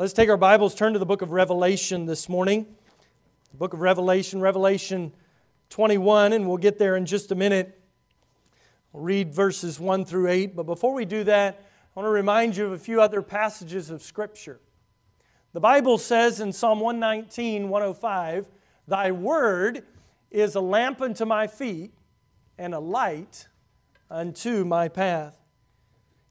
Let's 0.00 0.12
take 0.12 0.28
our 0.28 0.36
Bibles, 0.36 0.76
turn 0.76 0.92
to 0.92 1.00
the 1.00 1.06
book 1.06 1.22
of 1.22 1.32
Revelation 1.32 2.06
this 2.06 2.28
morning. 2.28 2.66
The 3.50 3.56
book 3.56 3.72
of 3.72 3.80
Revelation, 3.80 4.40
Revelation 4.40 5.12
21, 5.70 6.34
and 6.34 6.46
we'll 6.46 6.56
get 6.56 6.78
there 6.78 6.94
in 6.94 7.04
just 7.04 7.32
a 7.32 7.34
minute. 7.34 7.82
We'll 8.92 9.02
read 9.02 9.34
verses 9.34 9.80
1 9.80 10.04
through 10.04 10.28
8. 10.28 10.54
But 10.54 10.66
before 10.66 10.94
we 10.94 11.04
do 11.04 11.24
that, 11.24 11.58
I 11.60 11.98
want 11.98 12.06
to 12.06 12.10
remind 12.10 12.56
you 12.56 12.66
of 12.66 12.70
a 12.74 12.78
few 12.78 13.00
other 13.00 13.22
passages 13.22 13.90
of 13.90 14.00
Scripture. 14.00 14.60
The 15.52 15.58
Bible 15.58 15.98
says 15.98 16.38
in 16.38 16.52
Psalm 16.52 16.78
119, 16.78 17.68
105, 17.68 18.46
Thy 18.86 19.10
word 19.10 19.82
is 20.30 20.54
a 20.54 20.60
lamp 20.60 21.02
unto 21.02 21.24
my 21.24 21.48
feet 21.48 21.92
and 22.56 22.72
a 22.72 22.78
light 22.78 23.48
unto 24.08 24.64
my 24.64 24.86
path. 24.86 25.47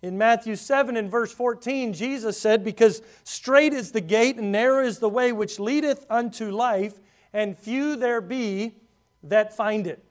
In 0.01 0.17
Matthew 0.17 0.55
7 0.55 0.95
and 0.95 1.09
verse 1.09 1.31
14, 1.31 1.93
Jesus 1.93 2.39
said, 2.39 2.63
Because 2.63 3.01
straight 3.23 3.73
is 3.73 3.91
the 3.91 4.01
gate 4.01 4.37
and 4.37 4.51
narrow 4.51 4.85
is 4.85 4.99
the 4.99 5.09
way 5.09 5.31
which 5.31 5.59
leadeth 5.59 6.05
unto 6.09 6.51
life, 6.51 6.99
and 7.33 7.57
few 7.57 7.95
there 7.95 8.21
be 8.21 8.75
that 9.23 9.55
find 9.55 9.87
it. 9.87 10.03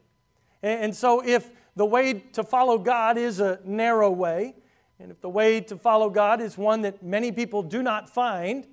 And 0.62 0.94
so, 0.96 1.22
if 1.24 1.50
the 1.76 1.86
way 1.86 2.14
to 2.14 2.42
follow 2.42 2.78
God 2.78 3.16
is 3.16 3.38
a 3.38 3.60
narrow 3.64 4.10
way, 4.10 4.56
and 4.98 5.10
if 5.10 5.20
the 5.20 5.28
way 5.28 5.60
to 5.60 5.76
follow 5.76 6.10
God 6.10 6.40
is 6.40 6.58
one 6.58 6.82
that 6.82 7.02
many 7.02 7.30
people 7.30 7.62
do 7.62 7.82
not 7.82 8.08
find, 8.08 8.66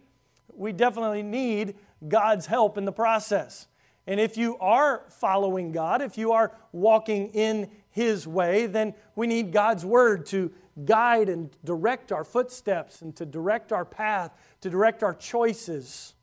we 0.56 0.72
definitely 0.72 1.22
need 1.22 1.76
God's 2.08 2.46
help 2.46 2.78
in 2.78 2.86
the 2.86 2.92
process. 2.92 3.68
And 4.08 4.20
if 4.20 4.38
you 4.38 4.58
are 4.58 5.04
following 5.10 5.72
God, 5.72 6.02
if 6.02 6.18
you 6.18 6.32
are 6.32 6.54
walking 6.72 7.30
in 7.30 7.70
His 7.92 8.28
way, 8.28 8.66
then 8.66 8.94
we 9.16 9.28
need 9.28 9.52
God's 9.52 9.86
Word 9.86 10.26
to 10.28 10.52
guide 10.86 11.30
and 11.30 11.56
direct 11.64 12.12
our 12.12 12.24
footsteps 12.24 13.02
and 13.02 13.16
to 13.16 13.26
direct 13.26 13.72
our 13.72 13.86
path, 13.86 14.32
to 14.62 14.70
direct 14.70 15.04
our 15.04 15.14
choices. 15.14 16.14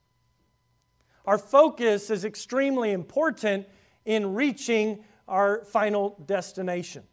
Our 1.24 1.38
focus 1.38 2.10
is 2.10 2.24
extremely 2.24 2.92
important 2.92 3.66
in 4.04 4.34
reaching 4.34 5.04
our 5.28 5.64
final 5.64 6.16
destination. 6.26 7.04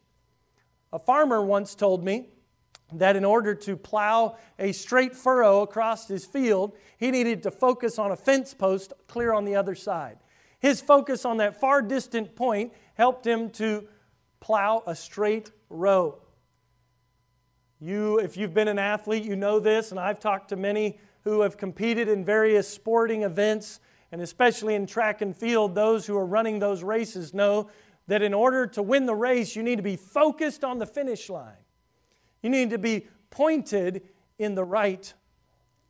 A 0.91 0.99
farmer 0.99 1.41
once 1.41 1.75
told 1.75 2.03
me 2.03 2.29
that 2.93 3.15
in 3.15 3.25
order 3.25 3.53
to 3.53 3.75
plow 3.75 4.37
a 4.57 4.71
straight 4.71 5.15
furrow 5.15 5.61
across 5.61 6.07
his 6.07 6.25
field, 6.25 6.75
he 6.97 7.11
needed 7.11 7.43
to 7.43 7.51
focus 7.51 7.99
on 7.99 8.11
a 8.11 8.15
fence 8.15 8.53
post 8.53 8.93
clear 9.07 9.33
on 9.33 9.45
the 9.45 9.55
other 9.55 9.75
side. 9.75 10.17
His 10.59 10.81
focus 10.81 11.25
on 11.25 11.37
that 11.37 11.59
far 11.59 11.81
distant 11.81 12.35
point 12.35 12.73
helped 12.95 13.27
him 13.27 13.49
to 13.51 13.87
plow 14.39 14.83
a 14.87 14.95
straight 14.95 15.51
row. 15.69 16.19
You, 17.79 18.17
if 18.19 18.37
you've 18.37 18.53
been 18.53 18.67
an 18.67 18.79
athlete, 18.79 19.23
you 19.23 19.35
know 19.35 19.59
this, 19.59 19.91
and 19.91 19.99
I've 19.99 20.19
talked 20.19 20.49
to 20.49 20.55
many 20.55 20.97
who 21.23 21.41
have 21.41 21.57
competed 21.57 22.07
in 22.07 22.25
various 22.25 22.67
sporting 22.67 23.21
events, 23.21 23.79
and 24.11 24.21
especially 24.21 24.73
in 24.73 24.87
track 24.87 25.21
and 25.21 25.35
field, 25.35 25.75
those 25.75 26.07
who 26.07 26.17
are 26.17 26.25
running 26.25 26.59
those 26.59 26.81
races 26.81 27.33
know 27.33 27.69
that 28.07 28.21
in 28.21 28.33
order 28.33 28.65
to 28.65 28.81
win 28.81 29.05
the 29.05 29.13
race, 29.13 29.55
you 29.55 29.61
need 29.61 29.75
to 29.75 29.83
be 29.83 29.95
focused 29.95 30.63
on 30.63 30.79
the 30.79 30.85
finish 30.85 31.29
line. 31.29 31.57
You 32.41 32.49
need 32.49 32.71
to 32.71 32.77
be 32.77 33.07
pointed 33.29 34.03
in 34.39 34.55
the 34.55 34.63
right 34.63 35.13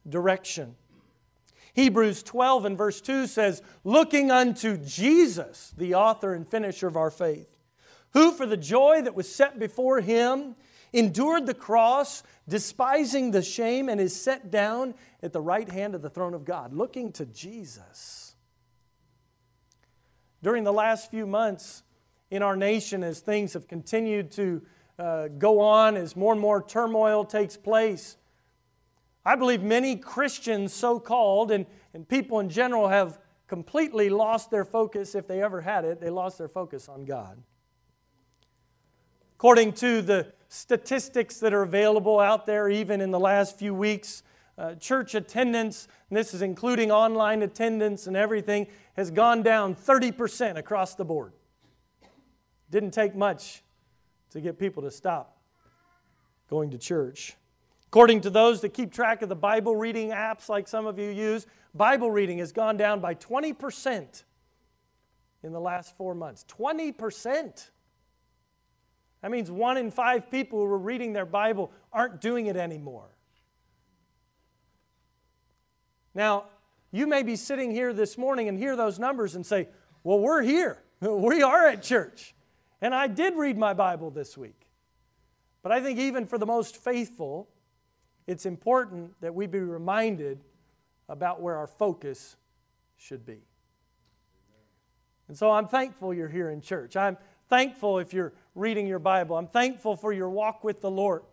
direction. 0.09 0.75
Hebrews 1.73 2.23
12 2.23 2.65
and 2.65 2.77
verse 2.77 2.99
2 2.99 3.27
says, 3.27 3.61
Looking 3.83 4.31
unto 4.31 4.77
Jesus, 4.77 5.73
the 5.77 5.93
author 5.93 6.33
and 6.33 6.45
finisher 6.45 6.87
of 6.87 6.97
our 6.97 7.11
faith, 7.11 7.47
who 8.11 8.31
for 8.31 8.45
the 8.45 8.57
joy 8.57 9.01
that 9.03 9.13
was 9.13 9.33
set 9.33 9.59
before 9.59 10.01
him 10.01 10.55
endured 10.97 11.45
the 11.45 11.53
cross, 11.53 12.23
despising 12.47 13.31
the 13.31 13.41
shame, 13.41 13.89
and 13.89 14.01
is 14.01 14.19
set 14.19 14.49
down 14.49 14.93
at 15.21 15.33
the 15.33 15.41
right 15.41 15.69
hand 15.69 15.95
of 15.95 16.01
the 16.01 16.09
throne 16.09 16.33
of 16.33 16.45
God, 16.45 16.73
looking 16.73 17.11
to 17.13 17.25
Jesus. 17.25 18.35
During 20.41 20.63
the 20.63 20.73
last 20.73 21.11
few 21.11 21.25
months 21.25 21.83
in 22.29 22.41
our 22.41 22.55
nation, 22.55 23.03
as 23.03 23.19
things 23.19 23.53
have 23.53 23.67
continued 23.67 24.31
to 24.31 24.61
uh, 24.99 25.27
go 25.27 25.59
on, 25.59 25.97
as 25.97 26.15
more 26.15 26.31
and 26.31 26.41
more 26.41 26.61
turmoil 26.61 27.25
takes 27.25 27.57
place, 27.57 28.17
I 29.25 29.35
believe 29.35 29.61
many 29.61 29.97
Christians, 29.97 30.73
so 30.73 30.99
called, 30.99 31.51
and, 31.51 31.65
and 31.93 32.07
people 32.07 32.39
in 32.39 32.49
general, 32.49 32.87
have 32.87 33.19
completely 33.47 34.09
lost 34.09 34.51
their 34.51 34.65
focus, 34.65 35.15
if 35.15 35.27
they 35.27 35.41
ever 35.41 35.61
had 35.61 35.85
it, 35.85 35.99
they 35.99 36.09
lost 36.09 36.37
their 36.37 36.47
focus 36.47 36.87
on 36.87 37.05
God. 37.05 37.41
According 39.37 39.73
to 39.73 40.01
the 40.01 40.33
statistics 40.49 41.39
that 41.39 41.53
are 41.53 41.61
available 41.61 42.19
out 42.19 42.47
there, 42.47 42.69
even 42.69 43.01
in 43.01 43.11
the 43.11 43.19
last 43.19 43.57
few 43.57 43.73
weeks. 43.73 44.23
Uh, 44.57 44.73
church 44.73 45.13
attendance, 45.13 45.87
this 46.09 46.33
is 46.33 46.41
including 46.41 46.89
online 46.89 47.43
attendance 47.43 48.07
and 48.07 48.17
everything, 48.17 48.65
has 48.95 49.11
gone 49.11 49.43
down 49.43 49.75
30% 49.75 50.57
across 50.57 50.95
the 50.95 51.05
board. 51.05 51.33
Didn't 52.71 52.89
take 52.89 53.15
much 53.15 53.61
to 54.31 54.41
get 54.41 54.57
people 54.57 54.81
to 54.81 54.89
stop 54.89 55.37
going 56.49 56.71
to 56.71 56.77
church. 56.79 57.35
According 57.89 58.21
to 58.21 58.31
those 58.31 58.61
that 58.61 58.69
keep 58.69 58.91
track 58.91 59.21
of 59.21 59.29
the 59.29 59.35
Bible 59.35 59.75
reading 59.75 60.09
apps 60.09 60.49
like 60.49 60.67
some 60.67 60.87
of 60.87 60.97
you 60.97 61.11
use, 61.11 61.45
Bible 61.75 62.09
reading 62.09 62.39
has 62.39 62.51
gone 62.51 62.77
down 62.77 62.99
by 62.99 63.13
20% 63.13 64.23
in 65.43 65.51
the 65.51 65.59
last 65.59 65.95
four 65.95 66.15
months. 66.15 66.43
20%. 66.49 67.69
That 69.27 69.31
means 69.31 69.51
one 69.51 69.75
in 69.75 69.91
five 69.91 70.31
people 70.31 70.57
who 70.57 70.65
were 70.67 70.77
reading 70.77 71.11
their 71.11 71.25
Bible 71.25 71.69
aren't 71.91 72.21
doing 72.21 72.45
it 72.47 72.55
anymore. 72.55 73.09
Now, 76.15 76.45
you 76.93 77.07
may 77.07 77.23
be 77.23 77.35
sitting 77.35 77.71
here 77.71 77.91
this 77.91 78.17
morning 78.17 78.47
and 78.47 78.57
hear 78.57 78.77
those 78.77 78.99
numbers 78.99 79.35
and 79.35 79.45
say, 79.45 79.67
Well, 80.01 80.19
we're 80.19 80.43
here. 80.43 80.81
We 81.01 81.43
are 81.43 81.67
at 81.67 81.83
church. 81.83 82.35
And 82.81 82.95
I 82.95 83.07
did 83.07 83.35
read 83.35 83.57
my 83.57 83.73
Bible 83.73 84.11
this 84.11 84.37
week. 84.37 84.65
But 85.61 85.73
I 85.73 85.81
think 85.81 85.99
even 85.99 86.25
for 86.25 86.37
the 86.37 86.45
most 86.45 86.77
faithful, 86.77 87.49
it's 88.27 88.45
important 88.45 89.11
that 89.19 89.35
we 89.35 89.45
be 89.45 89.59
reminded 89.59 90.39
about 91.09 91.41
where 91.41 91.57
our 91.57 91.67
focus 91.67 92.37
should 92.95 93.25
be. 93.25 93.41
And 95.27 95.37
so 95.37 95.51
I'm 95.51 95.67
thankful 95.67 96.13
you're 96.13 96.29
here 96.29 96.49
in 96.49 96.61
church. 96.61 96.95
I'm 96.95 97.17
thankful 97.49 97.99
if 97.99 98.13
you're 98.13 98.33
reading 98.55 98.87
your 98.87 98.99
Bible. 98.99 99.37
I'm 99.37 99.47
thankful 99.47 99.95
for 99.95 100.11
your 100.11 100.29
walk 100.29 100.63
with 100.63 100.81
the 100.81 100.91
Lord. 100.91 101.23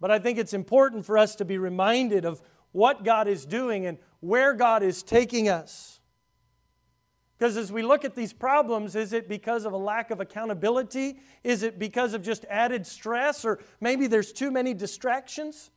But 0.00 0.10
I 0.10 0.18
think 0.18 0.38
it's 0.38 0.54
important 0.54 1.04
for 1.04 1.18
us 1.18 1.34
to 1.36 1.44
be 1.44 1.58
reminded 1.58 2.24
of 2.24 2.40
what 2.72 3.04
God 3.04 3.26
is 3.28 3.44
doing 3.44 3.86
and 3.86 3.98
where 4.20 4.54
God 4.54 4.82
is 4.82 5.02
taking 5.02 5.48
us. 5.48 6.00
Because 7.36 7.56
as 7.56 7.70
we 7.70 7.82
look 7.82 8.04
at 8.04 8.16
these 8.16 8.32
problems, 8.32 8.96
is 8.96 9.12
it 9.12 9.28
because 9.28 9.64
of 9.64 9.72
a 9.72 9.76
lack 9.76 10.10
of 10.10 10.20
accountability? 10.20 11.20
Is 11.44 11.62
it 11.62 11.78
because 11.78 12.12
of 12.12 12.22
just 12.22 12.44
added 12.50 12.84
stress? 12.84 13.44
Or 13.44 13.60
maybe 13.80 14.08
there's 14.08 14.32
too 14.32 14.50
many 14.50 14.74
distractions? 14.74 15.70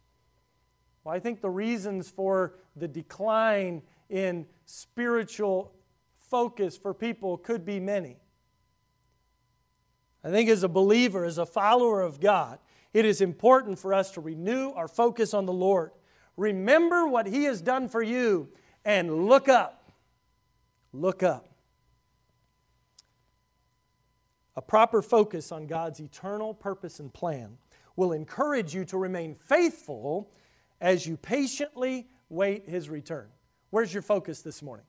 Well, 1.03 1.15
I 1.15 1.19
think 1.19 1.41
the 1.41 1.51
reasons 1.51 2.09
for 2.09 2.55
the 2.75 2.88
decline 2.88 3.83
in 4.09 4.47
spiritual 4.65 5.73
focus 6.17 6.77
for 6.77 6.93
people 6.93 7.38
could 7.38 7.63
be 7.63 7.79
many. 7.79 8.20
I 10.23 10.29
think 10.29 10.49
as 10.49 10.63
a 10.63 10.69
believer, 10.69 11.25
as 11.25 11.37
a 11.37 11.45
follower 11.45 12.01
of 12.01 12.19
God, 12.19 12.59
it 12.93 13.05
is 13.05 13.21
important 13.21 13.79
for 13.79 13.93
us 13.93 14.11
to 14.11 14.21
renew 14.21 14.71
our 14.71 14.87
focus 14.87 15.33
on 15.33 15.45
the 15.45 15.53
Lord. 15.53 15.91
Remember 16.37 17.07
what 17.07 17.27
He 17.27 17.45
has 17.45 17.61
done 17.61 17.87
for 17.87 18.03
you 18.03 18.49
and 18.85 19.27
look 19.27 19.49
up. 19.49 19.91
Look 20.93 21.23
up. 21.23 21.47
A 24.55 24.61
proper 24.61 25.01
focus 25.01 25.51
on 25.51 25.65
God's 25.65 25.99
eternal 25.99 26.53
purpose 26.53 26.99
and 26.99 27.13
plan 27.13 27.57
will 27.95 28.11
encourage 28.11 28.75
you 28.75 28.83
to 28.85 28.97
remain 28.97 29.35
faithful 29.35 30.29
as 30.81 31.07
you 31.07 31.17
patiently 31.17 32.07
wait 32.29 32.67
His 32.67 32.89
return. 32.89 33.27
Where's 33.69 33.94
your 33.94 34.03
focus 34.03 34.41
this 34.41 34.62
morning? 34.62 34.85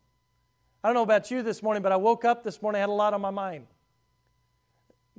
I 0.83 0.89
don't 0.89 0.95
know 0.95 1.03
about 1.03 1.31
you 1.31 1.43
this 1.43 1.63
morning, 1.63 1.83
but 1.83 1.93
I 1.93 1.97
woke 1.97 2.25
up 2.25 2.43
this 2.43 2.61
morning, 2.61 2.79
I 2.79 2.81
had 2.81 2.89
a 2.89 2.93
lot 2.93 3.15
on 3.15 3.21
my 3.21 3.31
mind. 3.31 3.67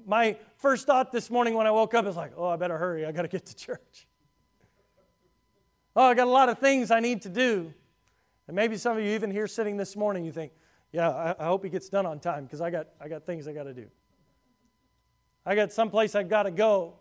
My 0.06 0.38
first 0.58 0.86
thought 0.86 1.12
this 1.12 1.30
morning 1.30 1.54
when 1.54 1.68
I 1.68 1.72
woke 1.72 1.94
up 1.94 2.06
is 2.06 2.16
like, 2.16 2.34
oh, 2.36 2.48
I 2.48 2.56
better 2.56 2.78
hurry. 2.78 3.06
I 3.06 3.12
got 3.12 3.24
to 3.24 3.28
get 3.28 3.46
to 3.46 3.56
church. 3.56 4.08
Oh, 5.96 6.06
I 6.06 6.14
got 6.14 6.28
a 6.28 6.32
lot 6.32 6.50
of 6.50 6.60
things 6.60 6.92
I 6.92 7.00
need 7.00 7.22
to 7.24 7.30
do. 7.30 7.74
And 8.48 8.56
maybe 8.56 8.78
some 8.78 8.98
of 8.98 9.04
you, 9.04 9.12
even 9.12 9.32
here 9.32 9.48
sitting 9.48 9.78
this 9.78 9.96
morning, 9.96 10.26
you 10.26 10.32
think, 10.32 10.52
yeah, 10.92 11.10
I, 11.10 11.36
I 11.40 11.46
hope 11.46 11.64
he 11.64 11.70
gets 11.70 11.90
done 11.90 12.06
on 12.06 12.20
time 12.20 12.44
because 12.44 12.62
I 12.62 12.70
got, 12.70 12.88
I 13.00 13.08
got 13.08 13.26
things 13.26 13.48
I 13.48 13.54
got 13.54 13.64
to 13.64 13.74
do. 13.74 13.88
I 15.46 15.56
got 15.56 15.72
someplace 15.72 16.16
I've 16.16 16.30
got 16.30 16.44
to 16.44 16.52
go. 16.52 16.96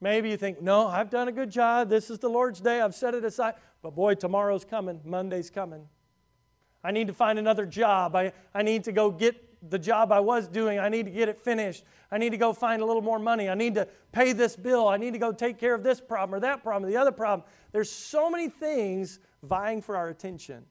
Maybe 0.00 0.30
you 0.30 0.36
think, 0.36 0.62
no, 0.62 0.86
I've 0.86 1.10
done 1.10 1.28
a 1.28 1.32
good 1.32 1.50
job. 1.50 1.88
This 1.88 2.10
is 2.10 2.18
the 2.18 2.28
Lord's 2.28 2.60
day. 2.60 2.80
I've 2.80 2.94
set 2.94 3.14
it 3.14 3.24
aside. 3.24 3.54
But 3.82 3.94
boy, 3.94 4.14
tomorrow's 4.14 4.64
coming. 4.64 5.00
Monday's 5.04 5.50
coming. 5.50 5.88
I 6.84 6.92
need 6.92 7.08
to 7.08 7.14
find 7.14 7.38
another 7.38 7.66
job. 7.66 8.14
I, 8.14 8.32
I 8.54 8.62
need 8.62 8.84
to 8.84 8.92
go 8.92 9.10
get 9.10 9.47
the 9.68 9.78
job 9.78 10.12
I 10.12 10.20
was 10.20 10.48
doing. 10.48 10.78
I 10.78 10.88
need 10.88 11.06
to 11.06 11.10
get 11.10 11.28
it 11.28 11.38
finished. 11.38 11.84
I 12.10 12.18
need 12.18 12.30
to 12.30 12.36
go 12.36 12.52
find 12.52 12.82
a 12.82 12.84
little 12.84 13.02
more 13.02 13.18
money. 13.18 13.48
I 13.48 13.54
need 13.54 13.74
to 13.74 13.88
pay 14.12 14.32
this 14.32 14.56
bill. 14.56 14.88
I 14.88 14.96
need 14.96 15.12
to 15.12 15.18
go 15.18 15.32
take 15.32 15.58
care 15.58 15.74
of 15.74 15.82
this 15.82 16.00
problem 16.00 16.36
or 16.36 16.40
that 16.40 16.62
problem 16.62 16.84
or 16.84 16.92
the 16.92 16.96
other 16.96 17.12
problem. 17.12 17.46
There's 17.72 17.90
so 17.90 18.30
many 18.30 18.48
things 18.48 19.18
vying 19.42 19.82
for 19.82 19.96
our 19.96 20.08
attention. 20.08 20.64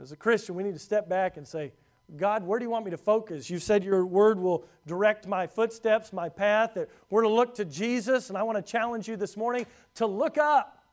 As 0.00 0.12
a 0.12 0.16
Christian, 0.16 0.54
we 0.54 0.62
need 0.62 0.74
to 0.74 0.80
step 0.80 1.08
back 1.08 1.36
and 1.36 1.46
say, 1.46 1.72
God, 2.16 2.44
where 2.44 2.58
do 2.58 2.64
you 2.64 2.70
want 2.70 2.84
me 2.84 2.90
to 2.90 2.98
focus? 2.98 3.48
You 3.48 3.58
said 3.58 3.82
your 3.82 4.04
word 4.04 4.38
will 4.38 4.64
direct 4.86 5.26
my 5.26 5.46
footsteps, 5.46 6.12
my 6.12 6.28
path, 6.28 6.74
that 6.74 6.90
we're 7.08 7.22
to 7.22 7.28
look 7.28 7.54
to 7.56 7.64
Jesus, 7.64 8.28
and 8.28 8.36
I 8.36 8.42
want 8.42 8.64
to 8.64 8.72
challenge 8.72 9.08
you 9.08 9.16
this 9.16 9.36
morning 9.36 9.66
to 9.94 10.06
look 10.06 10.36
up. 10.36 10.84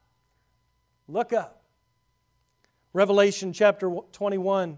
Look 1.08 1.34
up. 1.34 1.64
Revelation 2.94 3.52
chapter 3.52 3.94
21, 4.12 4.78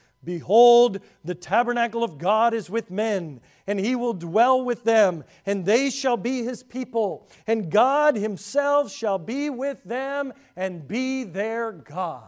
Behold, 0.23 0.99
the 1.23 1.33
tabernacle 1.33 2.03
of 2.03 2.19
God 2.19 2.53
is 2.53 2.69
with 2.69 2.91
men, 2.91 3.41
and 3.65 3.79
he 3.79 3.95
will 3.95 4.13
dwell 4.13 4.63
with 4.63 4.83
them, 4.83 5.23
and 5.45 5.65
they 5.65 5.89
shall 5.89 6.17
be 6.17 6.43
his 6.43 6.61
people, 6.61 7.27
and 7.47 7.71
God 7.71 8.15
himself 8.15 8.91
shall 8.91 9.17
be 9.17 9.49
with 9.49 9.83
them 9.83 10.31
and 10.55 10.87
be 10.87 11.23
their 11.23 11.71
God. 11.71 12.27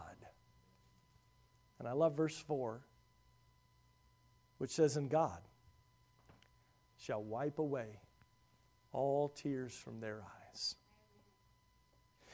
And 1.78 1.86
I 1.86 1.92
love 1.92 2.16
verse 2.16 2.36
4, 2.38 2.80
which 4.58 4.72
says, 4.72 4.96
And 4.96 5.08
God 5.08 5.38
shall 6.98 7.22
wipe 7.22 7.58
away 7.58 8.00
all 8.92 9.28
tears 9.28 9.74
from 9.74 10.00
their 10.00 10.22
eyes. 10.22 10.76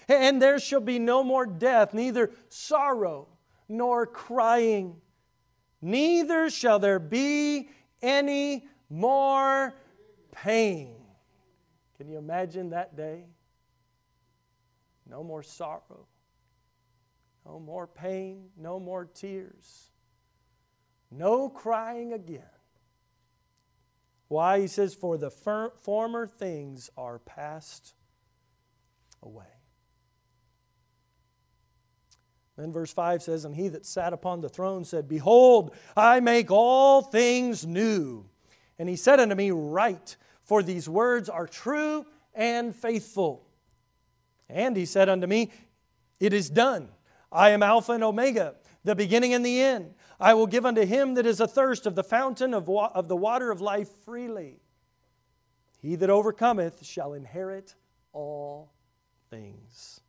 And 0.09 0.41
there 0.41 0.59
shall 0.59 0.81
be 0.81 0.99
no 0.99 1.23
more 1.23 1.47
death, 1.47 1.93
neither 1.93 2.31
sorrow 2.49 3.29
nor 3.69 4.06
crying, 4.06 5.01
neither 5.81 6.50
shall 6.50 6.79
there 6.79 6.99
be 6.99 7.69
any 8.03 8.67
more 8.88 9.75
pain. 10.32 10.97
Can 11.97 12.09
you 12.09 12.19
imagine 12.19 12.71
that 12.71 12.97
day? 12.97 13.25
No 15.09 15.23
more 15.25 15.43
sorrow, 15.43 16.06
no 17.44 17.59
more 17.59 17.87
pain, 17.87 18.50
no 18.56 18.79
more 18.79 19.05
tears, 19.05 19.91
no 21.11 21.49
crying 21.49 22.12
again. 22.12 22.44
Why? 24.29 24.61
He 24.61 24.67
says, 24.69 24.94
For 24.94 25.19
the 25.19 25.31
former 25.31 26.27
things 26.27 26.88
are 26.97 27.19
passed 27.19 27.94
away. 29.21 29.60
Then 32.61 32.73
verse 32.73 32.93
5 32.93 33.23
says, 33.23 33.47
And 33.47 33.57
he 33.57 33.69
that 33.69 33.87
sat 33.87 34.12
upon 34.12 34.43
the 34.43 34.49
throne 34.49 34.85
said, 34.85 35.09
Behold, 35.09 35.75
I 35.97 36.21
make 36.21 36.51
all 36.51 37.01
things 37.01 37.67
new. 37.67 38.27
And 38.79 38.87
he 38.87 38.97
said 38.97 39.19
unto 39.19 39.35
me, 39.35 39.51
Write, 39.51 40.19
for 40.43 40.62
these 40.62 40.87
words 40.87 41.31
are 41.31 41.47
true 41.47 42.05
and 42.35 42.77
faithful. 42.77 43.47
And 44.51 44.77
he 44.77 44.85
said 44.85 45.09
unto 45.09 45.27
me, 45.27 45.53
It 46.19 46.35
is 46.35 46.51
done. 46.51 46.91
I 47.33 47.51
am 47.51 47.62
Alpha 47.62 47.93
and 47.93 48.05
Omega, 48.05 48.57
the 48.85 48.95
beginning 48.95 49.33
and 49.33 49.47
the 49.47 49.63
end. 49.63 49.95
I 50.19 50.35
will 50.35 50.47
give 50.47 50.67
unto 50.67 50.85
him 50.85 51.15
that 51.15 51.25
is 51.25 51.41
athirst 51.41 51.87
of 51.87 51.95
the 51.95 52.05
fountain 52.05 52.53
of, 52.53 52.69
wa- 52.69 52.91
of 52.95 53.09
the 53.09 53.17
water 53.17 53.51
of 53.51 53.63
life 53.63 53.89
freely. 54.05 54.61
He 55.79 55.97
that 55.97 56.11
overcometh 56.11 56.85
shall 56.85 57.15
inherit 57.15 57.75
all 58.13 58.75
things. 59.31 60.03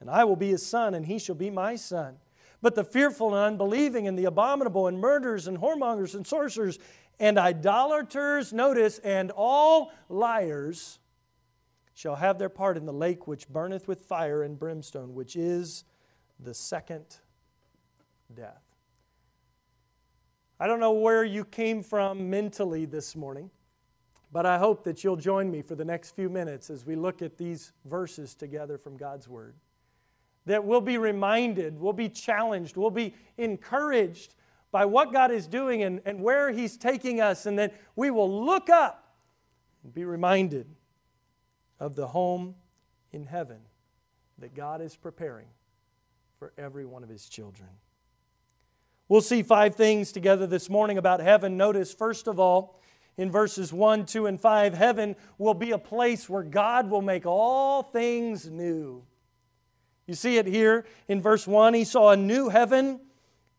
And 0.00 0.08
I 0.08 0.24
will 0.24 0.36
be 0.36 0.50
his 0.50 0.64
son, 0.64 0.94
and 0.94 1.06
he 1.06 1.18
shall 1.18 1.34
be 1.34 1.50
my 1.50 1.76
son. 1.76 2.16
But 2.60 2.74
the 2.74 2.84
fearful 2.84 3.34
and 3.34 3.54
unbelieving, 3.54 4.06
and 4.06 4.18
the 4.18 4.26
abominable, 4.26 4.86
and 4.86 4.98
murderers, 4.98 5.46
and 5.46 5.58
whoremongers, 5.58 6.14
and 6.14 6.26
sorcerers, 6.26 6.78
and 7.20 7.38
idolaters, 7.38 8.52
notice, 8.52 8.98
and 9.00 9.30
all 9.30 9.92
liars 10.08 10.98
shall 11.94 12.16
have 12.16 12.38
their 12.38 12.48
part 12.48 12.76
in 12.76 12.86
the 12.86 12.92
lake 12.92 13.26
which 13.26 13.48
burneth 13.48 13.88
with 13.88 14.02
fire 14.02 14.42
and 14.42 14.58
brimstone, 14.58 15.14
which 15.14 15.34
is 15.34 15.84
the 16.38 16.54
second 16.54 17.04
death. 18.32 18.62
I 20.60 20.66
don't 20.66 20.80
know 20.80 20.92
where 20.92 21.24
you 21.24 21.44
came 21.44 21.82
from 21.82 22.30
mentally 22.30 22.84
this 22.84 23.16
morning, 23.16 23.50
but 24.32 24.46
I 24.46 24.58
hope 24.58 24.84
that 24.84 25.02
you'll 25.02 25.16
join 25.16 25.50
me 25.50 25.62
for 25.62 25.74
the 25.74 25.84
next 25.84 26.14
few 26.14 26.28
minutes 26.28 26.70
as 26.70 26.84
we 26.86 26.94
look 26.94 27.22
at 27.22 27.36
these 27.36 27.72
verses 27.84 28.34
together 28.34 28.78
from 28.78 28.96
God's 28.96 29.28
Word. 29.28 29.54
That 30.48 30.64
we'll 30.64 30.80
be 30.80 30.96
reminded, 30.96 31.78
we'll 31.78 31.92
be 31.92 32.08
challenged, 32.08 32.78
we'll 32.78 32.90
be 32.90 33.14
encouraged 33.36 34.34
by 34.70 34.86
what 34.86 35.12
God 35.12 35.30
is 35.30 35.46
doing 35.46 35.82
and, 35.82 36.00
and 36.06 36.22
where 36.22 36.50
He's 36.50 36.78
taking 36.78 37.20
us, 37.20 37.44
and 37.44 37.58
that 37.58 37.74
we 37.96 38.10
will 38.10 38.46
look 38.46 38.70
up 38.70 39.14
and 39.84 39.92
be 39.92 40.06
reminded 40.06 40.66
of 41.78 41.96
the 41.96 42.06
home 42.06 42.54
in 43.12 43.26
heaven 43.26 43.58
that 44.38 44.54
God 44.54 44.80
is 44.80 44.96
preparing 44.96 45.48
for 46.38 46.54
every 46.56 46.86
one 46.86 47.02
of 47.02 47.10
His 47.10 47.28
children. 47.28 47.68
We'll 49.06 49.20
see 49.20 49.42
five 49.42 49.74
things 49.74 50.12
together 50.12 50.46
this 50.46 50.70
morning 50.70 50.96
about 50.96 51.20
heaven. 51.20 51.58
Notice, 51.58 51.92
first 51.92 52.26
of 52.26 52.40
all, 52.40 52.80
in 53.18 53.30
verses 53.30 53.70
1, 53.70 54.06
2, 54.06 54.24
and 54.24 54.40
5, 54.40 54.72
heaven 54.72 55.14
will 55.36 55.52
be 55.52 55.72
a 55.72 55.78
place 55.78 56.26
where 56.26 56.42
God 56.42 56.88
will 56.88 57.02
make 57.02 57.26
all 57.26 57.82
things 57.82 58.48
new. 58.48 59.02
You 60.08 60.14
see 60.14 60.38
it 60.38 60.46
here 60.46 60.86
in 61.06 61.20
verse 61.20 61.46
1. 61.46 61.74
He 61.74 61.84
saw 61.84 62.10
a 62.10 62.16
new 62.16 62.48
heaven 62.48 62.98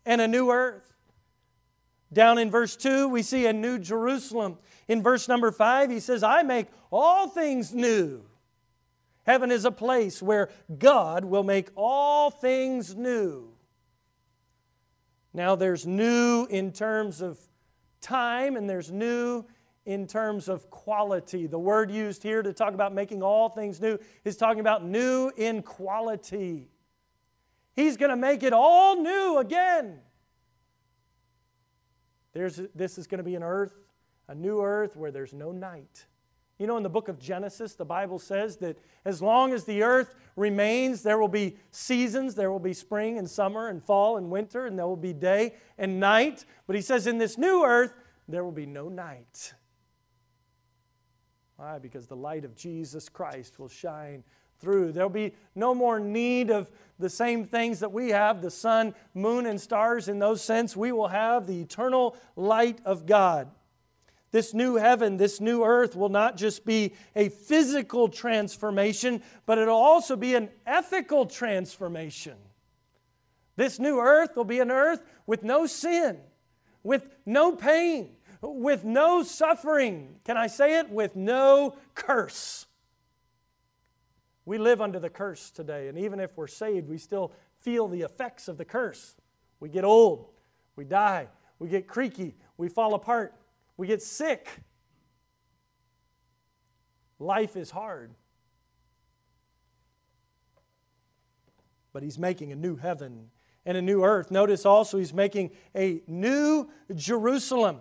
and 0.04 0.19
a 0.19 0.28
new 0.28 0.50
earth. 0.50 0.92
Down 2.12 2.40
in 2.40 2.50
verse 2.50 2.75
2, 2.75 3.07
we 3.07 3.22
see 3.22 3.46
a 3.46 3.54
new 3.54 3.78
Jerusalem. 3.78 4.57
In 4.88 5.04
verse 5.04 5.28
number 5.28 5.51
5, 5.51 5.92
he 5.92 6.00
says, 6.00 6.24
I 6.24 6.42
make 6.42 6.66
all 6.92 7.28
things 7.28 7.72
new. 7.72 8.24
Heaven 9.28 9.51
is 9.51 9.63
a 9.63 9.72
place 9.72 10.24
where 10.24 10.50
God 10.80 11.24
will 11.24 11.44
make 11.44 11.69
all 11.75 12.31
things 12.31 12.96
new. 12.96 13.54
Now, 15.31 15.56
there's 15.56 15.86
new 15.86 16.48
in 16.50 16.72
terms 16.72 17.22
of 17.22 17.38
time, 18.01 18.56
and 18.56 18.68
there's 18.68 18.92
new 18.92 19.46
in 19.86 20.08
terms 20.08 20.48
of 20.48 20.70
quality. 20.70 21.48
The 21.48 21.60
word 21.60 21.89
used 21.92 22.24
here 22.24 22.42
to 22.42 22.53
talk 22.53 22.74
about 22.74 22.94
making 22.94 23.24
all 23.24 23.50
things 23.50 23.82
new 23.82 23.98
is 24.24 24.38
talking 24.38 24.60
about 24.60 24.84
new 24.84 25.32
in 25.38 25.62
quality. 25.62 26.70
He's 27.75 27.98
going 27.98 28.10
to 28.12 28.18
make 28.18 28.44
it 28.44 28.53
all 28.53 29.01
new 29.01 29.38
again. 29.38 30.00
There's, 32.34 32.62
this 32.75 32.98
is 32.98 33.08
going 33.08 33.20
to 33.20 33.24
be 33.24 33.36
an 33.36 33.44
earth, 33.44 33.74
a 34.27 34.36
new 34.36 34.62
earth 34.62 34.96
where 34.96 35.12
there's 35.12 35.34
no 35.34 35.51
night. 35.51 36.06
You 36.60 36.68
know, 36.68 36.75
in 36.75 36.84
the 36.84 36.89
book 36.89 37.08
of 37.08 37.20
Genesis, 37.20 37.74
the 37.75 37.86
Bible 37.86 38.20
says 38.20 38.58
that 38.58 38.77
as 39.06 39.22
long 39.22 39.53
as 39.53 39.63
the 39.63 39.82
earth 39.82 40.13
remains, 40.36 41.03
there 41.03 41.18
will 41.18 41.30
be 41.30 41.56
seasons. 41.72 42.36
There 42.36 42.51
will 42.51 42.60
be 42.60 42.74
spring 42.74 43.18
and 43.18 43.30
summer 43.30 43.70
and 43.70 43.82
fall 43.82 44.18
and 44.18 44.30
winter, 44.30 44.65
and 44.65 44.77
there 44.77 44.86
will 44.86 44.98
be 44.98 45.13
day 45.13 45.56
and 45.77 46.01
night. 46.01 46.44
But 46.68 46.75
he 46.75 46.82
says, 46.82 47.08
in 47.08 47.18
this 47.18 47.38
new 47.38 47.63
earth, 47.63 47.94
there 48.27 48.44
will 48.44 48.51
be 48.51 48.65
no 48.65 48.89
night. 48.89 49.53
Why? 51.60 51.78
Because 51.78 52.08
the 52.08 52.16
light 52.16 52.46
of 52.46 52.56
Jesus 52.56 53.10
Christ 53.10 53.60
will 53.60 53.68
shine 53.68 54.24
through. 54.62 54.94
There'll 54.94 55.10
be 55.10 55.34
no 55.56 55.75
more 55.75 56.00
need 56.00 56.51
of 56.51 56.72
the 56.98 57.10
same 57.10 57.44
things 57.44 57.82
that 57.82 57.92
we 57.92 58.12
have 58.12 58.42
the 58.42 58.50
sun, 58.50 58.96
moon, 59.13 59.46
and 59.46 59.60
stars. 59.60 60.08
In 60.08 60.20
those 60.20 60.42
sense, 60.42 60.78
we 60.78 60.94
will 60.94 61.10
have 61.10 61.48
the 61.48 61.60
eternal 61.60 62.16
light 62.38 62.80
of 62.86 63.06
God. 63.06 63.51
This 64.32 64.54
new 64.54 64.75
heaven, 64.75 65.18
this 65.18 65.42
new 65.42 65.66
earth 65.66 65.98
will 65.98 66.08
not 66.08 66.38
just 66.38 66.63
be 66.63 66.94
a 67.13 67.28
physical 67.28 68.08
transformation, 68.08 69.22
but 69.46 69.58
it'll 69.58 69.75
also 69.75 70.16
be 70.16 70.36
an 70.36 70.48
ethical 70.66 71.25
transformation. 71.25 72.38
This 73.58 73.80
new 73.80 74.00
earth 74.00 74.38
will 74.38 74.46
be 74.46 74.62
an 74.62 74.72
earth 74.72 75.04
with 75.28 75.44
no 75.44 75.66
sin, 75.66 76.20
with 76.84 77.06
no 77.25 77.54
pain, 77.54 78.12
with 78.41 78.84
no 78.84 79.24
suffering. 79.24 80.15
Can 80.24 80.38
I 80.38 80.48
say 80.48 80.79
it? 80.79 80.89
With 80.89 81.15
no 81.15 81.75
curse. 81.96 82.65
We 84.46 84.58
live 84.58 84.81
under 84.81 85.00
the 85.00 85.10
curse 85.10 85.51
today, 85.51 85.89
and 85.89 85.98
even 85.98 86.19
if 86.19 86.36
we're 86.36 86.48
saved, 86.48 86.89
we 86.89 86.98
still 86.98 87.31
feel 87.62 87.88
the 87.88 88.01
effects 88.01 88.48
of 88.48 88.58
the 88.58 88.65
curse. 88.65 89.15
We 89.60 89.69
get 89.69 89.84
old, 89.84 90.27
we 90.75 90.86
die, 90.86 91.27
we 91.60 91.67
get 91.69 91.88
creaky, 91.88 92.36
we 92.58 92.69
fall 92.69 92.93
apart. 92.93 93.36
We 93.77 93.88
get 93.88 94.01
sick. 94.01 94.50
Life 97.19 97.55
is 97.55 97.72
hard. 97.72 98.13
But 101.93 102.03
He's 102.03 102.19
making 102.19 102.51
a 102.51 102.55
new 102.55 102.75
heaven 102.75 103.29
and 103.65 103.77
a 103.77 103.81
new 103.81 104.03
earth. 104.03 104.31
Notice 104.31 104.65
also 104.65 104.98
he's 104.98 105.13
making 105.13 105.51
a 105.75 106.01
new 106.08 106.69
Jerusalem. 106.96 107.79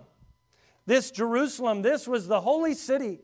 This 0.89 1.11
Jerusalem, 1.11 1.83
this 1.83 2.07
was 2.07 2.27
the 2.27 2.41
holy 2.41 2.73
city. 2.73 3.19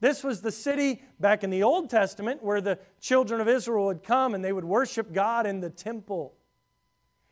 This 0.00 0.24
was 0.24 0.40
the 0.40 0.50
city 0.50 1.02
back 1.20 1.44
in 1.44 1.50
the 1.50 1.62
Old 1.62 1.90
Testament 1.90 2.42
where 2.42 2.62
the 2.62 2.78
children 2.98 3.42
of 3.42 3.46
Israel 3.46 3.84
would 3.84 4.02
come 4.02 4.34
and 4.34 4.42
they 4.42 4.54
would 4.54 4.64
worship 4.64 5.12
God 5.12 5.46
in 5.46 5.60
the 5.60 5.68
temple. 5.68 6.32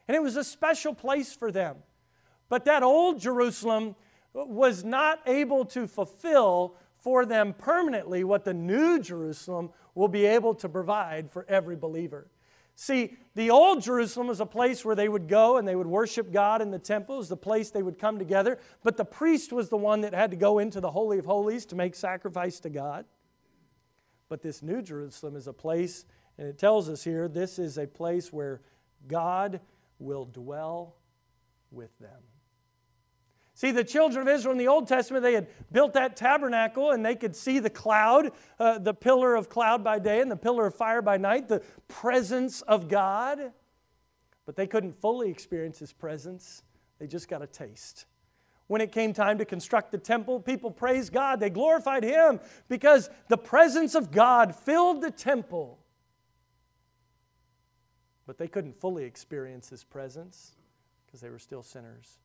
And 0.06 0.14
it 0.14 0.22
was 0.22 0.36
a 0.36 0.44
special 0.44 0.92
place 0.92 1.32
for 1.32 1.50
them. 1.50 1.76
But 2.50 2.66
that 2.66 2.82
old 2.82 3.18
Jerusalem 3.18 3.96
was 4.34 4.84
not 4.84 5.20
able 5.26 5.64
to 5.64 5.86
fulfill 5.86 6.76
for 6.98 7.24
them 7.24 7.54
permanently 7.54 8.24
what 8.24 8.44
the 8.44 8.52
new 8.52 9.00
Jerusalem 9.00 9.70
will 9.94 10.08
be 10.08 10.26
able 10.26 10.54
to 10.56 10.68
provide 10.68 11.30
for 11.30 11.46
every 11.48 11.76
believer. 11.76 12.26
See, 12.80 13.16
the 13.34 13.50
old 13.50 13.82
Jerusalem 13.82 14.28
was 14.28 14.38
a 14.38 14.46
place 14.46 14.84
where 14.84 14.94
they 14.94 15.08
would 15.08 15.26
go 15.26 15.56
and 15.56 15.66
they 15.66 15.74
would 15.74 15.88
worship 15.88 16.30
God 16.30 16.62
in 16.62 16.70
the 16.70 16.78
temple. 16.78 17.16
It 17.16 17.18
was 17.18 17.28
the 17.28 17.36
place 17.36 17.70
they 17.70 17.82
would 17.82 17.98
come 17.98 18.20
together. 18.20 18.56
But 18.84 18.96
the 18.96 19.04
priest 19.04 19.52
was 19.52 19.68
the 19.68 19.76
one 19.76 20.02
that 20.02 20.14
had 20.14 20.30
to 20.30 20.36
go 20.36 20.60
into 20.60 20.80
the 20.80 20.92
Holy 20.92 21.18
of 21.18 21.26
Holies 21.26 21.66
to 21.66 21.74
make 21.74 21.96
sacrifice 21.96 22.60
to 22.60 22.70
God. 22.70 23.04
But 24.28 24.42
this 24.42 24.62
new 24.62 24.80
Jerusalem 24.80 25.34
is 25.34 25.48
a 25.48 25.52
place, 25.52 26.04
and 26.38 26.46
it 26.46 26.56
tells 26.56 26.88
us 26.88 27.02
here, 27.02 27.26
this 27.26 27.58
is 27.58 27.78
a 27.78 27.86
place 27.88 28.32
where 28.32 28.60
God 29.08 29.58
will 29.98 30.26
dwell 30.26 30.94
with 31.72 31.90
them. 31.98 32.22
See, 33.58 33.72
the 33.72 33.82
children 33.82 34.28
of 34.28 34.32
Israel 34.32 34.52
in 34.52 34.58
the 34.58 34.68
Old 34.68 34.86
Testament, 34.86 35.24
they 35.24 35.32
had 35.32 35.48
built 35.72 35.94
that 35.94 36.14
tabernacle 36.14 36.92
and 36.92 37.04
they 37.04 37.16
could 37.16 37.34
see 37.34 37.58
the 37.58 37.68
cloud, 37.68 38.30
uh, 38.60 38.78
the 38.78 38.94
pillar 38.94 39.34
of 39.34 39.48
cloud 39.48 39.82
by 39.82 39.98
day 39.98 40.20
and 40.20 40.30
the 40.30 40.36
pillar 40.36 40.66
of 40.66 40.76
fire 40.76 41.02
by 41.02 41.16
night, 41.16 41.48
the 41.48 41.60
presence 41.88 42.60
of 42.60 42.86
God. 42.86 43.52
But 44.46 44.54
they 44.54 44.68
couldn't 44.68 45.00
fully 45.00 45.28
experience 45.28 45.80
His 45.80 45.92
presence, 45.92 46.62
they 47.00 47.08
just 47.08 47.28
got 47.28 47.42
a 47.42 47.48
taste. 47.48 48.06
When 48.68 48.80
it 48.80 48.92
came 48.92 49.12
time 49.12 49.38
to 49.38 49.44
construct 49.44 49.90
the 49.90 49.98
temple, 49.98 50.38
people 50.38 50.70
praised 50.70 51.12
God. 51.12 51.40
They 51.40 51.50
glorified 51.50 52.04
Him 52.04 52.38
because 52.68 53.10
the 53.26 53.38
presence 53.38 53.96
of 53.96 54.12
God 54.12 54.54
filled 54.54 55.02
the 55.02 55.10
temple. 55.10 55.80
But 58.24 58.38
they 58.38 58.46
couldn't 58.46 58.80
fully 58.80 59.02
experience 59.02 59.68
His 59.68 59.82
presence 59.82 60.52
because 61.04 61.20
they 61.20 61.28
were 61.28 61.40
still 61.40 61.64
sinners 61.64 62.18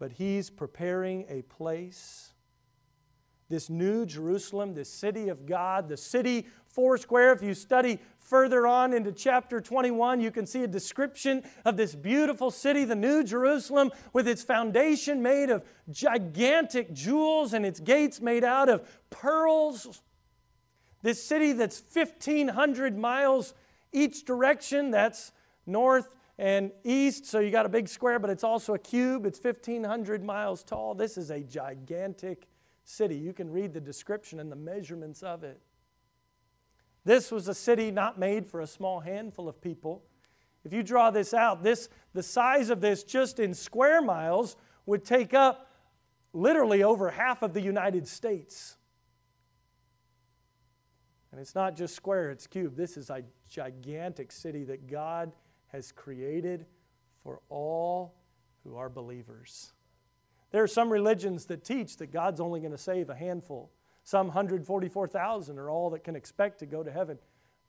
but 0.00 0.12
he's 0.12 0.48
preparing 0.50 1.26
a 1.28 1.42
place. 1.42 2.32
This 3.50 3.68
new 3.68 4.06
Jerusalem, 4.06 4.74
this 4.74 4.88
city 4.88 5.28
of 5.28 5.44
God, 5.44 5.88
the 5.88 5.96
city 5.96 6.46
foursquare. 6.66 7.32
If 7.32 7.42
you 7.42 7.52
study 7.52 7.98
further 8.18 8.66
on 8.66 8.94
into 8.94 9.12
chapter 9.12 9.60
21, 9.60 10.20
you 10.20 10.30
can 10.30 10.46
see 10.46 10.62
a 10.62 10.68
description 10.68 11.42
of 11.66 11.76
this 11.76 11.94
beautiful 11.94 12.50
city, 12.50 12.84
the 12.84 12.94
New 12.94 13.22
Jerusalem, 13.22 13.90
with 14.12 14.26
its 14.26 14.42
foundation 14.42 15.22
made 15.22 15.50
of 15.50 15.64
gigantic 15.90 16.92
jewels 16.94 17.52
and 17.52 17.66
its 17.66 17.78
gates 17.78 18.20
made 18.20 18.44
out 18.44 18.70
of 18.70 18.88
pearls. 19.10 20.00
This 21.02 21.22
city 21.22 21.52
that's 21.52 21.82
1,500 21.92 22.96
miles 22.96 23.52
each 23.92 24.24
direction, 24.24 24.92
that's 24.92 25.32
north, 25.66 26.08
and 26.40 26.72
east, 26.84 27.26
so 27.26 27.38
you 27.38 27.50
got 27.50 27.66
a 27.66 27.68
big 27.68 27.86
square, 27.86 28.18
but 28.18 28.30
it's 28.30 28.44
also 28.44 28.72
a 28.72 28.78
cube. 28.78 29.26
It's 29.26 29.38
1,500 29.38 30.24
miles 30.24 30.62
tall. 30.62 30.94
This 30.94 31.18
is 31.18 31.30
a 31.30 31.40
gigantic 31.40 32.48
city. 32.82 33.16
You 33.16 33.34
can 33.34 33.50
read 33.50 33.74
the 33.74 33.80
description 33.80 34.40
and 34.40 34.50
the 34.50 34.56
measurements 34.56 35.22
of 35.22 35.44
it. 35.44 35.60
This 37.04 37.30
was 37.30 37.46
a 37.46 37.54
city 37.54 37.90
not 37.90 38.18
made 38.18 38.46
for 38.46 38.62
a 38.62 38.66
small 38.66 39.00
handful 39.00 39.50
of 39.50 39.60
people. 39.60 40.02
If 40.64 40.72
you 40.72 40.82
draw 40.82 41.10
this 41.10 41.34
out, 41.34 41.62
this 41.62 41.90
the 42.14 42.22
size 42.22 42.70
of 42.70 42.80
this 42.80 43.04
just 43.04 43.38
in 43.38 43.52
square 43.52 44.00
miles 44.00 44.56
would 44.86 45.04
take 45.04 45.34
up 45.34 45.70
literally 46.32 46.82
over 46.82 47.10
half 47.10 47.42
of 47.42 47.52
the 47.52 47.60
United 47.60 48.08
States. 48.08 48.78
And 51.32 51.40
it's 51.40 51.54
not 51.54 51.76
just 51.76 51.94
square, 51.94 52.30
it's 52.30 52.46
cube. 52.46 52.76
This 52.76 52.96
is 52.96 53.10
a 53.10 53.24
gigantic 53.50 54.32
city 54.32 54.64
that 54.64 54.86
God 54.86 55.32
has 55.72 55.92
created 55.92 56.66
for 57.22 57.40
all 57.48 58.14
who 58.64 58.76
are 58.76 58.88
believers. 58.88 59.72
There 60.50 60.62
are 60.62 60.68
some 60.68 60.90
religions 60.90 61.46
that 61.46 61.64
teach 61.64 61.96
that 61.98 62.12
God's 62.12 62.40
only 62.40 62.60
going 62.60 62.72
to 62.72 62.78
save 62.78 63.08
a 63.08 63.14
handful. 63.14 63.70
Some 64.02 64.28
144,000 64.28 65.58
are 65.58 65.70
all 65.70 65.90
that 65.90 66.04
can 66.04 66.16
expect 66.16 66.58
to 66.60 66.66
go 66.66 66.82
to 66.82 66.90
heaven. 66.90 67.18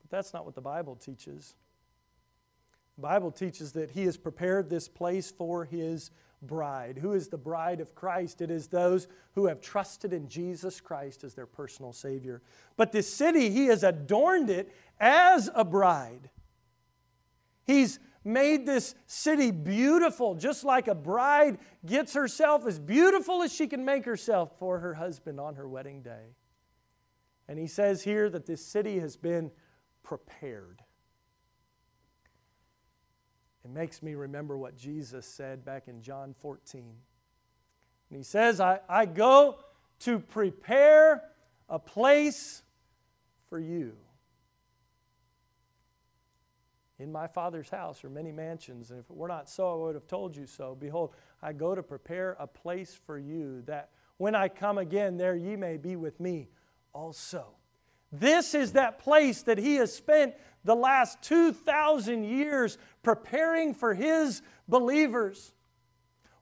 But 0.01 0.09
that's 0.09 0.33
not 0.33 0.45
what 0.45 0.55
the 0.55 0.61
Bible 0.61 0.95
teaches. 0.95 1.55
The 2.95 3.01
Bible 3.03 3.31
teaches 3.31 3.73
that 3.73 3.91
He 3.91 4.05
has 4.05 4.17
prepared 4.17 4.69
this 4.69 4.87
place 4.87 5.31
for 5.31 5.65
His 5.65 6.11
bride. 6.41 6.97
Who 6.97 7.13
is 7.13 7.27
the 7.27 7.37
bride 7.37 7.79
of 7.79 7.93
Christ? 7.93 8.41
It 8.41 8.49
is 8.49 8.67
those 8.67 9.07
who 9.35 9.45
have 9.45 9.61
trusted 9.61 10.11
in 10.11 10.27
Jesus 10.27 10.81
Christ 10.81 11.23
as 11.23 11.35
their 11.35 11.45
personal 11.45 11.93
Savior. 11.93 12.41
But 12.77 12.91
this 12.91 13.11
city, 13.11 13.51
He 13.51 13.67
has 13.67 13.83
adorned 13.83 14.49
it 14.49 14.73
as 14.99 15.49
a 15.53 15.63
bride. 15.63 16.31
He's 17.65 17.99
made 18.23 18.65
this 18.65 18.95
city 19.07 19.51
beautiful, 19.51 20.35
just 20.35 20.63
like 20.63 20.87
a 20.87 20.95
bride 20.95 21.57
gets 21.85 22.13
herself 22.13 22.65
as 22.67 22.79
beautiful 22.79 23.41
as 23.41 23.53
she 23.53 23.67
can 23.67 23.83
make 23.83 24.05
herself 24.05 24.57
for 24.59 24.79
her 24.79 24.93
husband 24.93 25.39
on 25.39 25.55
her 25.55 25.67
wedding 25.67 26.01
day. 26.01 26.35
And 27.47 27.57
he 27.57 27.67
says 27.67 28.03
here 28.03 28.29
that 28.29 28.45
this 28.45 28.65
city 28.65 28.99
has 28.99 29.17
been 29.17 29.51
prepared. 30.03 30.81
It 33.63 33.71
makes 33.71 34.01
me 34.01 34.15
remember 34.15 34.57
what 34.57 34.75
Jesus 34.75 35.25
said 35.25 35.63
back 35.63 35.87
in 35.87 36.01
John 36.01 36.33
14. 36.41 36.81
And 38.09 38.17
he 38.17 38.23
says, 38.23 38.59
I, 38.59 38.79
I 38.89 39.05
go 39.05 39.59
to 39.99 40.19
prepare 40.19 41.23
a 41.69 41.79
place 41.79 42.63
for 43.49 43.59
you. 43.59 43.93
In 47.01 47.11
my 47.11 47.25
Father's 47.25 47.71
house 47.71 48.03
are 48.03 48.11
many 48.11 48.31
mansions, 48.31 48.91
and 48.91 48.99
if 48.99 49.09
it 49.09 49.15
were 49.15 49.27
not 49.27 49.49
so, 49.49 49.73
I 49.73 49.75
would 49.85 49.95
have 49.95 50.05
told 50.05 50.35
you 50.37 50.45
so. 50.45 50.77
Behold, 50.79 51.15
I 51.41 51.51
go 51.51 51.73
to 51.73 51.81
prepare 51.81 52.37
a 52.39 52.45
place 52.45 52.93
for 53.07 53.17
you, 53.17 53.63
that 53.63 53.89
when 54.17 54.35
I 54.35 54.49
come 54.49 54.77
again, 54.77 55.17
there 55.17 55.35
ye 55.35 55.55
may 55.55 55.77
be 55.77 55.95
with 55.95 56.19
me 56.19 56.49
also. 56.93 57.55
This 58.11 58.53
is 58.53 58.73
that 58.73 58.99
place 58.99 59.41
that 59.43 59.57
he 59.57 59.77
has 59.77 59.91
spent 59.91 60.35
the 60.63 60.75
last 60.75 61.23
2,000 61.23 62.23
years 62.23 62.77
preparing 63.01 63.73
for 63.73 63.95
his 63.95 64.43
believers. 64.67 65.53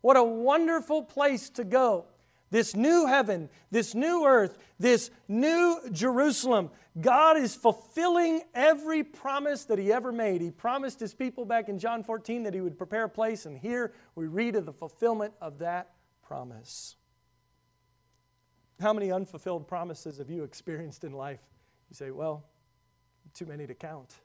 What 0.01 0.18
a 0.18 0.24
wonderful 0.24 1.04
place 1.04 1.50
to 1.51 1.63
go. 1.63 2.08
This 2.51 2.75
new 2.75 3.06
heaven, 3.06 3.50
this 3.72 3.96
new 3.96 4.25
earth, 4.25 4.58
this 4.78 5.10
new 5.30 5.80
Jerusalem 5.94 6.72
God 7.01 7.38
is 7.38 7.56
fulfilling 7.56 8.41
every 8.53 9.03
promise 9.03 9.65
that 9.65 9.79
He 9.79 9.91
ever 9.91 10.12
made. 10.12 10.41
He 10.41 10.51
promised 10.51 11.00
His 11.00 11.13
people 11.13 11.46
back 11.46 11.70
in 11.70 11.79
John 11.79 12.03
14 12.03 12.44
that 12.44 12.53
He 12.53 12.62
would 12.62 12.77
prepare 12.77 13.06
a 13.06 13.10
place, 13.10 13.46
and 13.46 13.58
here 13.58 13.94
we 14.15 14.27
read 14.27 14.56
of 14.56 14.65
the 14.65 14.74
fulfillment 14.74 15.34
of 15.41 15.60
that 15.60 15.91
promise. 16.24 16.96
How 18.79 18.94
many 18.94 19.12
unfulfilled 19.12 19.68
promises 19.68 20.20
have 20.20 20.29
you 20.29 20.44
experienced 20.44 21.03
in 21.03 21.12
life? 21.12 21.41
You 21.89 21.96
say, 21.96 22.12
well, 22.12 22.46
too 23.34 23.46
many 23.46 23.68
to 23.68 23.74
count. 23.74 24.15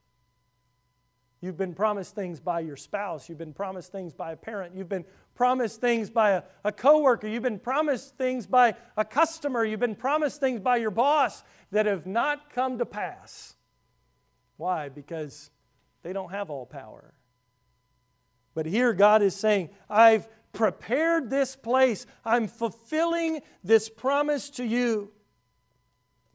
You've 1.40 1.56
been 1.58 1.74
promised 1.74 2.14
things 2.14 2.40
by 2.40 2.60
your 2.60 2.76
spouse. 2.76 3.28
You've 3.28 3.38
been 3.38 3.52
promised 3.52 3.92
things 3.92 4.14
by 4.14 4.32
a 4.32 4.36
parent. 4.36 4.74
You've 4.74 4.88
been 4.88 5.04
promised 5.34 5.80
things 5.80 6.08
by 6.08 6.30
a, 6.30 6.42
a 6.64 6.72
coworker. 6.72 7.28
You've 7.28 7.42
been 7.42 7.58
promised 7.58 8.16
things 8.16 8.46
by 8.46 8.74
a 8.96 9.04
customer. 9.04 9.64
You've 9.64 9.80
been 9.80 9.96
promised 9.96 10.40
things 10.40 10.60
by 10.60 10.76
your 10.78 10.90
boss 10.90 11.42
that 11.70 11.86
have 11.86 12.06
not 12.06 12.50
come 12.50 12.78
to 12.78 12.86
pass. 12.86 13.56
Why? 14.56 14.88
Because 14.88 15.50
they 16.02 16.12
don't 16.12 16.30
have 16.30 16.50
all 16.50 16.64
power. 16.64 17.14
But 18.54 18.66
here 18.66 18.92
God 18.92 19.20
is 19.20 19.34
saying, 19.34 19.70
I've 19.90 20.28
prepared 20.52 21.28
this 21.28 21.56
place. 21.56 22.06
I'm 22.24 22.46
fulfilling 22.46 23.40
this 23.62 23.88
promise 23.88 24.48
to 24.50 24.64
you. 24.64 25.10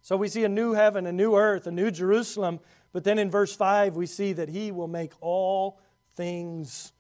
So 0.02 0.18
we 0.18 0.28
see 0.28 0.44
a 0.44 0.50
new 0.50 0.74
heaven, 0.74 1.06
a 1.06 1.12
new 1.12 1.36
earth, 1.36 1.68
a 1.68 1.72
new 1.72 1.92
Jerusalem 1.92 2.60
but 2.92 3.04
then 3.04 3.20
in 3.20 3.30
verse 3.30 3.56
5, 3.56 3.96
we 3.96 4.06
see 4.06 4.34
that 4.34 4.50
he 4.50 4.72
will 4.72 4.88
make 4.88 5.14
all 5.22 5.80
things 6.16 6.92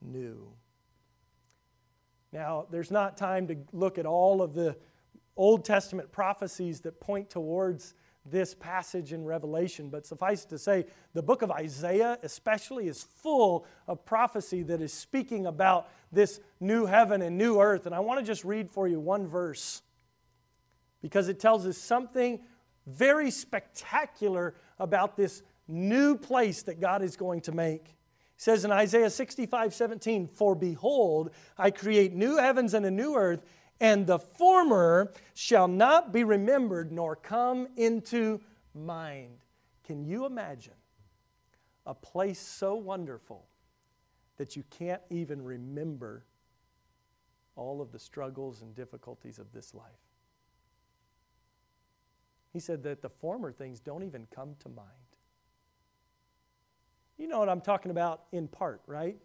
new. 0.00 0.48
Now, 2.32 2.66
there's 2.70 2.90
not 2.90 3.16
time 3.16 3.46
to 3.46 3.56
look 3.72 3.96
at 3.96 4.06
all 4.06 4.42
of 4.42 4.54
the 4.54 4.76
Old 5.36 5.64
Testament 5.64 6.12
prophecies 6.12 6.80
that 6.80 7.00
point 7.00 7.30
towards 7.30 7.94
this 8.26 8.54
passage 8.54 9.12
in 9.12 9.24
Revelation, 9.24 9.90
but 9.90 10.06
suffice 10.06 10.44
to 10.46 10.58
say, 10.58 10.86
the 11.12 11.22
book 11.22 11.42
of 11.42 11.50
Isaiah, 11.50 12.18
especially, 12.22 12.88
is 12.88 13.02
full 13.02 13.66
of 13.86 14.04
prophecy 14.04 14.62
that 14.62 14.80
is 14.80 14.92
speaking 14.92 15.46
about 15.46 15.88
this 16.10 16.40
new 16.58 16.86
heaven 16.86 17.20
and 17.22 17.36
new 17.36 17.60
earth. 17.60 17.86
And 17.86 17.94
I 17.94 18.00
want 18.00 18.20
to 18.20 18.26
just 18.26 18.44
read 18.44 18.70
for 18.70 18.88
you 18.88 18.98
one 18.98 19.26
verse 19.26 19.82
because 21.02 21.28
it 21.28 21.38
tells 21.38 21.66
us 21.66 21.76
something 21.76 22.40
very 22.86 23.30
spectacular 23.30 24.54
about 24.78 25.16
this 25.16 25.42
new 25.68 26.16
place 26.16 26.62
that 26.62 26.80
God 26.80 27.02
is 27.02 27.16
going 27.16 27.40
to 27.42 27.52
make. 27.52 27.88
It 28.36 28.42
says 28.42 28.64
in 28.64 28.72
Isaiah 28.72 29.10
65 29.10 29.74
17, 29.74 30.26
For 30.28 30.54
behold, 30.54 31.30
I 31.56 31.70
create 31.70 32.14
new 32.14 32.36
heavens 32.36 32.74
and 32.74 32.84
a 32.84 32.90
new 32.90 33.16
earth, 33.16 33.44
and 33.80 34.06
the 34.06 34.18
former 34.18 35.12
shall 35.34 35.68
not 35.68 36.12
be 36.12 36.24
remembered 36.24 36.92
nor 36.92 37.16
come 37.16 37.68
into 37.76 38.40
mind. 38.74 39.38
Can 39.84 40.04
you 40.04 40.26
imagine 40.26 40.74
a 41.86 41.94
place 41.94 42.40
so 42.40 42.74
wonderful 42.74 43.46
that 44.36 44.56
you 44.56 44.64
can't 44.70 45.02
even 45.10 45.42
remember 45.42 46.24
all 47.56 47.80
of 47.80 47.92
the 47.92 47.98
struggles 47.98 48.62
and 48.62 48.74
difficulties 48.74 49.38
of 49.38 49.52
this 49.52 49.74
life? 49.74 50.03
He 52.54 52.60
said 52.60 52.84
that 52.84 53.02
the 53.02 53.08
former 53.08 53.50
things 53.50 53.80
don't 53.80 54.04
even 54.04 54.28
come 54.32 54.54
to 54.60 54.68
mind. 54.68 54.88
You 57.18 57.26
know 57.26 57.40
what 57.40 57.48
I'm 57.48 57.60
talking 57.60 57.90
about 57.90 58.22
in 58.30 58.46
part, 58.46 58.80
right? 58.86 59.16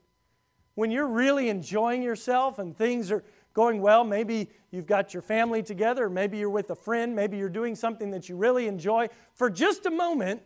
When 0.73 0.89
you're 0.89 1.07
really 1.07 1.47
enjoying 1.47 2.01
yourself 2.01 2.57
and 2.57 2.75
things 2.75 3.11
are 3.11 3.23
going 3.53 3.81
well, 3.81 4.03
maybe 4.03 4.49
you've 4.71 4.87
got 4.87 5.13
your 5.13 5.21
family 5.21 5.61
together, 5.61 6.09
maybe 6.09 6.39
you're 6.39 6.49
with 6.49 6.71
a 6.71 6.75
friend, 6.75 7.15
maybe 7.15 7.37
you're 7.37 7.49
doing 7.49 7.75
something 7.75 8.09
that 8.11 8.29
you 8.29 8.35
really 8.35 8.67
enjoy, 8.67 9.09
for 9.33 9.49
just 9.49 9.85
a 9.85 9.91
moment, 9.91 10.41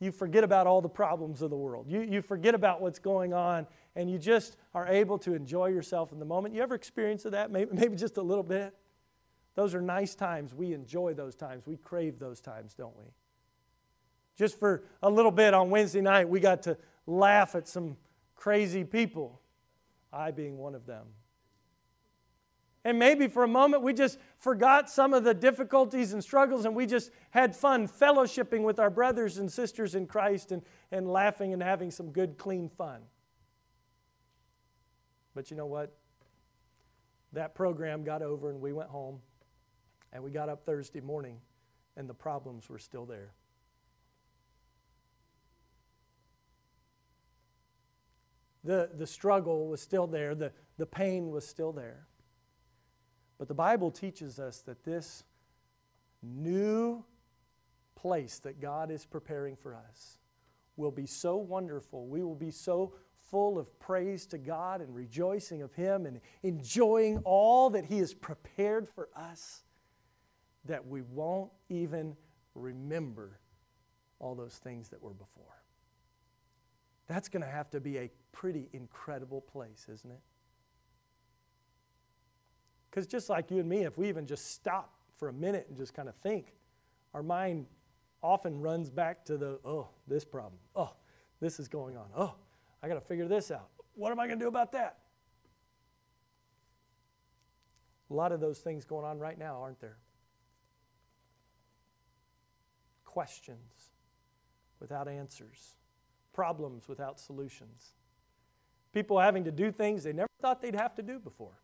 you 0.00 0.10
forget 0.10 0.42
about 0.42 0.66
all 0.66 0.80
the 0.80 0.88
problems 0.88 1.42
of 1.42 1.50
the 1.50 1.56
world. 1.56 1.86
You, 1.88 2.00
you 2.00 2.22
forget 2.22 2.56
about 2.56 2.82
what's 2.82 2.98
going 2.98 3.32
on, 3.32 3.68
and 3.94 4.10
you 4.10 4.18
just 4.18 4.56
are 4.74 4.88
able 4.88 5.18
to 5.18 5.34
enjoy 5.34 5.66
yourself 5.68 6.12
in 6.12 6.18
the 6.18 6.24
moment. 6.24 6.54
You 6.54 6.62
ever 6.62 6.74
experience 6.74 7.22
that? 7.22 7.52
Maybe, 7.52 7.72
maybe 7.72 7.94
just 7.94 8.16
a 8.16 8.22
little 8.22 8.42
bit? 8.42 8.74
Those 9.54 9.74
are 9.74 9.80
nice 9.80 10.14
times. 10.14 10.52
We 10.54 10.72
enjoy 10.72 11.14
those 11.14 11.34
times. 11.34 11.66
We 11.66 11.76
crave 11.76 12.18
those 12.18 12.40
times, 12.40 12.74
don't 12.74 12.96
we? 12.96 13.04
Just 14.36 14.58
for 14.58 14.84
a 15.02 15.08
little 15.08 15.30
bit 15.30 15.54
on 15.54 15.70
Wednesday 15.70 16.00
night, 16.00 16.28
we 16.28 16.40
got 16.40 16.62
to 16.62 16.76
laugh 17.06 17.54
at 17.54 17.68
some 17.68 17.96
crazy 18.34 18.82
people, 18.82 19.40
I 20.12 20.32
being 20.32 20.58
one 20.58 20.74
of 20.74 20.86
them. 20.86 21.06
And 22.86 22.98
maybe 22.98 23.28
for 23.28 23.44
a 23.44 23.48
moment 23.48 23.82
we 23.82 23.94
just 23.94 24.18
forgot 24.36 24.90
some 24.90 25.14
of 25.14 25.24
the 25.24 25.32
difficulties 25.32 26.12
and 26.12 26.22
struggles 26.22 26.66
and 26.66 26.76
we 26.76 26.84
just 26.84 27.10
had 27.30 27.56
fun 27.56 27.88
fellowshipping 27.88 28.62
with 28.62 28.78
our 28.78 28.90
brothers 28.90 29.38
and 29.38 29.50
sisters 29.50 29.94
in 29.94 30.06
Christ 30.06 30.52
and, 30.52 30.60
and 30.92 31.08
laughing 31.08 31.54
and 31.54 31.62
having 31.62 31.90
some 31.90 32.10
good, 32.10 32.36
clean 32.36 32.68
fun. 32.68 33.00
But 35.34 35.50
you 35.50 35.56
know 35.56 35.64
what? 35.64 35.94
That 37.32 37.54
program 37.54 38.04
got 38.04 38.20
over 38.20 38.50
and 38.50 38.60
we 38.60 38.74
went 38.74 38.90
home 38.90 39.20
and 40.14 40.22
we 40.22 40.30
got 40.30 40.48
up 40.48 40.64
Thursday 40.64 41.00
morning 41.00 41.40
and 41.96 42.08
the 42.08 42.14
problems 42.14 42.70
were 42.70 42.78
still 42.78 43.04
there. 43.04 43.32
The, 48.62 48.88
the 48.94 49.06
struggle 49.06 49.68
was 49.68 49.82
still 49.82 50.06
there, 50.06 50.34
the, 50.34 50.52
the 50.78 50.86
pain 50.86 51.30
was 51.30 51.46
still 51.46 51.72
there. 51.72 52.06
But 53.36 53.48
the 53.48 53.54
Bible 53.54 53.90
teaches 53.90 54.38
us 54.38 54.60
that 54.62 54.84
this 54.84 55.24
new 56.22 57.04
place 57.96 58.38
that 58.38 58.60
God 58.60 58.90
is 58.90 59.04
preparing 59.04 59.56
for 59.56 59.74
us 59.74 60.18
will 60.76 60.92
be 60.92 61.06
so 61.06 61.36
wonderful. 61.36 62.06
We 62.06 62.22
will 62.22 62.34
be 62.34 62.50
so 62.50 62.94
full 63.30 63.58
of 63.58 63.78
praise 63.80 64.24
to 64.26 64.38
God 64.38 64.80
and 64.80 64.94
rejoicing 64.94 65.60
of 65.60 65.74
Him 65.74 66.06
and 66.06 66.20
enjoying 66.42 67.18
all 67.24 67.68
that 67.70 67.84
He 67.84 67.98
has 67.98 68.14
prepared 68.14 68.88
for 68.88 69.08
us 69.14 69.63
that 70.66 70.86
we 70.86 71.02
won't 71.02 71.50
even 71.68 72.16
remember 72.54 73.38
all 74.18 74.34
those 74.34 74.54
things 74.54 74.88
that 74.88 75.02
were 75.02 75.12
before. 75.12 75.44
That's 77.06 77.28
going 77.28 77.42
to 77.42 77.50
have 77.50 77.70
to 77.70 77.80
be 77.80 77.98
a 77.98 78.10
pretty 78.32 78.68
incredible 78.72 79.40
place, 79.40 79.86
isn't 79.92 80.10
it? 80.10 80.20
Because 82.90 83.06
just 83.06 83.28
like 83.28 83.50
you 83.50 83.58
and 83.58 83.68
me, 83.68 83.84
if 83.84 83.98
we 83.98 84.08
even 84.08 84.26
just 84.26 84.52
stop 84.52 84.94
for 85.18 85.28
a 85.28 85.32
minute 85.32 85.66
and 85.68 85.76
just 85.76 85.94
kind 85.94 86.08
of 86.08 86.14
think, 86.16 86.54
our 87.12 87.22
mind 87.22 87.66
often 88.22 88.60
runs 88.60 88.88
back 88.88 89.24
to 89.26 89.36
the, 89.36 89.58
oh, 89.64 89.88
this 90.08 90.24
problem. 90.24 90.60
Oh, 90.74 90.92
this 91.40 91.60
is 91.60 91.68
going 91.68 91.96
on. 91.96 92.06
Oh, 92.16 92.34
I 92.82 92.88
got 92.88 92.94
to 92.94 93.00
figure 93.00 93.28
this 93.28 93.50
out. 93.50 93.68
What 93.94 94.12
am 94.12 94.18
I 94.18 94.26
going 94.26 94.38
to 94.38 94.44
do 94.44 94.48
about 94.48 94.72
that? 94.72 94.98
A 98.10 98.14
lot 98.14 98.32
of 98.32 98.40
those 98.40 98.58
things 98.58 98.84
going 98.84 99.04
on 99.04 99.18
right 99.18 99.38
now, 99.38 99.60
aren't 99.60 99.80
there? 99.80 99.96
Questions 103.14 103.92
without 104.80 105.06
answers 105.06 105.76
problems 106.32 106.88
without 106.88 107.20
solutions. 107.20 107.92
People 108.92 109.20
having 109.20 109.44
to 109.44 109.52
do 109.52 109.70
things 109.70 110.02
they 110.02 110.12
never 110.12 110.28
thought 110.42 110.60
they'd 110.60 110.74
have 110.74 110.94
to 110.96 111.02
do 111.02 111.20
before. 111.20 111.62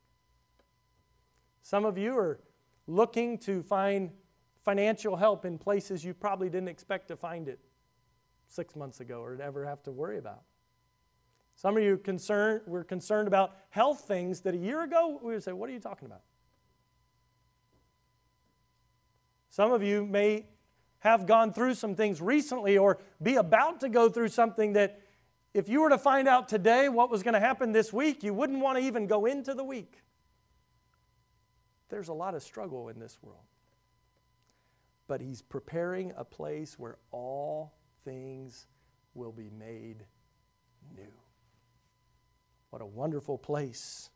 Some 1.61 1.85
of 1.85 1.99
you 1.99 2.17
are 2.17 2.39
looking 2.87 3.37
to 3.39 3.63
find 3.63 4.11
financial 4.65 5.17
help 5.17 5.45
in 5.45 5.59
places 5.59 6.05
you 6.05 6.15
probably 6.15 6.49
didn't 6.49 6.69
expect 6.69 7.09
to 7.09 7.17
find 7.17 7.49
it 7.49 7.59
six 8.49 8.77
months 8.77 9.01
ago 9.01 9.21
or 9.21 9.37
ever 9.43 9.67
have 9.67 9.83
to 9.83 9.91
worry 9.91 10.19
about. 10.19 10.43
Some 11.57 11.77
of 11.77 11.83
you 11.83 11.99
concerned, 11.99 12.63
were 12.67 12.85
concerned 12.85 13.27
about 13.27 13.57
health 13.71 14.03
things 14.03 14.41
that 14.43 14.55
a 14.55 14.59
year 14.59 14.83
ago 14.83 15.19
we 15.21 15.35
would 15.35 15.43
say, 15.43 15.53
What 15.53 15.69
are 15.69 15.73
you 15.73 15.81
talking 15.81 16.07
about? 16.07 16.23
Some 19.51 19.73
of 19.73 19.83
you 19.83 20.07
may 20.07 20.47
have 21.01 21.27
gone 21.27 21.53
through 21.53 21.75
some 21.75 21.95
things 21.95 22.21
recently 22.21 22.79
or 22.79 22.99
be 23.23 23.37
about 23.37 23.81
to 23.81 23.89
go 23.89 24.09
through 24.09 24.29
something 24.29 24.75
that 24.75 25.01
if 25.53 25.69
you 25.69 25.83
were 25.83 25.91
to 25.91 25.99
find 25.99 26.29
out 26.29 26.49
today 26.49 26.89
what 26.89 27.11
was 27.11 27.23
going 27.23 27.35
to 27.35 27.41
happen 27.41 27.73
this 27.73 27.93
week, 27.93 28.23
you 28.23 28.33
wouldn't 28.33 28.61
want 28.61 28.79
to 28.79 28.85
even 28.85 29.07
go 29.07 29.27
into 29.27 29.53
the 29.55 29.65
week. 29.65 30.03
There's 31.89 32.09
a 32.09 32.15
lot 32.15 32.35
of 32.35 32.43
struggle 32.43 32.89
in 32.89 33.01
this 33.01 33.19
world. 33.21 33.43
But 35.09 35.21
He's 35.21 35.43
preparing 35.43 36.13
a 36.17 36.25
place 36.25 36.79
where 36.79 36.99
all 37.11 37.75
things 38.05 38.67
will 39.15 39.33
be 39.33 39.51
made 39.51 40.05
new. 40.95 41.13
What 42.71 42.81
a 42.81 42.87
wonderful 42.87 43.37
place. 43.37 44.11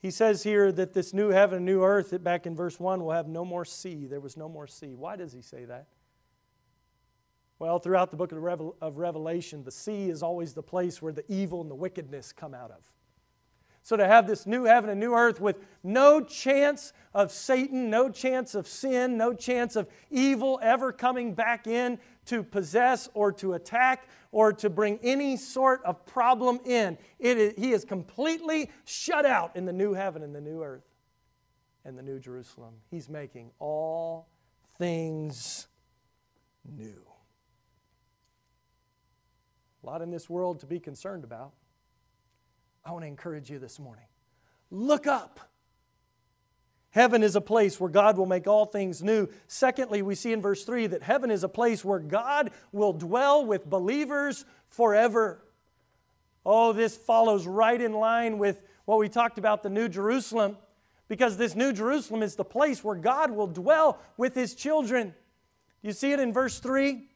He 0.00 0.10
says 0.10 0.42
here 0.42 0.72
that 0.72 0.94
this 0.94 1.12
new 1.12 1.28
heaven 1.28 1.58
and 1.58 1.66
new 1.66 1.84
earth, 1.84 2.10
that 2.10 2.24
back 2.24 2.46
in 2.46 2.56
verse 2.56 2.80
1, 2.80 3.04
will 3.04 3.12
have 3.12 3.28
no 3.28 3.44
more 3.44 3.66
sea. 3.66 4.06
There 4.06 4.20
was 4.20 4.36
no 4.36 4.48
more 4.48 4.66
sea. 4.66 4.94
Why 4.94 5.16
does 5.16 5.32
he 5.32 5.42
say 5.42 5.66
that? 5.66 5.88
Well, 7.58 7.78
throughout 7.78 8.10
the 8.10 8.16
book 8.16 8.32
of 8.32 8.96
Revelation, 8.96 9.62
the 9.62 9.70
sea 9.70 10.08
is 10.08 10.22
always 10.22 10.54
the 10.54 10.62
place 10.62 11.02
where 11.02 11.12
the 11.12 11.30
evil 11.30 11.60
and 11.60 11.70
the 11.70 11.74
wickedness 11.74 12.32
come 12.32 12.54
out 12.54 12.70
of. 12.70 12.80
So 13.82 13.96
to 13.96 14.06
have 14.06 14.26
this 14.26 14.46
new 14.46 14.64
heaven 14.64 14.90
and 14.90 15.00
new 15.00 15.14
earth 15.14 15.40
with 15.40 15.56
no 15.82 16.20
chance 16.20 16.92
of 17.14 17.32
Satan, 17.32 17.90
no 17.90 18.08
chance 18.08 18.54
of 18.54 18.68
sin, 18.68 19.16
no 19.16 19.32
chance 19.32 19.74
of 19.74 19.88
evil 20.10 20.60
ever 20.62 20.92
coming 20.92 21.34
back 21.34 21.66
in 21.66 21.98
to 22.26 22.42
possess 22.42 23.08
or 23.14 23.32
to 23.32 23.54
attack 23.54 24.08
or 24.32 24.52
to 24.52 24.70
bring 24.70 25.00
any 25.02 25.36
sort 25.36 25.82
of 25.84 26.04
problem 26.06 26.60
in. 26.64 26.98
He 27.18 27.72
is 27.72 27.84
completely 27.84 28.70
shut 28.84 29.24
out 29.24 29.56
in 29.56 29.64
the 29.64 29.72
new 29.72 29.94
heaven 29.94 30.22
and 30.22 30.34
the 30.34 30.40
new 30.40 30.62
earth 30.62 30.84
and 31.84 31.98
the 31.98 32.02
new 32.02 32.18
Jerusalem. 32.20 32.74
He's 32.90 33.08
making 33.08 33.50
all 33.58 34.28
things 34.78 35.66
new. 36.64 37.02
A 39.82 39.86
lot 39.86 40.02
in 40.02 40.10
this 40.10 40.28
world 40.28 40.60
to 40.60 40.66
be 40.66 40.78
concerned 40.78 41.24
about. 41.24 41.52
I 42.84 42.92
want 42.92 43.04
to 43.04 43.08
encourage 43.08 43.50
you 43.50 43.58
this 43.58 43.78
morning. 43.78 44.04
Look 44.70 45.06
up. 45.06 45.40
Heaven 46.90 47.22
is 47.22 47.36
a 47.36 47.40
place 47.40 47.78
where 47.78 47.90
God 47.90 48.18
will 48.18 48.26
make 48.26 48.48
all 48.48 48.66
things 48.66 49.02
new. 49.02 49.28
Secondly, 49.46 50.02
we 50.02 50.16
see 50.16 50.32
in 50.32 50.42
verse 50.42 50.64
3 50.64 50.88
that 50.88 51.02
heaven 51.02 51.30
is 51.30 51.44
a 51.44 51.48
place 51.48 51.84
where 51.84 52.00
God 52.00 52.50
will 52.72 52.92
dwell 52.92 53.44
with 53.44 53.64
believers 53.64 54.44
forever. 54.68 55.44
Oh, 56.44 56.72
this 56.72 56.96
follows 56.96 57.46
right 57.46 57.80
in 57.80 57.92
line 57.92 58.38
with 58.38 58.60
what 58.86 58.98
we 58.98 59.08
talked 59.08 59.38
about 59.38 59.62
the 59.62 59.70
New 59.70 59.88
Jerusalem, 59.88 60.56
because 61.06 61.36
this 61.36 61.54
New 61.54 61.72
Jerusalem 61.72 62.22
is 62.22 62.34
the 62.34 62.44
place 62.44 62.82
where 62.82 62.96
God 62.96 63.30
will 63.30 63.46
dwell 63.46 64.00
with 64.16 64.34
His 64.34 64.54
children. 64.54 65.14
You 65.82 65.92
see 65.92 66.12
it 66.12 66.18
in 66.18 66.32
verse 66.32 66.58
3? 66.58 67.06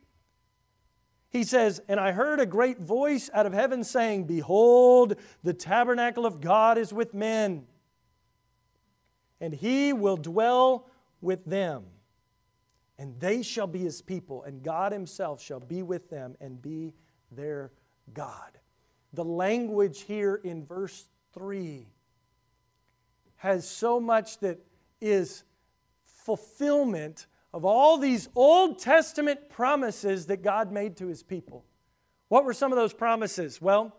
He 1.35 1.43
says, 1.43 1.83
And 1.89 1.99
I 1.99 2.13
heard 2.13 2.39
a 2.39 2.47
great 2.47 2.79
voice 2.79 3.29
out 3.35 3.45
of 3.45 3.53
heaven 3.53 3.83
saying, 3.83 4.25
Behold, 4.25 5.17
the 5.43 5.53
tabernacle 5.53 6.27
of 6.27 6.41
God 6.41 6.79
is 6.79 6.93
with 6.93 7.13
men, 7.13 7.67
and 9.41 9.53
he 9.53 9.93
will 9.93 10.17
dwell 10.17 10.89
with 11.21 11.45
them. 11.45 11.87
And 13.01 13.19
they 13.19 13.43
shall 13.43 13.67
be 13.67 13.81
his 13.81 14.01
people, 14.01 14.45
and 14.45 14.63
God 14.63 14.93
himself 14.93 15.43
shall 15.43 15.59
be 15.59 15.83
with 15.83 16.09
them 16.09 16.37
and 16.41 16.63
be 16.63 16.95
their 17.33 17.73
God. 18.13 18.53
The 19.13 19.25
language 19.25 20.03
here 20.03 20.37
in 20.37 20.65
verse 20.65 21.09
3 21.33 21.89
has 23.39 23.69
so 23.69 23.99
much 23.99 24.39
that 24.39 24.61
is 25.01 25.43
fulfillment 26.05 27.27
of 27.55 27.65
all 27.65 27.99
these 27.99 28.29
Old 28.35 28.81
Testament 28.81 29.49
promises 29.49 30.27
that 30.27 30.43
God 30.43 30.73
made 30.73 30.97
to 30.97 31.07
his 31.07 31.23
people. 31.23 31.65
What 32.27 32.45
were 32.45 32.53
some 32.53 32.73
of 32.73 32.77
those 32.77 32.93
promises? 32.93 33.63
Well, 33.63 33.97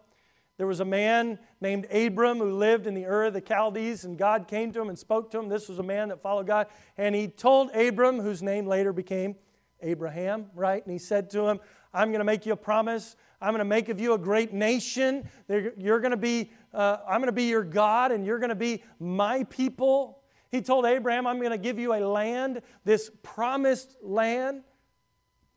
there 0.58 0.68
was 0.68 0.82
a 0.82 0.86
man 0.86 1.40
named 1.62 1.86
Abram 1.90 2.40
who 2.40 2.52
lived 2.52 2.86
in 2.86 2.94
the 2.94 3.06
Ur 3.06 3.24
of 3.24 3.34
the 3.34 3.42
Chaldees, 3.42 4.04
and 4.04 4.18
God 4.18 4.50
came 4.50 4.74
to 4.74 4.82
him 4.82 4.90
and 4.90 5.00
spoke 5.00 5.32
to 5.32 5.40
him. 5.40 5.48
This 5.48 5.70
was 5.70 5.80
a 5.80 5.84
man 5.84 6.10
that 6.10 6.22
followed 6.22 6.48
God. 6.48 6.68
And 6.98 7.16
he 7.16 7.30
told 7.30 7.74
Abram, 7.74 8.20
whose 8.20 8.44
name 8.44 8.68
later 8.68 8.92
became 8.92 9.36
Abraham, 9.82 10.48
right? 10.54 10.84
And 10.84 10.92
he 10.92 11.00
said 11.00 11.30
to 11.30 11.48
him, 11.48 11.62
I'm 11.94 12.10
going 12.10 12.20
to 12.20 12.26
make 12.26 12.46
you 12.46 12.52
a 12.52 12.58
promise. 12.58 13.16
I'm 13.40 13.52
going 13.52 13.60
to 13.60 13.66
make 13.66 13.88
of 13.88 14.02
you 14.02 14.14
a 14.14 14.18
great 14.18 14.52
nation. 14.52 15.30
You're 15.48 16.02
going 16.02 16.12
to 16.12 16.18
be, 16.18 16.52
uh, 16.74 16.98
I'm 17.08 17.22
going 17.22 17.28
to 17.28 17.32
be 17.32 17.46
your 17.46 17.64
God, 17.64 18.12
and 18.12 18.26
you're 18.26 18.40
going 18.40 18.50
to 18.50 18.56
be 18.56 18.84
my 19.00 19.46
people. 19.46 20.20
He 20.56 20.62
told 20.62 20.86
Abraham, 20.86 21.28
I'm 21.28 21.40
going 21.40 21.52
to 21.52 21.58
give 21.58 21.80
you 21.80 21.94
a 21.94 22.00
land, 22.00 22.62
this 22.86 23.12
promised 23.24 23.98
land. 24.02 24.64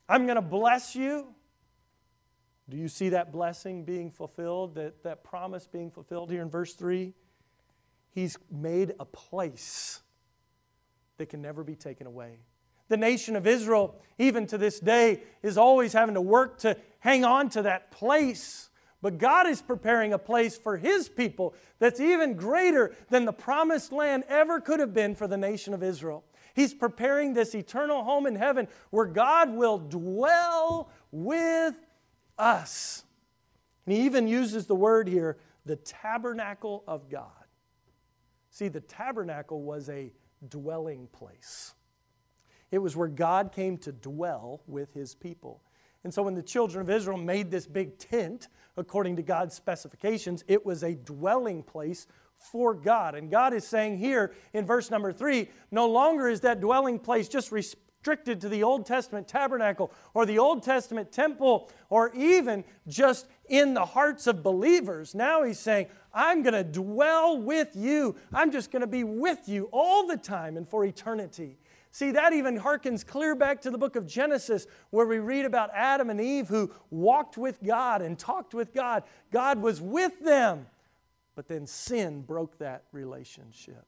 I'm 0.09 0.27
going 0.27 0.35
to 0.35 0.43
bless 0.43 0.97
you. 0.97 1.29
Do 2.69 2.77
you 2.77 2.89
see 2.89 3.11
that 3.11 3.31
blessing 3.31 3.85
being 3.85 4.11
fulfilled, 4.11 4.75
that, 4.75 5.05
that 5.05 5.23
promise 5.23 5.69
being 5.69 5.93
fulfilled 5.93 6.33
here 6.33 6.43
in 6.43 6.51
verse 6.51 6.75
3? 6.75 7.15
He's 8.11 8.39
made 8.51 8.95
a 8.99 9.05
place 9.05 10.01
that 11.19 11.29
can 11.29 11.43
never 11.43 11.63
be 11.63 11.77
taken 11.77 12.09
away. 12.09 12.41
The 12.89 12.97
nation 12.97 13.37
of 13.37 13.47
Israel, 13.47 14.01
even 14.19 14.49
to 14.49 14.59
this 14.59 14.81
day, 14.81 15.23
is 15.45 15.57
always 15.57 15.93
having 15.93 16.17
to 16.17 16.21
work 16.21 16.59
to 16.59 16.77
hang 16.99 17.25
on 17.25 17.51
to 17.51 17.63
that 17.63 17.93
place. 17.93 18.68
But 19.01 19.19
God 19.19 19.47
is 19.47 19.63
preparing 19.63 20.13
a 20.13 20.19
place 20.19 20.59
for 20.59 20.77
His 20.77 21.09
people 21.09 21.55
that's 21.79 22.01
even 22.01 22.35
greater 22.35 22.95
than 23.11 23.25
the 23.25 23.33
promised 23.33 23.93
land 23.93 24.25
ever 24.29 24.61
could 24.61 24.81
have 24.81 24.93
been 24.93 25.15
for 25.15 25.29
the 25.29 25.37
nation 25.37 25.73
of 25.73 25.83
Israel. 25.83 26.25
He's 26.55 26.75
preparing 26.75 27.35
this 27.35 27.55
eternal 27.55 28.03
home 28.03 28.27
in 28.27 28.35
heaven 28.35 28.67
where 28.91 29.07
God 29.07 29.51
will 29.51 29.79
dwell 29.79 30.91
with 31.13 31.77
us. 32.37 33.05
And 33.87 33.95
he 33.95 34.03
even 34.03 34.27
uses 34.27 34.67
the 34.67 34.75
word 34.75 35.09
here, 35.09 35.39
the 35.65 35.77
tabernacle 35.77 36.83
of 36.89 37.09
God. 37.09 37.31
See, 38.51 38.69
the 38.69 38.81
tabernacle 38.81 39.63
was 39.63 39.89
a 39.89 40.13
dwelling 40.49 41.07
place. 41.13 41.75
It 42.73 42.79
was 42.79 42.97
where 42.97 43.09
God 43.09 43.53
came 43.53 43.79
to 43.79 43.93
dwell 43.93 44.63
with 44.67 44.93
his 44.93 45.15
people. 45.15 45.63
And 46.05 46.13
so 46.13 46.23
when 46.23 46.35
the 46.35 46.43
children 46.43 46.83
of 46.83 46.91
Israel 46.91 47.19
made 47.19 47.51
this 47.51 47.67
big 47.67 47.99
tent, 47.99 48.49
according 48.79 49.17
to 49.17 49.23
God's 49.23 49.55
specifications, 49.55 50.45
it 50.49 50.64
was 50.64 50.83
a 50.83 50.95
dwelling 50.95 51.62
place 51.62 52.07
for 52.38 52.73
God. 52.73 53.14
And 53.14 53.31
God 53.31 53.53
is 53.53 53.67
saying 53.67 53.99
here 53.99 54.33
in 54.53 54.64
verse 54.64 54.91
number 54.91 55.12
three 55.12 55.49
no 55.71 55.87
longer 55.88 56.29
is 56.29 56.41
that 56.43 56.61
dwelling 56.61 56.99
place 56.99 57.29
just 57.29 57.51
restricted 57.51 58.41
to 58.41 58.49
the 58.49 58.62
Old 58.62 58.87
Testament 58.87 59.27
tabernacle 59.27 59.93
or 60.14 60.25
the 60.25 60.38
Old 60.38 60.62
Testament 60.62 61.11
temple 61.11 61.71
or 61.91 62.12
even 62.14 62.64
just 62.87 63.27
in 63.49 63.75
the 63.75 63.85
hearts 63.85 64.27
of 64.27 64.43
believers. 64.43 65.14
Now 65.14 65.43
he's 65.43 65.59
saying, 65.59 65.87
I'm 66.14 66.43
going 66.43 66.55
to 66.55 66.64
dwell 66.64 67.38
with 67.38 67.75
you. 67.75 68.14
I'm 68.33 68.53
just 68.53 68.71
going 68.71 68.81
to 68.81 68.87
be 68.87 69.05
with 69.05 69.49
you 69.49 69.69
all 69.73 70.07
the 70.07 70.17
time 70.17 70.57
and 70.57 70.69
for 70.69 70.85
eternity. 70.85 71.59
See, 71.99 72.13
that 72.13 72.33
even 72.33 72.61
harkens 72.61 73.05
clear 73.05 73.35
back 73.35 73.61
to 73.63 73.73
the 73.73 73.77
book 73.77 73.97
of 73.97 74.07
Genesis, 74.07 74.69
where 74.91 75.05
we 75.05 75.19
read 75.19 75.45
about 75.45 75.71
Adam 75.75 76.11
and 76.11 76.21
Eve 76.21 76.47
who 76.47 76.71
walked 76.91 77.37
with 77.37 77.61
God 77.61 78.03
and 78.03 78.17
talked 78.17 78.55
with 78.55 78.73
God. 78.73 79.03
God 79.33 79.61
was 79.61 79.81
with 79.81 80.21
them, 80.21 80.67
but 81.35 81.49
then 81.49 81.67
sin 81.67 82.23
broke 82.23 82.57
that 82.59 82.85
relationship. 82.93 83.85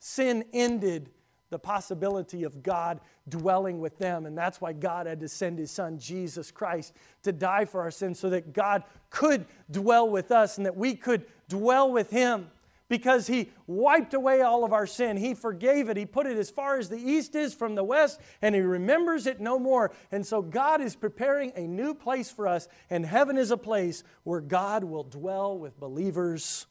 Sin 0.00 0.44
ended 0.52 1.10
the 1.50 1.58
possibility 1.60 2.42
of 2.42 2.64
God 2.64 2.98
dwelling 3.28 3.78
with 3.78 3.96
them. 3.98 4.26
And 4.26 4.36
that's 4.36 4.60
why 4.60 4.72
God 4.72 5.06
had 5.06 5.20
to 5.20 5.28
send 5.28 5.60
his 5.60 5.70
son, 5.70 6.00
Jesus 6.00 6.50
Christ, 6.50 6.94
to 7.22 7.30
die 7.30 7.64
for 7.64 7.80
our 7.80 7.92
sins 7.92 8.18
so 8.18 8.28
that 8.30 8.52
God 8.52 8.82
could 9.10 9.46
dwell 9.70 10.10
with 10.10 10.32
us 10.32 10.56
and 10.56 10.66
that 10.66 10.76
we 10.76 10.96
could 10.96 11.26
dwell 11.48 11.92
with 11.92 12.10
him 12.10 12.48
because 12.88 13.26
he 13.26 13.50
wiped 13.66 14.14
away 14.14 14.42
all 14.42 14.64
of 14.64 14.72
our 14.72 14.86
sin. 14.86 15.16
He 15.16 15.34
forgave 15.34 15.88
it. 15.88 15.96
He 15.96 16.06
put 16.06 16.26
it 16.26 16.36
as 16.36 16.50
far 16.50 16.78
as 16.78 16.88
the 16.88 16.98
east 16.98 17.34
is 17.34 17.52
from 17.54 17.74
the 17.74 17.84
west, 17.84 18.20
and 18.40 18.54
he 18.54 18.60
remembers 18.60 19.26
it 19.26 19.40
no 19.40 19.58
more. 19.58 19.92
And 20.12 20.24
so 20.24 20.40
God 20.40 20.80
is 20.80 20.94
preparing 20.94 21.52
a 21.56 21.66
new 21.66 21.94
place 21.94 22.30
for 22.30 22.46
us, 22.46 22.68
and 22.88 23.04
heaven 23.04 23.36
is 23.36 23.50
a 23.50 23.56
place 23.56 24.04
where 24.22 24.40
God 24.40 24.84
will 24.84 25.04
dwell 25.04 25.58
with 25.58 25.78
believers 25.80 26.66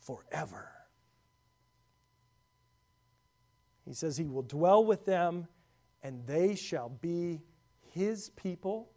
forever. 0.00 0.68
He 3.86 3.94
says 3.94 4.16
he 4.16 4.28
will 4.28 4.42
dwell 4.42 4.84
with 4.84 5.04
them, 5.04 5.48
and 6.02 6.26
they 6.26 6.54
shall 6.54 6.88
be 6.88 7.40
his 7.90 8.30
people, 8.30 8.90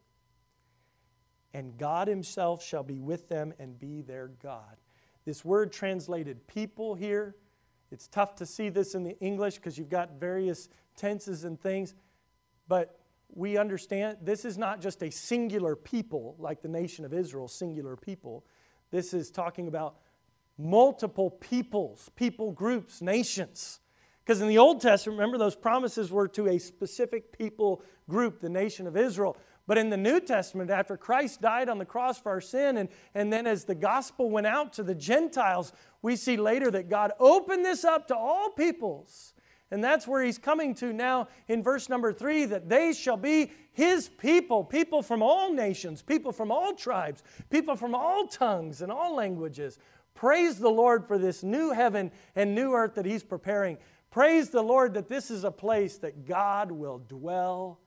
and 1.53 1.77
God 1.77 2.07
himself 2.07 2.63
shall 2.63 2.83
be 2.83 2.99
with 2.99 3.29
them 3.29 3.53
and 3.57 3.79
be 3.79 4.01
their 4.01 4.27
God. 4.27 4.77
This 5.25 5.43
word 5.43 5.71
translated 5.71 6.47
people 6.47 6.95
here, 6.95 7.35
it's 7.91 8.07
tough 8.07 8.35
to 8.35 8.45
see 8.45 8.69
this 8.69 8.95
in 8.95 9.03
the 9.03 9.17
English 9.19 9.55
because 9.55 9.77
you've 9.77 9.89
got 9.89 10.19
various 10.19 10.69
tenses 10.95 11.43
and 11.43 11.59
things, 11.59 11.93
but 12.67 12.99
we 13.33 13.57
understand 13.57 14.17
this 14.21 14.45
is 14.45 14.57
not 14.57 14.81
just 14.81 15.03
a 15.03 15.09
singular 15.09 15.75
people 15.75 16.35
like 16.39 16.61
the 16.61 16.67
nation 16.67 17.05
of 17.05 17.13
Israel, 17.13 17.47
singular 17.47 17.95
people. 17.95 18.45
This 18.91 19.13
is 19.13 19.31
talking 19.31 19.67
about 19.67 19.97
multiple 20.57 21.29
peoples, 21.29 22.09
people 22.15 22.51
groups, 22.51 23.01
nations. 23.01 23.79
Because 24.23 24.41
in 24.41 24.47
the 24.47 24.57
Old 24.57 24.81
Testament, 24.81 25.19
remember, 25.19 25.37
those 25.37 25.55
promises 25.55 26.11
were 26.11 26.27
to 26.29 26.47
a 26.47 26.57
specific 26.57 27.37
people 27.37 27.83
group, 28.09 28.39
the 28.39 28.49
nation 28.49 28.87
of 28.87 28.97
Israel. 28.97 29.37
But 29.67 29.77
in 29.77 29.89
the 29.89 29.97
New 29.97 30.19
Testament, 30.19 30.69
after 30.69 30.95
Christ 30.95 31.41
died 31.41 31.69
on 31.69 31.79
the 31.79 31.85
cross 31.85 32.19
for 32.19 32.31
our 32.31 32.41
sin, 32.41 32.77
and, 32.77 32.89
and 33.15 33.33
then 33.33 33.47
as 33.47 33.65
the 33.65 33.75
gospel 33.75 34.29
went 34.29 34.47
out 34.47 34.73
to 34.73 34.83
the 34.83 34.93
Gentiles, 34.93 35.73
we 36.01 36.15
see 36.15 36.37
later 36.37 36.69
that 36.71 36.89
God 36.89 37.13
opened 37.19 37.65
this 37.65 37.83
up 37.83 38.07
to 38.09 38.15
all 38.15 38.51
peoples. 38.51 39.33
And 39.71 39.83
that's 39.83 40.07
where 40.07 40.23
he's 40.23 40.37
coming 40.37 40.75
to 40.75 40.93
now 40.93 41.27
in 41.47 41.63
verse 41.63 41.89
number 41.89 42.13
three 42.13 42.45
that 42.45 42.69
they 42.69 42.93
shall 42.93 43.17
be 43.17 43.51
his 43.73 44.07
people, 44.07 44.63
people 44.63 45.01
from 45.01 45.23
all 45.23 45.51
nations, 45.51 46.03
people 46.03 46.31
from 46.31 46.51
all 46.51 46.75
tribes, 46.75 47.23
people 47.49 47.75
from 47.75 47.95
all 47.95 48.27
tongues 48.27 48.81
and 48.81 48.91
all 48.91 49.15
languages. 49.15 49.79
Praise 50.13 50.59
the 50.59 50.69
Lord 50.69 51.07
for 51.07 51.17
this 51.17 51.43
new 51.43 51.71
heaven 51.71 52.11
and 52.35 52.53
new 52.53 52.73
earth 52.73 52.95
that 52.95 53.05
he's 53.05 53.23
preparing. 53.23 53.77
Praise 54.11 54.49
the 54.49 54.61
Lord 54.61 54.93
that 54.93 55.09
this 55.09 55.31
is 55.31 55.43
a 55.43 55.51
place 55.51 55.97
that 55.97 56.25
God 56.25 56.71
will 56.71 56.99
dwell 56.99 57.79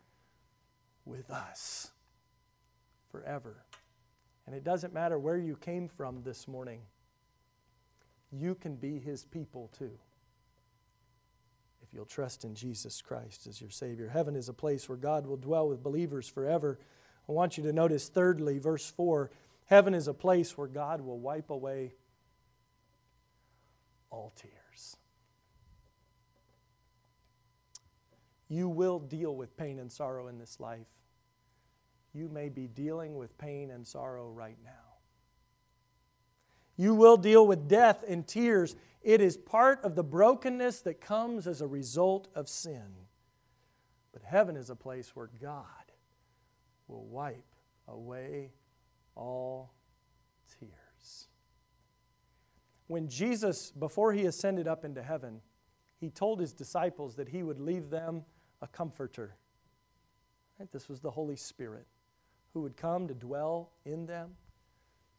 with 1.09 1.31
us 1.31 1.91
forever. 3.11 3.65
And 4.47 4.55
it 4.55 4.65
doesn't 4.65 4.95
matter 4.95 5.19
where 5.19 5.37
you 5.37 5.57
came 5.57 5.89
from 5.89 6.23
this 6.23 6.47
morning, 6.47 6.81
you 8.31 8.55
can 8.55 8.77
be 8.77 8.99
his 8.99 9.25
people 9.25 9.71
too. 9.77 9.99
If 11.83 11.95
you'll 11.95 12.05
trust 12.05 12.45
in 12.45 12.55
Jesus 12.55 13.01
Christ 13.01 13.47
as 13.47 13.61
your 13.61 13.71
Savior. 13.71 14.09
Heaven 14.09 14.37
is 14.37 14.49
a 14.49 14.55
place 14.55 14.89
where 14.89 14.99
God 14.99 15.27
will 15.27 15.39
dwell 15.39 15.69
with 15.69 15.83
believers 15.83 16.29
forever. 16.29 16.79
I 17.29 17.33
want 17.33 17.57
you 17.57 17.65
to 17.65 17.73
notice, 17.73 18.09
thirdly, 18.09 18.59
verse 18.59 18.91
4 18.91 19.31
heaven 19.67 19.95
is 19.95 20.09
a 20.09 20.15
place 20.15 20.57
where 20.57 20.67
God 20.67 21.01
will 21.01 21.19
wipe 21.19 21.51
away 21.51 21.93
all 24.11 24.33
tears. 24.37 24.97
You 28.49 28.69
will 28.69 28.99
deal 28.99 29.37
with 29.37 29.57
pain 29.57 29.79
and 29.79 29.93
sorrow 29.93 30.29
in 30.29 30.39
this 30.39 30.59
life 30.59 30.87
you 32.19 32.29
may 32.29 32.49
be 32.49 32.67
dealing 32.67 33.17
with 33.17 33.39
pain 33.39 33.71
and 33.71 33.87
sorrow 33.87 34.29
right 34.29 34.59
now. 34.65 34.71
You 36.77 36.95
will 36.95 37.17
deal 37.17 37.47
with 37.47 37.69
death 37.69 38.05
and 38.07 38.27
tears. 38.27 38.75
It 39.03 39.21
is 39.21 39.37
part 39.37 39.85
of 39.85 39.95
the 39.95 40.03
brokenness 40.03 40.81
that 40.81 41.01
comes 41.01 41.47
as 41.47 41.61
a 41.61 41.67
result 41.67 42.29
of 42.35 42.49
sin. 42.49 43.07
But 44.13 44.23
heaven 44.23 44.57
is 44.57 44.69
a 44.69 44.77
place 44.77 45.15
where 45.15 45.31
God 45.41 45.65
will 46.89 47.05
wipe 47.05 47.55
away 47.87 48.51
all 49.15 49.73
tears. 50.59 51.29
When 52.89 53.09
Jesus, 53.09 53.71
before 53.71 54.13
he 54.13 54.25
ascended 54.25 54.67
up 54.67 54.85
into 54.85 55.03
heaven, 55.03 55.41
he 56.01 56.11
told 56.11 56.41
his 56.41 56.53
disciples 56.53 57.17
that 57.17 57.29
he 57.29 57.43
would 57.43 57.61
leave 57.61 57.91
them 57.91 58.25
a 58.61 58.67
comforter. 58.67 59.37
This 60.73 60.89
was 60.89 61.01
the 61.01 61.13
Holy 61.13 61.37
Spirit 61.37 61.87
who 62.53 62.63
would 62.63 62.77
come 62.77 63.09
to 63.09 63.15
dwell 63.15 63.71
in 63.85 64.07
them, 64.07 64.31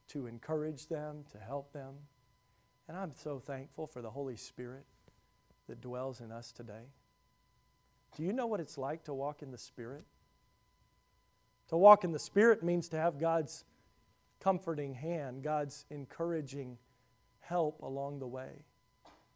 to 0.10 0.28
encourage 0.28 0.88
them, 0.88 1.24
to 1.32 1.38
help 1.38 1.72
them. 1.74 1.94
And 2.88 2.98
I'm 2.98 3.14
so 3.14 3.40
thankful 3.40 3.88
for 3.88 4.02
the 4.02 4.10
Holy 4.10 4.36
Spirit 4.36 4.86
that 5.68 5.82
dwells 5.82 6.22
in 6.22 6.32
us 6.32 6.52
today. 6.52 6.88
Do 8.18 8.24
you 8.24 8.34
know 8.34 8.48
what 8.48 8.60
it's 8.60 8.78
like 8.78 9.04
to 9.04 9.14
walk 9.14 9.42
in 9.44 9.52
the 9.52 9.58
Spirit? 9.58 10.04
To 11.70 11.78
walk 11.78 12.04
in 12.04 12.12
the 12.12 12.20
Spirit 12.20 12.64
means 12.64 12.90
to 12.90 12.98
have 12.98 13.20
God's 13.20 13.64
comforting 14.40 14.96
hand, 14.96 15.44
God's 15.44 15.86
encouraging 15.92 16.78
help 17.42 17.82
along 17.84 18.20
the 18.20 18.28
way. 18.28 18.66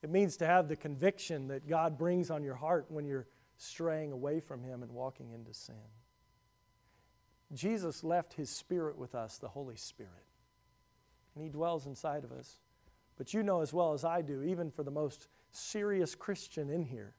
It 0.01 0.09
means 0.09 0.35
to 0.37 0.47
have 0.47 0.67
the 0.67 0.75
conviction 0.75 1.47
that 1.47 1.67
God 1.67 1.97
brings 1.97 2.31
on 2.31 2.43
your 2.43 2.55
heart 2.55 2.85
when 2.89 3.05
you're 3.05 3.27
straying 3.57 4.11
away 4.11 4.39
from 4.39 4.63
Him 4.63 4.83
and 4.83 4.91
walking 4.91 5.31
into 5.31 5.53
sin. 5.53 5.75
Jesus 7.53 8.03
left 8.03 8.33
his 8.33 8.49
spirit 8.49 8.97
with 8.97 9.15
us, 9.15 9.37
the 9.37 9.49
Holy 9.49 9.75
Spirit. 9.75 10.11
And 11.35 11.43
he 11.43 11.49
dwells 11.49 11.85
inside 11.85 12.23
of 12.23 12.31
us. 12.31 12.59
But 13.17 13.33
you 13.33 13.43
know 13.43 13.61
as 13.61 13.73
well 13.73 13.93
as 13.93 14.03
I 14.03 14.21
do, 14.21 14.43
even 14.43 14.71
for 14.71 14.83
the 14.83 14.91
most 14.91 15.27
serious 15.51 16.15
Christian 16.15 16.69
in 16.69 16.85
here, 16.85 17.13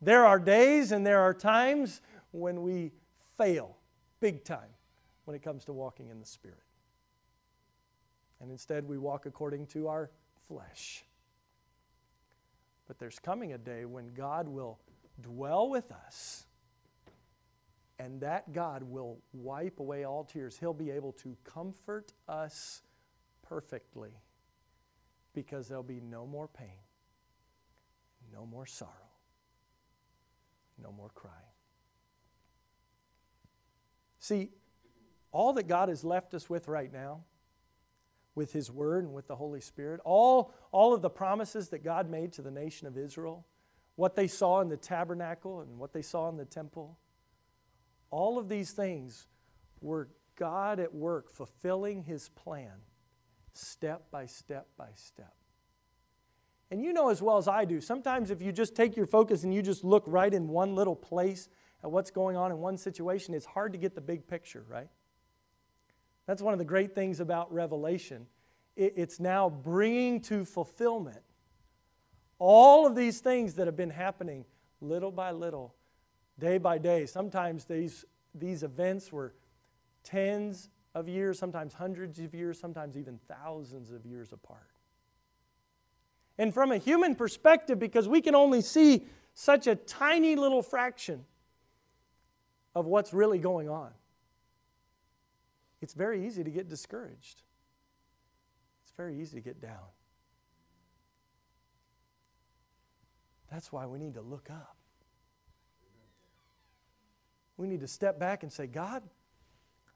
there 0.00 0.26
are 0.26 0.38
days 0.38 0.90
and 0.90 1.06
there 1.06 1.20
are 1.20 1.32
times 1.32 2.00
when 2.32 2.62
we 2.62 2.92
fail 3.38 3.76
big 4.20 4.44
time 4.44 4.70
when 5.24 5.36
it 5.36 5.42
comes 5.42 5.64
to 5.66 5.72
walking 5.72 6.08
in 6.08 6.18
the 6.18 6.26
Spirit. 6.26 6.58
And 8.40 8.50
instead, 8.50 8.88
we 8.88 8.98
walk 8.98 9.26
according 9.26 9.66
to 9.68 9.86
our 9.86 10.10
flesh. 10.48 11.04
But 12.88 12.98
there's 12.98 13.20
coming 13.20 13.52
a 13.52 13.58
day 13.58 13.84
when 13.84 14.12
God 14.14 14.48
will 14.48 14.80
dwell 15.20 15.68
with 15.70 15.92
us, 15.92 16.46
and 17.98 18.20
that 18.20 18.52
God 18.52 18.82
will 18.82 19.18
wipe 19.32 19.80
away 19.80 20.04
all 20.04 20.24
tears. 20.24 20.56
He'll 20.58 20.72
be 20.72 20.90
able 20.90 21.12
to 21.12 21.36
comfort 21.44 22.12
us 22.28 22.82
perfectly 23.42 24.12
because 25.34 25.68
there'll 25.68 25.82
be 25.82 26.00
no 26.00 26.26
more 26.26 26.48
pain, 26.48 26.80
no 28.32 28.46
more 28.46 28.66
sorrow, 28.66 28.90
no 30.82 30.92
more 30.92 31.10
crying. 31.14 31.36
See, 34.18 34.50
all 35.32 35.54
that 35.54 35.66
God 35.66 35.88
has 35.88 36.04
left 36.04 36.34
us 36.34 36.48
with 36.48 36.68
right 36.68 36.92
now, 36.92 37.24
with 38.34 38.52
His 38.52 38.70
Word 38.70 39.04
and 39.04 39.12
with 39.12 39.26
the 39.26 39.36
Holy 39.36 39.60
Spirit, 39.60 40.00
all, 40.04 40.52
all 40.70 40.94
of 40.94 41.02
the 41.02 41.10
promises 41.10 41.68
that 41.70 41.82
God 41.82 42.08
made 42.08 42.32
to 42.34 42.42
the 42.42 42.50
nation 42.50 42.86
of 42.86 42.96
Israel, 42.96 43.46
what 43.96 44.14
they 44.14 44.26
saw 44.26 44.60
in 44.60 44.68
the 44.68 44.76
tabernacle 44.76 45.60
and 45.60 45.78
what 45.78 45.92
they 45.92 46.02
saw 46.02 46.28
in 46.28 46.36
the 46.36 46.44
temple, 46.44 46.98
all 48.12 48.38
of 48.38 48.48
these 48.48 48.70
things 48.70 49.26
were 49.80 50.08
God 50.36 50.78
at 50.78 50.94
work 50.94 51.28
fulfilling 51.28 52.04
His 52.04 52.28
plan 52.28 52.82
step 53.54 54.08
by 54.12 54.26
step 54.26 54.68
by 54.78 54.90
step. 54.94 55.34
And 56.70 56.82
you 56.82 56.92
know 56.92 57.10
as 57.10 57.20
well 57.20 57.38
as 57.38 57.48
I 57.48 57.64
do, 57.64 57.80
sometimes 57.80 58.30
if 58.30 58.40
you 58.40 58.52
just 58.52 58.76
take 58.76 58.96
your 58.96 59.06
focus 59.06 59.42
and 59.42 59.52
you 59.52 59.60
just 59.60 59.82
look 59.82 60.04
right 60.06 60.32
in 60.32 60.48
one 60.48 60.76
little 60.76 60.96
place, 60.96 61.48
at 61.82 61.90
what's 61.90 62.10
going 62.10 62.36
on 62.36 62.50
in 62.50 62.58
one 62.58 62.78
situation, 62.78 63.34
it's 63.34 63.46
hard 63.46 63.72
to 63.72 63.78
get 63.78 63.94
the 63.94 64.00
big 64.00 64.26
picture, 64.26 64.64
right? 64.68 64.88
That's 66.26 66.40
one 66.40 66.52
of 66.52 66.58
the 66.58 66.64
great 66.64 66.94
things 66.94 67.18
about 67.18 67.52
Revelation. 67.52 68.26
It's 68.76 69.20
now 69.20 69.50
bringing 69.50 70.20
to 70.22 70.44
fulfillment 70.44 71.20
all 72.38 72.86
of 72.86 72.94
these 72.94 73.20
things 73.20 73.54
that 73.54 73.66
have 73.66 73.76
been 73.76 73.90
happening 73.90 74.44
little 74.80 75.10
by 75.10 75.32
little, 75.32 75.74
day 76.38 76.58
by 76.58 76.78
day. 76.78 77.06
Sometimes 77.06 77.64
these, 77.64 78.04
these 78.34 78.62
events 78.62 79.12
were 79.12 79.34
tens 80.04 80.70
of 80.94 81.08
years, 81.08 81.38
sometimes 81.38 81.74
hundreds 81.74 82.18
of 82.18 82.34
years, 82.34 82.58
sometimes 82.58 82.96
even 82.98 83.18
thousands 83.28 83.90
of 83.90 84.04
years 84.04 84.32
apart. 84.32 84.68
And 86.38 86.52
from 86.52 86.72
a 86.72 86.78
human 86.78 87.14
perspective, 87.14 87.78
because 87.78 88.08
we 88.08 88.20
can 88.20 88.34
only 88.34 88.60
see 88.60 89.06
such 89.34 89.66
a 89.66 89.74
tiny 89.74 90.36
little 90.36 90.62
fraction 90.62 91.24
of 92.74 92.86
what's 92.86 93.12
really 93.12 93.38
going 93.38 93.68
on. 93.68 93.90
It's 95.80 95.94
very 95.94 96.26
easy 96.26 96.44
to 96.44 96.50
get 96.50 96.68
discouraged. 96.68 97.42
It's 98.82 98.92
very 98.96 99.20
easy 99.20 99.36
to 99.36 99.42
get 99.42 99.60
down. 99.60 99.90
That's 103.50 103.70
why 103.70 103.86
we 103.86 103.98
need 103.98 104.14
to 104.14 104.22
look 104.22 104.48
up. 104.50 104.76
We 107.62 107.68
need 107.68 107.80
to 107.80 107.88
step 107.88 108.18
back 108.18 108.42
and 108.42 108.52
say, 108.52 108.66
God, 108.66 109.02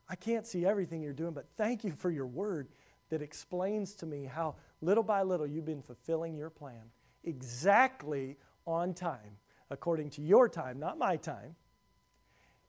I 0.09 0.15
can't 0.15 0.47
see 0.47 0.65
everything 0.65 1.03
you're 1.03 1.13
doing, 1.13 1.33
but 1.33 1.49
thank 1.57 1.83
you 1.83 1.91
for 1.91 2.11
your 2.11 2.27
word 2.27 2.69
that 3.11 3.21
explains 3.21 3.95
to 3.97 4.07
me 4.07 4.25
how 4.25 4.55
little 4.81 5.03
by 5.03 5.23
little 5.23 5.47
you've 5.47 5.65
been 5.65 5.83
fulfilling 5.83 6.37
your 6.37 6.49
plan 6.49 6.83
exactly 7.25 8.37
on 8.67 8.95
time, 8.95 9.39
according 9.71 10.11
to 10.11 10.23
your 10.23 10.49
time, 10.49 10.79
not 10.79 10.97
my 10.97 11.17
time 11.17 11.57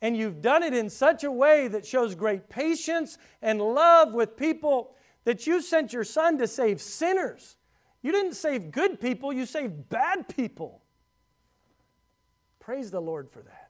and 0.01 0.15
you've 0.15 0.41
done 0.41 0.63
it 0.63 0.73
in 0.73 0.89
such 0.89 1.23
a 1.23 1.31
way 1.31 1.67
that 1.67 1.85
shows 1.85 2.13
great 2.15 2.49
patience 2.49 3.17
and 3.41 3.59
love 3.61 4.13
with 4.13 4.37
people 4.37 4.95
that 5.23 5.47
you 5.47 5.61
sent 5.61 5.91
your 5.91 6.03
son 6.03 6.37
to 6.37 6.47
save 6.47 6.81
sinners. 6.81 7.57
You 8.01 8.11
didn't 8.11 8.35
save 8.35 8.71
good 8.71 9.01
people, 9.01 9.33
you 9.33 9.45
saved 9.45 9.89
bad 9.89 10.27
people. 10.27 10.83
Praise 12.59 12.91
the 12.91 13.01
Lord 13.01 13.29
for 13.29 13.41
that. 13.41 13.66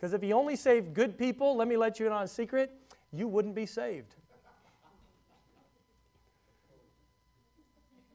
Because 0.00 0.14
if 0.14 0.22
he 0.22 0.32
only 0.32 0.56
saved 0.56 0.94
good 0.94 1.18
people, 1.18 1.56
let 1.56 1.68
me 1.68 1.76
let 1.76 2.00
you 2.00 2.06
in 2.06 2.12
on 2.12 2.22
a 2.22 2.28
secret, 2.28 2.74
you 3.12 3.28
wouldn't 3.28 3.54
be 3.54 3.66
saved. 3.66 4.14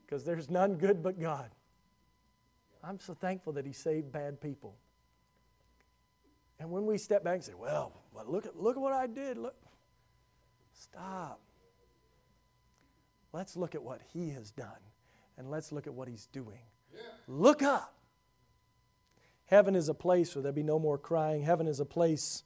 Because 0.03 0.23
there's 0.23 0.49
none 0.49 0.77
good 0.77 1.03
but 1.03 1.19
God. 1.19 1.51
I'm 2.83 2.99
so 2.99 3.13
thankful 3.13 3.53
that 3.53 3.67
he 3.67 3.71
saved 3.71 4.11
bad 4.11 4.41
people. 4.41 4.75
And 6.59 6.71
when 6.71 6.87
we 6.87 6.97
step 6.97 7.23
back 7.23 7.35
and 7.35 7.43
say, 7.43 7.53
well, 7.53 7.93
look, 8.25 8.47
at, 8.47 8.59
look 8.59 8.77
at 8.77 8.81
what 8.81 8.93
I 8.93 9.05
did, 9.05 9.37
look. 9.37 9.55
Stop. 10.73 11.39
Let's 13.31 13.55
look 13.55 13.75
at 13.75 13.83
what 13.83 14.01
he 14.11 14.31
has 14.31 14.49
done 14.49 14.69
and 15.37 15.51
let's 15.51 15.71
look 15.71 15.85
at 15.85 15.93
what 15.93 16.07
he's 16.07 16.25
doing. 16.27 16.61
Yeah. 16.91 17.01
Look 17.27 17.61
up. 17.61 17.94
Heaven 19.47 19.75
is 19.75 19.89
a 19.89 19.93
place 19.93 20.35
where 20.35 20.41
there'll 20.41 20.55
be 20.55 20.63
no 20.63 20.79
more 20.79 20.97
crying. 20.97 21.43
Heaven 21.43 21.67
is 21.67 21.79
a 21.79 21.85
place 21.85 22.43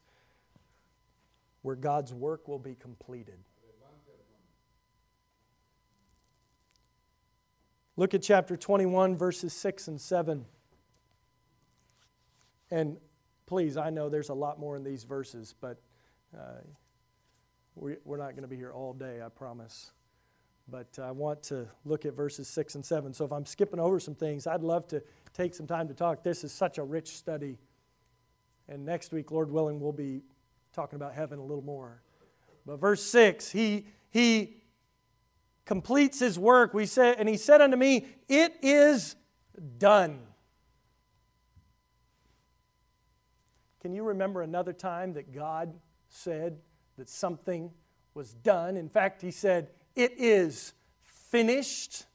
where 1.61 1.75
God's 1.75 2.13
work 2.13 2.47
will 2.47 2.59
be 2.59 2.75
completed. 2.75 3.39
Look 7.95 8.13
at 8.13 8.21
chapter 8.21 8.55
21, 8.55 9.17
verses 9.17 9.51
6 9.51 9.89
and 9.89 9.99
7. 9.99 10.45
And 12.71 12.97
please, 13.45 13.75
I 13.75 13.89
know 13.89 14.07
there's 14.07 14.29
a 14.29 14.33
lot 14.33 14.57
more 14.57 14.77
in 14.77 14.83
these 14.85 15.03
verses, 15.03 15.53
but 15.59 15.81
uh, 16.33 16.61
we, 17.75 17.93
are 17.93 18.17
not 18.17 18.31
going 18.31 18.43
to 18.43 18.47
be 18.47 18.55
here 18.55 18.71
all 18.71 18.93
day, 18.93 19.21
I 19.21 19.27
promise. 19.27 19.91
But 20.69 20.97
I 20.97 21.11
want 21.11 21.43
to 21.43 21.67
look 21.83 22.05
at 22.05 22.13
verses 22.13 22.47
6 22.47 22.75
and 22.75 22.85
7. 22.85 23.13
So 23.13 23.25
if 23.25 23.33
I'm 23.33 23.45
skipping 23.45 23.81
over 23.81 23.99
some 23.99 24.15
things, 24.15 24.47
I'd 24.47 24.61
love 24.63 24.87
to 24.89 25.03
take 25.33 25.53
some 25.53 25.67
time 25.67 25.87
to 25.87 25.93
talk. 25.93 26.23
This 26.23 26.43
is 26.43 26.51
such 26.51 26.77
a 26.77 26.83
rich 26.83 27.17
study. 27.17 27.57
And 28.67 28.85
next 28.85 29.11
week, 29.11 29.31
Lord 29.31 29.51
willing, 29.51 29.79
we'll 29.79 29.91
be 29.91 30.21
talking 30.73 30.97
about 30.97 31.13
heaven 31.13 31.39
a 31.39 31.43
little 31.43 31.63
more. 31.63 32.01
But 32.65 32.77
verse 32.77 33.03
6, 33.03 33.51
he, 33.51 33.87
he 34.11 34.57
completes 35.65 36.19
his 36.19 36.37
work. 36.37 36.73
We 36.73 36.85
said, 36.85 37.15
and 37.19 37.27
he 37.27 37.37
said 37.37 37.61
unto 37.61 37.77
me, 37.77 38.05
It 38.27 38.57
is 38.61 39.15
done. 39.77 40.19
Can 43.81 43.93
you 43.93 44.03
remember 44.03 44.41
another 44.41 44.73
time 44.73 45.13
that 45.13 45.33
God 45.33 45.73
said 46.09 46.59
that 46.97 47.09
something 47.09 47.71
was 48.13 48.33
done? 48.33 48.75
In 48.75 48.89
fact, 48.89 49.21
He 49.21 49.31
said, 49.31 49.69
It 49.95 50.13
is 50.17 50.73
finished. 51.01 52.05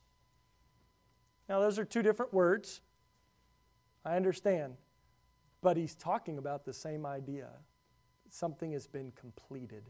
Now, 1.49 1.61
those 1.61 1.79
are 1.79 1.85
two 1.85 2.03
different 2.03 2.33
words. 2.33 2.81
I 4.05 4.17
understand. 4.17 4.75
But 5.63 5.77
He's 5.77 5.95
talking 5.95 6.39
about 6.39 6.65
the 6.65 6.73
same 6.73 7.07
idea 7.07 7.49
something 8.35 8.73
has 8.73 8.87
been 8.87 9.13
completed. 9.13 9.85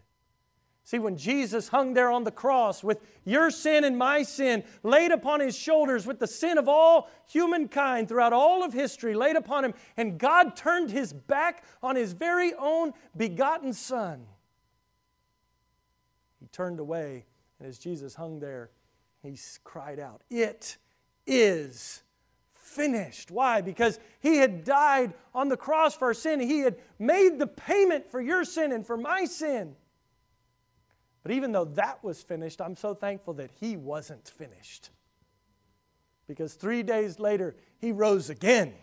See, 0.86 0.98
when 0.98 1.16
Jesus 1.16 1.68
hung 1.68 1.94
there 1.94 2.10
on 2.10 2.24
the 2.24 2.30
cross 2.30 2.84
with 2.84 3.00
your 3.24 3.50
sin 3.50 3.84
and 3.84 3.96
my 3.96 4.22
sin 4.22 4.64
laid 4.82 5.12
upon 5.12 5.40
his 5.40 5.56
shoulders, 5.56 6.06
with 6.06 6.18
the 6.18 6.26
sin 6.26 6.58
of 6.58 6.68
all 6.68 7.08
humankind 7.26 8.06
throughout 8.06 8.34
all 8.34 8.62
of 8.62 8.74
history 8.74 9.14
laid 9.14 9.36
upon 9.36 9.64
him, 9.64 9.72
and 9.96 10.18
God 10.18 10.56
turned 10.56 10.90
his 10.90 11.14
back 11.14 11.64
on 11.82 11.96
his 11.96 12.12
very 12.12 12.52
own 12.58 12.92
begotten 13.16 13.72
Son, 13.72 14.26
he 16.38 16.46
turned 16.48 16.78
away, 16.78 17.24
and 17.58 17.66
as 17.66 17.78
Jesus 17.78 18.14
hung 18.14 18.38
there, 18.38 18.70
he 19.22 19.38
cried 19.64 19.98
out, 19.98 20.20
It 20.28 20.76
is 21.26 22.02
finished. 22.74 23.30
Why? 23.30 23.60
Because 23.60 23.98
he 24.20 24.36
had 24.36 24.64
died 24.64 25.14
on 25.34 25.48
the 25.48 25.56
cross 25.56 25.94
for 25.94 26.06
our 26.06 26.14
sin, 26.14 26.40
he 26.40 26.60
had 26.60 26.76
made 26.98 27.38
the 27.38 27.46
payment 27.46 28.10
for 28.10 28.20
your 28.20 28.44
sin 28.44 28.72
and 28.72 28.86
for 28.86 28.96
my 28.96 29.24
sin. 29.24 29.76
But 31.22 31.32
even 31.32 31.52
though 31.52 31.64
that 31.64 32.04
was 32.04 32.22
finished, 32.22 32.60
I'm 32.60 32.76
so 32.76 32.94
thankful 32.94 33.34
that 33.34 33.50
he 33.58 33.76
wasn't 33.76 34.28
finished. 34.28 34.90
Because 36.26 36.54
three 36.54 36.82
days 36.82 37.18
later, 37.18 37.56
he 37.78 37.92
rose 37.92 38.30
again. 38.30 38.74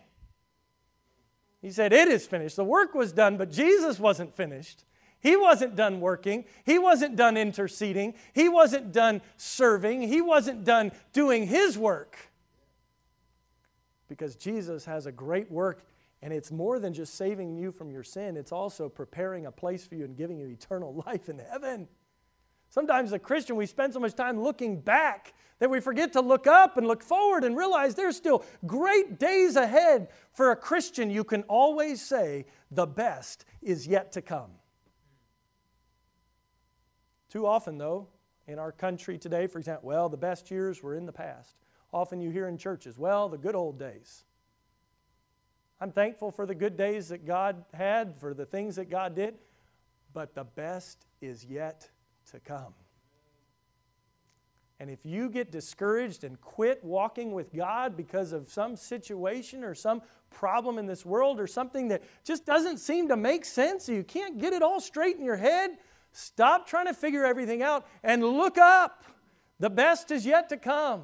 He 1.62 1.72
said, 1.72 1.94
It 1.94 2.08
is 2.08 2.26
finished. 2.26 2.56
The 2.56 2.64
work 2.64 2.96
was 2.96 3.12
done, 3.12 3.38
but 3.38 3.52
Jesus 3.52 4.00
wasn't 4.00 4.34
finished. 4.34 4.84
He 5.20 5.36
wasn't 5.36 5.76
done 5.76 6.02
working. 6.02 6.46
He 6.64 6.80
wasn't 6.80 7.16
done 7.16 7.38
interceding. 7.38 8.16
He 8.34 8.50
wasn't 8.50 8.92
done 8.92 9.22
serving. 9.38 10.02
He 10.02 10.20
wasn't 10.20 10.64
done 10.64 10.92
doing 11.14 11.46
his 11.46 11.78
work. 11.78 12.31
Because 14.12 14.36
Jesus 14.36 14.84
has 14.84 15.06
a 15.06 15.12
great 15.14 15.50
work 15.50 15.86
And 16.22 16.34
it's 16.34 16.52
more 16.52 16.80
than 16.80 16.94
just 16.94 17.16
saving 17.16 17.56
you 17.56 17.72
from 17.72 17.90
your 17.90 18.04
sin, 18.04 18.36
it's 18.36 18.52
also 18.52 18.90
preparing 18.90 19.46
a 19.46 19.52
place 19.52 19.88
for 19.88 19.96
you 19.96 20.04
and 20.04 20.16
giving 20.18 20.38
you 20.38 20.48
eternal 20.48 20.94
life 21.08 21.30
in 21.30 21.40
heaven. 21.40 21.88
Sometimes, 22.70 23.10
as 23.10 23.14
a 23.14 23.20
Christian, 23.20 23.56
we 23.56 23.66
spend 23.66 23.94
so 23.94 24.00
much 24.00 24.14
time 24.14 24.40
looking 24.40 24.80
back 24.82 25.34
that 25.60 25.70
we 25.70 25.80
forget 25.80 26.14
to 26.14 26.22
look 26.22 26.46
up 26.46 26.78
and 26.78 26.86
look 26.86 27.02
forward 27.02 27.44
and 27.44 27.58
realize 27.58 27.96
there's 27.96 28.18
still 28.18 28.46
great 28.68 29.18
days 29.18 29.56
ahead. 29.56 30.10
For 30.34 30.52
a 30.52 30.56
Christian, 30.58 31.10
you 31.10 31.24
can 31.24 31.42
always 31.44 32.02
say, 32.02 32.46
the 32.70 32.86
best 32.86 33.46
is 33.62 33.88
yet 33.88 34.12
to 34.12 34.22
come. 34.22 34.52
Too 37.30 37.48
often, 37.48 37.78
though, 37.78 38.10
in 38.46 38.60
our 38.60 38.74
country 38.74 39.18
today, 39.18 39.48
for 39.48 39.58
example, 39.58 39.88
well, 39.88 40.10
the 40.10 40.18
best 40.18 40.52
years 40.52 40.84
were 40.84 40.96
in 40.96 41.06
the 41.06 41.14
past. 41.14 41.61
Often 41.94 42.22
you 42.22 42.30
hear 42.30 42.48
in 42.48 42.58
churches, 42.58 42.98
well, 42.98 43.30
the 43.30 43.38
good 43.38 43.56
old 43.56 43.78
days. 43.78 44.24
I'm 45.80 45.92
thankful 45.92 46.32
for 46.32 46.46
the 46.46 46.56
good 46.56 46.78
days 46.78 47.10
that 47.10 47.26
God 47.26 47.66
had, 47.74 48.16
for 48.16 48.34
the 48.34 48.46
things 48.46 48.76
that 48.76 48.90
God 48.90 49.16
did, 49.16 49.36
but 50.14 50.36
the 50.36 50.44
best 50.44 51.06
is 51.22 51.44
yet 51.44 51.90
to 52.32 52.40
come. 52.40 52.74
And 54.80 54.90
if 54.90 55.06
you 55.06 55.30
get 55.30 55.52
discouraged 55.52 56.24
and 56.24 56.42
quit 56.42 56.84
walking 56.84 57.34
with 57.34 57.54
God 57.54 57.96
because 57.96 58.32
of 58.32 58.50
some 58.50 58.76
situation 58.76 59.64
or 59.64 59.76
some 59.76 60.02
problem 60.32 60.80
in 60.80 60.88
this 60.88 61.06
world 61.06 61.40
or 61.40 61.46
something 61.46 61.90
that 61.90 62.02
just 62.24 62.46
doesn't 62.46 62.78
seem 62.78 63.08
to 63.10 63.16
make 63.16 63.46
sense, 63.46 63.88
you 63.88 64.04
can't 64.04 64.40
get 64.40 64.54
it 64.54 64.64
all 64.64 64.80
straight 64.80 65.18
in 65.18 65.24
your 65.24 65.36
head, 65.36 65.78
stop 66.12 66.68
trying 66.68 66.88
to 66.88 66.96
figure 66.96 67.24
everything 67.24 67.62
out 67.62 67.86
and 68.02 68.24
look 68.24 68.58
up. 68.58 69.04
The 69.60 69.70
best 69.70 70.10
is 70.10 70.26
yet 70.26 70.50
to 70.50 70.58
come. 70.58 71.04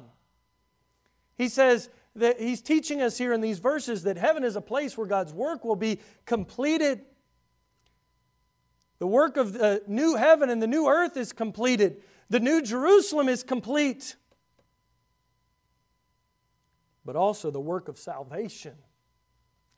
He 1.38 1.48
says 1.48 1.88
that 2.16 2.40
he's 2.40 2.60
teaching 2.60 3.00
us 3.00 3.16
here 3.16 3.32
in 3.32 3.40
these 3.40 3.60
verses 3.60 4.02
that 4.02 4.18
heaven 4.18 4.42
is 4.42 4.56
a 4.56 4.60
place 4.60 4.98
where 4.98 5.06
God's 5.06 5.32
work 5.32 5.64
will 5.64 5.76
be 5.76 6.00
completed. 6.26 7.02
The 8.98 9.06
work 9.06 9.36
of 9.36 9.52
the 9.52 9.82
new 9.86 10.16
heaven 10.16 10.50
and 10.50 10.60
the 10.60 10.66
new 10.66 10.88
earth 10.88 11.16
is 11.16 11.32
completed. 11.32 12.02
The 12.28 12.40
new 12.40 12.60
Jerusalem 12.60 13.28
is 13.28 13.44
complete. 13.44 14.16
But 17.04 17.14
also 17.14 17.52
the 17.52 17.60
work 17.60 17.88
of 17.88 17.96
salvation 17.96 18.74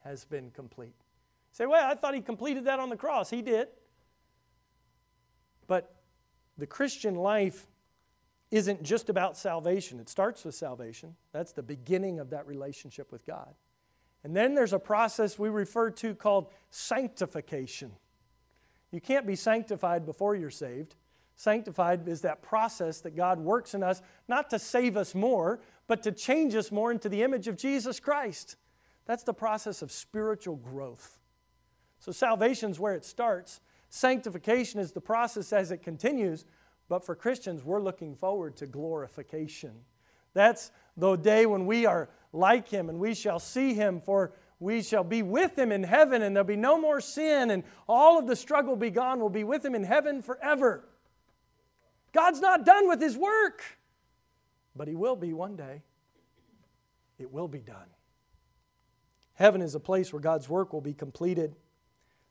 has 0.02 0.24
been 0.24 0.50
complete. 0.50 0.94
You 0.96 1.52
say, 1.52 1.66
well, 1.66 1.88
I 1.88 1.94
thought 1.94 2.14
he 2.14 2.22
completed 2.22 2.64
that 2.64 2.80
on 2.80 2.88
the 2.88 2.96
cross. 2.96 3.28
He 3.28 3.42
did. 3.42 3.68
But 5.66 5.94
the 6.56 6.66
Christian 6.66 7.16
life 7.16 7.66
isn't 8.50 8.82
just 8.82 9.08
about 9.08 9.36
salvation. 9.36 10.00
It 10.00 10.08
starts 10.08 10.44
with 10.44 10.54
salvation, 10.54 11.14
that's 11.32 11.52
the 11.52 11.62
beginning 11.62 12.18
of 12.18 12.30
that 12.30 12.46
relationship 12.46 13.12
with 13.12 13.24
God. 13.26 13.54
And 14.22 14.36
then 14.36 14.54
there's 14.54 14.72
a 14.72 14.78
process 14.78 15.38
we 15.38 15.48
refer 15.48 15.90
to 15.90 16.14
called 16.14 16.52
sanctification. 16.70 17.92
You 18.90 19.00
can't 19.00 19.26
be 19.26 19.36
sanctified 19.36 20.04
before 20.04 20.34
you're 20.34 20.50
saved. 20.50 20.96
Sanctified 21.36 22.06
is 22.06 22.20
that 22.20 22.42
process 22.42 23.00
that 23.00 23.16
God 23.16 23.38
works 23.38 23.72
in 23.72 23.82
us, 23.82 24.02
not 24.28 24.50
to 24.50 24.58
save 24.58 24.96
us 24.96 25.14
more, 25.14 25.60
but 25.86 26.02
to 26.02 26.12
change 26.12 26.54
us 26.54 26.70
more 26.70 26.90
into 26.90 27.08
the 27.08 27.22
image 27.22 27.48
of 27.48 27.56
Jesus 27.56 27.98
Christ. 27.98 28.56
That's 29.06 29.22
the 29.22 29.32
process 29.32 29.80
of 29.80 29.90
spiritual 29.90 30.56
growth. 30.56 31.18
So, 31.98 32.12
salvation 32.12 32.70
is 32.70 32.78
where 32.78 32.94
it 32.94 33.04
starts. 33.04 33.60
Sanctification 33.88 34.80
is 34.80 34.92
the 34.92 35.00
process 35.00 35.52
as 35.52 35.70
it 35.70 35.82
continues, 35.82 36.44
but 36.90 37.06
for 37.06 37.14
Christians, 37.14 37.64
we're 37.64 37.80
looking 37.80 38.16
forward 38.16 38.56
to 38.56 38.66
glorification. 38.66 39.70
That's 40.34 40.72
the 40.96 41.14
day 41.14 41.46
when 41.46 41.64
we 41.64 41.86
are 41.86 42.10
like 42.32 42.68
Him 42.68 42.88
and 42.88 42.98
we 42.98 43.14
shall 43.14 43.38
see 43.38 43.74
Him, 43.74 44.00
for 44.00 44.32
we 44.58 44.82
shall 44.82 45.04
be 45.04 45.22
with 45.22 45.56
Him 45.56 45.70
in 45.70 45.84
heaven, 45.84 46.20
and 46.20 46.34
there'll 46.34 46.46
be 46.46 46.56
no 46.56 46.80
more 46.80 47.00
sin, 47.00 47.52
and 47.52 47.62
all 47.88 48.18
of 48.18 48.26
the 48.26 48.34
struggle 48.34 48.74
be 48.74 48.90
gone. 48.90 49.20
We'll 49.20 49.28
be 49.28 49.44
with 49.44 49.64
Him 49.64 49.76
in 49.76 49.84
heaven 49.84 50.20
forever. 50.20 50.84
God's 52.12 52.40
not 52.40 52.66
done 52.66 52.88
with 52.88 53.00
His 53.00 53.16
work, 53.16 53.62
but 54.74 54.88
He 54.88 54.96
will 54.96 55.16
be 55.16 55.32
one 55.32 55.54
day. 55.54 55.82
It 57.20 57.30
will 57.30 57.48
be 57.48 57.60
done. 57.60 57.86
Heaven 59.34 59.62
is 59.62 59.76
a 59.76 59.80
place 59.80 60.12
where 60.12 60.20
God's 60.20 60.48
work 60.48 60.72
will 60.72 60.80
be 60.80 60.94
completed. 60.94 61.54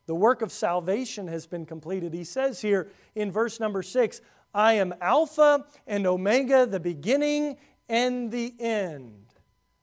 The 0.06 0.16
work 0.16 0.42
of 0.42 0.52
salvation 0.52 1.28
has 1.28 1.46
been 1.46 1.66
completed. 1.68 2.14
He 2.14 2.24
says 2.24 2.62
here 2.62 2.92
in 3.16 3.32
verse 3.32 3.60
number 3.60 3.84
six, 3.84 4.22
I 4.54 4.74
am 4.74 4.94
Alpha 5.02 5.66
and 5.86 6.08
Omega, 6.08 6.66
the 6.66 6.80
beginning 6.80 7.58
and 7.88 8.32
the 8.32 8.54
end. 8.60 9.26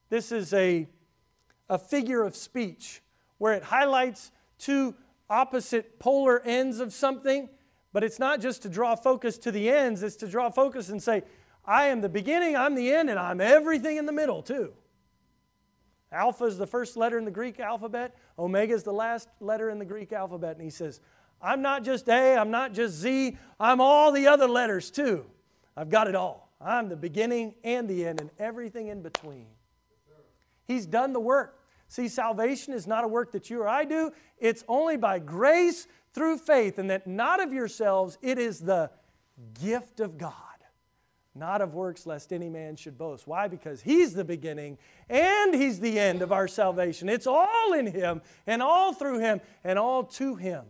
This 0.08 0.32
is 0.32 0.52
a, 0.52 0.88
a 1.68 1.78
figure 1.78 2.22
of 2.22 2.34
speech 2.34 3.02
where 3.38 3.52
it 3.54 3.62
highlights 3.62 4.32
two 4.58 4.94
opposite 5.28 5.98
polar 5.98 6.40
ends 6.44 6.80
of 6.80 6.92
something, 6.92 7.48
but 7.92 8.02
it's 8.02 8.18
not 8.18 8.40
just 8.40 8.62
to 8.62 8.68
draw 8.68 8.94
focus 8.94 9.38
to 9.38 9.52
the 9.52 9.70
ends, 9.70 10.02
it's 10.02 10.16
to 10.16 10.28
draw 10.28 10.50
focus 10.50 10.88
and 10.88 11.02
say, 11.02 11.22
I 11.64 11.86
am 11.86 12.00
the 12.00 12.08
beginning, 12.08 12.56
I'm 12.56 12.74
the 12.74 12.92
end, 12.92 13.10
and 13.10 13.18
I'm 13.18 13.40
everything 13.40 13.96
in 13.96 14.06
the 14.06 14.12
middle 14.12 14.42
too. 14.42 14.72
Alpha 16.12 16.44
is 16.44 16.58
the 16.58 16.66
first 16.66 16.96
letter 16.96 17.18
in 17.18 17.24
the 17.24 17.30
Greek 17.30 17.58
alphabet, 17.58 18.16
Omega 18.38 18.74
is 18.74 18.84
the 18.84 18.92
last 18.92 19.28
letter 19.40 19.70
in 19.70 19.78
the 19.78 19.84
Greek 19.84 20.12
alphabet. 20.12 20.56
And 20.56 20.62
he 20.62 20.70
says, 20.70 21.00
I'm 21.40 21.62
not 21.62 21.84
just 21.84 22.08
A, 22.08 22.36
I'm 22.36 22.50
not 22.50 22.72
just 22.72 22.94
Z, 22.94 23.36
I'm 23.60 23.80
all 23.80 24.12
the 24.12 24.26
other 24.26 24.48
letters 24.48 24.90
too. 24.90 25.26
I've 25.76 25.90
got 25.90 26.08
it 26.08 26.14
all. 26.14 26.50
I'm 26.60 26.88
the 26.88 26.96
beginning 26.96 27.54
and 27.64 27.88
the 27.88 28.06
end 28.06 28.20
and 28.20 28.30
everything 28.38 28.88
in 28.88 29.02
between. 29.02 29.46
He's 30.66 30.86
done 30.86 31.12
the 31.12 31.20
work. 31.20 31.60
See, 31.88 32.08
salvation 32.08 32.72
is 32.72 32.86
not 32.86 33.04
a 33.04 33.08
work 33.08 33.32
that 33.32 33.48
you 33.50 33.62
or 33.62 33.68
I 33.68 33.84
do, 33.84 34.12
it's 34.38 34.64
only 34.66 34.96
by 34.96 35.18
grace 35.18 35.86
through 36.12 36.38
faith, 36.38 36.78
and 36.78 36.90
that 36.90 37.06
not 37.06 37.40
of 37.40 37.52
yourselves, 37.52 38.18
it 38.22 38.38
is 38.38 38.60
the 38.60 38.90
gift 39.60 40.00
of 40.00 40.18
God 40.18 40.32
not 41.36 41.60
of 41.60 41.74
works, 41.74 42.06
lest 42.06 42.32
any 42.32 42.48
man 42.48 42.76
should 42.76 42.96
boast. 42.96 43.26
Why? 43.26 43.46
Because 43.46 43.82
He's 43.82 44.14
the 44.14 44.24
beginning 44.24 44.78
and 45.08 45.54
He's 45.54 45.78
the 45.80 45.98
end 45.98 46.22
of 46.22 46.32
our 46.32 46.48
salvation. 46.48 47.08
It's 47.08 47.26
all 47.26 47.72
in 47.74 47.86
Him 47.86 48.22
and 48.46 48.62
all 48.62 48.92
through 48.92 49.18
Him 49.18 49.40
and 49.62 49.78
all 49.78 50.04
to 50.04 50.36
Him. 50.36 50.64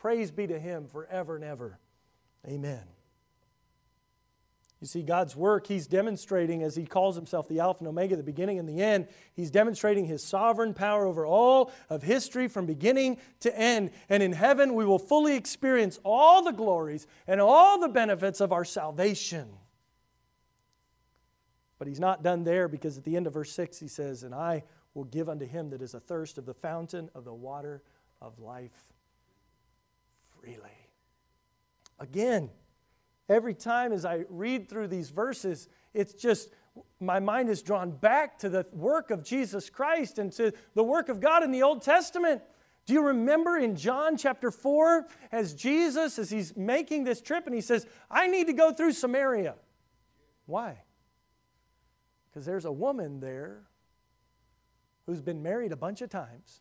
Praise 0.00 0.30
be 0.30 0.46
to 0.46 0.58
Him 0.58 0.86
forever 0.88 1.36
and 1.36 1.44
ever. 1.44 1.78
Amen. 2.48 2.80
You 4.80 4.86
see, 4.86 5.02
God's 5.02 5.36
work, 5.36 5.66
He's 5.66 5.86
demonstrating 5.86 6.62
as 6.62 6.74
He 6.74 6.86
calls 6.86 7.16
Himself 7.16 7.48
the 7.48 7.60
Alpha 7.60 7.80
and 7.80 7.88
Omega, 7.88 8.16
the 8.16 8.22
beginning 8.22 8.58
and 8.58 8.66
the 8.66 8.80
end. 8.82 9.08
He's 9.34 9.50
demonstrating 9.50 10.06
His 10.06 10.24
sovereign 10.24 10.72
power 10.72 11.04
over 11.04 11.26
all 11.26 11.70
of 11.90 12.02
history 12.02 12.48
from 12.48 12.64
beginning 12.64 13.18
to 13.40 13.56
end. 13.56 13.90
And 14.08 14.22
in 14.22 14.32
heaven, 14.32 14.74
we 14.74 14.86
will 14.86 14.98
fully 14.98 15.36
experience 15.36 16.00
all 16.02 16.42
the 16.42 16.52
glories 16.52 17.06
and 17.26 17.38
all 17.38 17.78
the 17.78 17.88
benefits 17.90 18.40
of 18.40 18.52
our 18.52 18.64
salvation. 18.64 19.50
But 21.78 21.88
he's 21.88 22.00
not 22.00 22.22
done 22.22 22.44
there 22.44 22.68
because 22.68 22.96
at 22.96 23.04
the 23.04 23.16
end 23.16 23.26
of 23.26 23.34
verse 23.34 23.52
6 23.52 23.78
he 23.78 23.88
says, 23.88 24.22
And 24.22 24.34
I 24.34 24.64
will 24.94 25.04
give 25.04 25.28
unto 25.28 25.46
him 25.46 25.68
that 25.70 25.82
is 25.82 25.94
athirst 25.94 26.38
of 26.38 26.46
the 26.46 26.54
fountain 26.54 27.10
of 27.14 27.24
the 27.24 27.34
water 27.34 27.82
of 28.22 28.38
life 28.38 28.92
freely. 30.40 30.88
Again, 31.98 32.50
every 33.28 33.54
time 33.54 33.92
as 33.92 34.04
I 34.04 34.24
read 34.28 34.68
through 34.68 34.88
these 34.88 35.10
verses, 35.10 35.68
it's 35.92 36.14
just 36.14 36.50
my 37.00 37.18
mind 37.18 37.48
is 37.48 37.62
drawn 37.62 37.90
back 37.90 38.38
to 38.38 38.48
the 38.48 38.66
work 38.72 39.10
of 39.10 39.24
Jesus 39.24 39.68
Christ 39.70 40.18
and 40.18 40.32
to 40.32 40.52
the 40.74 40.84
work 40.84 41.08
of 41.08 41.20
God 41.20 41.42
in 41.42 41.50
the 41.50 41.62
Old 41.62 41.82
Testament. 41.82 42.42
Do 42.86 42.94
you 42.94 43.02
remember 43.02 43.58
in 43.58 43.76
John 43.76 44.16
chapter 44.16 44.50
4 44.50 45.06
as 45.32 45.54
Jesus, 45.54 46.18
as 46.18 46.30
he's 46.30 46.56
making 46.56 47.04
this 47.04 47.20
trip, 47.20 47.46
and 47.46 47.54
he 47.54 47.60
says, 47.60 47.86
I 48.10 48.26
need 48.26 48.46
to 48.46 48.52
go 48.52 48.72
through 48.72 48.92
Samaria? 48.92 49.54
Why? 50.46 50.82
Because 52.30 52.46
there's 52.46 52.64
a 52.64 52.72
woman 52.72 53.20
there 53.20 53.62
who's 55.06 55.20
been 55.20 55.42
married 55.42 55.72
a 55.72 55.76
bunch 55.76 56.02
of 56.02 56.08
times. 56.08 56.60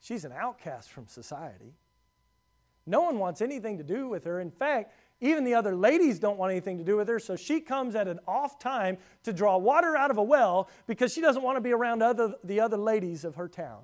She's 0.00 0.24
an 0.24 0.32
outcast 0.32 0.90
from 0.90 1.06
society. 1.06 1.74
No 2.86 3.02
one 3.02 3.18
wants 3.18 3.42
anything 3.42 3.78
to 3.78 3.84
do 3.84 4.08
with 4.08 4.24
her. 4.24 4.40
In 4.40 4.50
fact, 4.50 4.92
even 5.20 5.44
the 5.44 5.54
other 5.54 5.74
ladies 5.74 6.18
don't 6.18 6.38
want 6.38 6.50
anything 6.50 6.78
to 6.78 6.84
do 6.84 6.96
with 6.96 7.08
her, 7.08 7.18
so 7.18 7.36
she 7.36 7.60
comes 7.60 7.94
at 7.94 8.08
an 8.08 8.20
off 8.26 8.58
time 8.58 8.96
to 9.24 9.32
draw 9.32 9.58
water 9.58 9.96
out 9.96 10.10
of 10.10 10.16
a 10.16 10.22
well 10.22 10.68
because 10.86 11.12
she 11.12 11.20
doesn't 11.20 11.42
want 11.42 11.56
to 11.56 11.60
be 11.60 11.72
around 11.72 12.02
other, 12.02 12.34
the 12.42 12.60
other 12.60 12.78
ladies 12.78 13.24
of 13.24 13.34
her 13.34 13.48
town. 13.48 13.82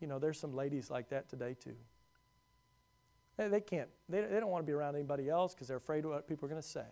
You 0.00 0.08
know, 0.08 0.18
there's 0.18 0.40
some 0.40 0.54
ladies 0.54 0.90
like 0.90 1.10
that 1.10 1.28
today, 1.28 1.54
too. 1.54 1.76
They, 3.36 3.48
they 3.48 3.60
can't, 3.60 3.88
they, 4.08 4.22
they 4.22 4.40
don't 4.40 4.50
want 4.50 4.64
to 4.64 4.66
be 4.66 4.72
around 4.72 4.96
anybody 4.96 5.28
else 5.28 5.54
because 5.54 5.68
they're 5.68 5.76
afraid 5.76 6.04
of 6.04 6.10
what 6.10 6.26
people 6.26 6.46
are 6.46 6.48
going 6.48 6.60
to 6.60 6.66
say. 6.66 6.86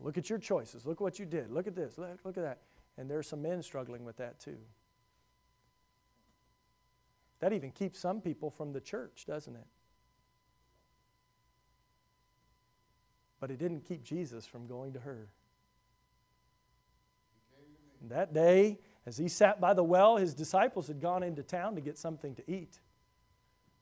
Look 0.00 0.18
at 0.18 0.30
your 0.30 0.38
choices. 0.38 0.86
Look 0.86 1.00
what 1.00 1.18
you 1.18 1.26
did. 1.26 1.50
Look 1.50 1.66
at 1.66 1.74
this. 1.74 1.98
Look, 1.98 2.18
look 2.24 2.36
at 2.36 2.42
that. 2.42 2.58
And 2.96 3.10
there 3.10 3.18
are 3.18 3.22
some 3.24 3.42
men 3.42 3.62
struggling 3.62 4.04
with 4.04 4.16
that 4.16 4.40
too. 4.40 4.56
That 7.44 7.52
even 7.52 7.72
keeps 7.72 7.98
some 7.98 8.22
people 8.22 8.48
from 8.48 8.72
the 8.72 8.80
church, 8.80 9.26
doesn't 9.26 9.54
it? 9.54 9.66
But 13.38 13.50
it 13.50 13.58
didn't 13.58 13.82
keep 13.82 14.02
Jesus 14.02 14.46
from 14.46 14.66
going 14.66 14.94
to 14.94 15.00
her. 15.00 15.28
That 18.08 18.32
day, 18.32 18.78
As 19.06 19.18
he 19.18 19.28
sat 19.28 19.60
by 19.60 19.74
the 19.74 19.84
well, 19.84 20.16
his 20.16 20.34
disciples 20.34 20.88
had 20.88 21.00
gone 21.00 21.22
into 21.22 21.42
town 21.42 21.74
to 21.74 21.80
get 21.80 21.98
something 21.98 22.34
to 22.36 22.50
eat. 22.50 22.80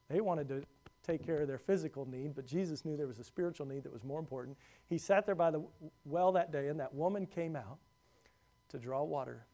They 0.09 0.19
wanted 0.19 0.49
to 0.49 0.63
take 1.01 1.25
care 1.25 1.37
of 1.37 1.47
their 1.47 1.57
physical 1.57 2.05
need, 2.05 2.35
but 2.35 2.45
Jesus 2.45 2.83
knew 2.83 2.97
there 2.97 3.07
was 3.07 3.19
a 3.19 3.23
spiritual 3.23 3.65
need 3.65 3.83
that 3.83 3.93
was 3.93 4.03
more 4.03 4.19
important. 4.19 4.57
He 4.87 4.97
sat 4.97 5.25
there 5.25 5.35
by 5.35 5.51
the 5.51 5.63
well 6.05 6.33
that 6.33 6.51
day, 6.51 6.67
and 6.67 6.79
that 6.79 6.93
woman 6.93 7.25
came 7.25 7.55
out 7.55 7.77
to 8.69 8.77
draw 8.77 9.03
water. 9.03 9.45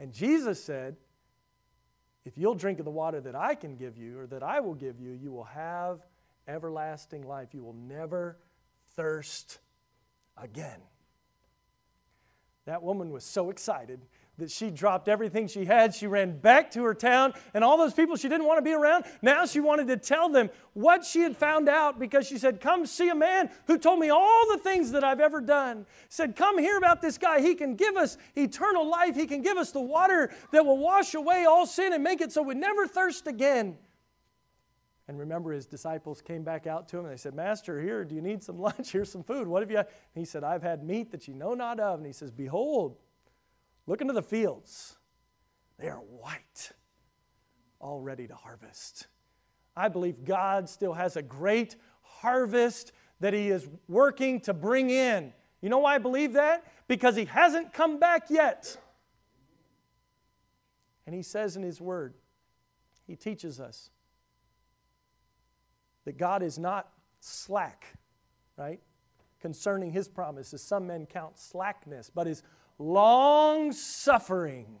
And 0.00 0.12
Jesus 0.12 0.62
said, 0.62 0.96
If 2.24 2.36
you'll 2.36 2.54
drink 2.54 2.78
of 2.78 2.84
the 2.84 2.90
water 2.90 3.20
that 3.20 3.34
I 3.34 3.54
can 3.54 3.76
give 3.76 3.96
you, 3.96 4.18
or 4.18 4.26
that 4.26 4.42
I 4.42 4.60
will 4.60 4.74
give 4.74 5.00
you, 5.00 5.12
you 5.12 5.32
will 5.32 5.44
have 5.44 6.00
everlasting 6.46 7.26
life. 7.26 7.54
You 7.54 7.64
will 7.64 7.74
never 7.74 8.36
thirst 8.94 9.58
again. 10.36 10.80
That 12.66 12.82
woman 12.82 13.10
was 13.10 13.24
so 13.24 13.50
excited 13.50 14.00
that 14.40 14.50
she 14.50 14.70
dropped 14.70 15.08
everything 15.08 15.46
she 15.46 15.64
had. 15.64 15.94
She 15.94 16.06
ran 16.06 16.38
back 16.38 16.70
to 16.72 16.82
her 16.82 16.94
town, 16.94 17.32
and 17.54 17.62
all 17.62 17.78
those 17.78 17.94
people 17.94 18.16
she 18.16 18.28
didn't 18.28 18.46
want 18.46 18.58
to 18.58 18.62
be 18.62 18.72
around, 18.72 19.04
now 19.22 19.46
she 19.46 19.60
wanted 19.60 19.86
to 19.88 19.96
tell 19.96 20.28
them 20.28 20.50
what 20.74 21.04
she 21.04 21.20
had 21.20 21.36
found 21.36 21.68
out 21.68 21.98
because 21.98 22.26
she 22.26 22.38
said, 22.38 22.60
Come 22.60 22.84
see 22.84 23.08
a 23.08 23.14
man 23.14 23.50
who 23.66 23.78
told 23.78 23.98
me 23.98 24.10
all 24.10 24.44
the 24.50 24.58
things 24.58 24.92
that 24.92 25.04
I've 25.04 25.20
ever 25.20 25.40
done. 25.40 25.86
Said, 26.08 26.36
Come 26.36 26.58
hear 26.58 26.76
about 26.76 27.00
this 27.00 27.16
guy. 27.16 27.40
He 27.40 27.54
can 27.54 27.76
give 27.76 27.96
us 27.96 28.18
eternal 28.36 28.88
life, 28.88 29.14
he 29.14 29.26
can 29.26 29.42
give 29.42 29.56
us 29.56 29.72
the 29.72 29.80
water 29.80 30.30
that 30.52 30.66
will 30.66 30.78
wash 30.78 31.14
away 31.14 31.44
all 31.44 31.66
sin 31.66 31.92
and 31.92 32.02
make 32.02 32.20
it 32.20 32.32
so 32.32 32.42
we 32.42 32.54
never 32.54 32.86
thirst 32.86 33.26
again. 33.26 33.78
And 35.10 35.18
remember, 35.18 35.50
his 35.50 35.66
disciples 35.66 36.22
came 36.22 36.44
back 36.44 36.68
out 36.68 36.86
to 36.90 36.98
him 36.98 37.04
and 37.04 37.12
they 37.12 37.16
said, 37.16 37.34
Master, 37.34 37.82
here, 37.82 38.04
do 38.04 38.14
you 38.14 38.20
need 38.20 38.44
some 38.44 38.58
lunch? 38.60 38.92
Here's 38.92 39.10
some 39.10 39.24
food. 39.24 39.48
What 39.48 39.60
have 39.60 39.68
you? 39.68 39.78
And 39.78 39.86
he 40.14 40.24
said, 40.24 40.44
I've 40.44 40.62
had 40.62 40.84
meat 40.84 41.10
that 41.10 41.26
you 41.26 41.34
know 41.34 41.52
not 41.52 41.80
of. 41.80 41.98
And 41.98 42.06
he 42.06 42.12
says, 42.12 42.30
Behold, 42.30 42.96
Look 43.86 44.00
into 44.00 44.12
the 44.12 44.22
fields. 44.22 44.96
They 45.78 45.88
are 45.88 45.98
white, 45.98 46.72
all 47.80 48.00
ready 48.00 48.26
to 48.28 48.34
harvest. 48.34 49.06
I 49.76 49.88
believe 49.88 50.24
God 50.24 50.68
still 50.68 50.92
has 50.92 51.16
a 51.16 51.22
great 51.22 51.76
harvest 52.02 52.92
that 53.20 53.32
He 53.32 53.48
is 53.48 53.66
working 53.88 54.40
to 54.42 54.54
bring 54.54 54.90
in. 54.90 55.32
You 55.62 55.68
know 55.68 55.78
why 55.78 55.94
I 55.94 55.98
believe 55.98 56.34
that? 56.34 56.64
Because 56.88 57.16
He 57.16 57.24
hasn't 57.24 57.72
come 57.72 57.98
back 57.98 58.30
yet. 58.30 58.76
And 61.06 61.14
He 61.14 61.22
says 61.22 61.56
in 61.56 61.62
His 61.62 61.80
Word, 61.80 62.14
He 63.06 63.16
teaches 63.16 63.60
us 63.60 63.90
that 66.04 66.18
God 66.18 66.42
is 66.42 66.58
not 66.58 66.90
slack, 67.20 67.94
right? 68.56 68.80
Concerning 69.40 69.92
His 69.92 70.08
promises. 70.08 70.62
Some 70.62 70.86
men 70.86 71.06
count 71.06 71.38
slackness, 71.38 72.10
but 72.14 72.26
is 72.26 72.42
long 72.80 73.72
suffering 73.72 74.78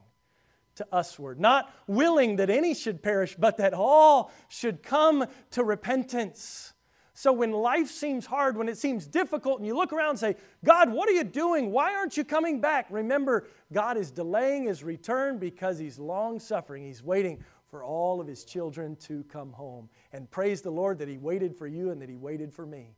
to 0.76 0.86
usward, 0.92 1.38
not 1.38 1.72
willing 1.86 2.36
that 2.36 2.50
any 2.50 2.74
should 2.74 3.02
perish, 3.02 3.36
but 3.38 3.58
that 3.58 3.74
all 3.74 4.32
should 4.48 4.82
come 4.82 5.26
to 5.50 5.62
repentance. 5.62 6.72
So 7.12 7.34
when 7.34 7.52
life 7.52 7.88
seems 7.88 8.24
hard, 8.24 8.56
when 8.56 8.68
it 8.68 8.78
seems 8.78 9.06
difficult, 9.06 9.58
and 9.58 9.66
you 9.66 9.76
look 9.76 9.92
around 9.92 10.10
and 10.10 10.18
say, 10.18 10.36
God, 10.64 10.90
what 10.90 11.06
are 11.06 11.12
you 11.12 11.24
doing? 11.24 11.70
Why 11.70 11.94
aren't 11.94 12.16
you 12.16 12.24
coming 12.24 12.62
back? 12.62 12.86
Remember, 12.88 13.46
God 13.70 13.98
is 13.98 14.10
delaying 14.10 14.64
his 14.64 14.82
return 14.82 15.36
because 15.36 15.78
he's 15.78 15.98
long 15.98 16.40
suffering. 16.40 16.82
He's 16.82 17.02
waiting 17.02 17.44
for 17.70 17.84
all 17.84 18.22
of 18.22 18.26
his 18.26 18.44
children 18.44 18.96
to 18.96 19.22
come 19.24 19.52
home. 19.52 19.90
And 20.14 20.30
praise 20.30 20.62
the 20.62 20.70
Lord 20.70 20.98
that 21.00 21.08
he 21.08 21.18
waited 21.18 21.54
for 21.54 21.66
you 21.66 21.90
and 21.90 22.00
that 22.00 22.08
he 22.08 22.16
waited 22.16 22.54
for 22.54 22.64
me. 22.64 22.94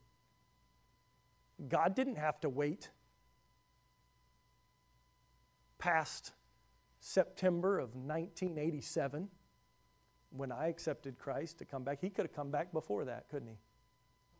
God 1.68 1.96
didn't 1.96 2.16
have 2.16 2.38
to 2.40 2.48
wait 2.48 2.90
past 5.82 6.30
September 7.00 7.80
of 7.80 7.96
1987 7.96 9.28
when 10.30 10.52
I 10.52 10.68
accepted 10.68 11.18
Christ 11.18 11.58
to 11.58 11.64
come 11.64 11.82
back. 11.82 11.98
He 12.00 12.08
could 12.08 12.24
have 12.24 12.32
come 12.32 12.52
back 12.52 12.72
before 12.72 13.04
that, 13.06 13.28
couldn't 13.28 13.48
he? 13.48 13.58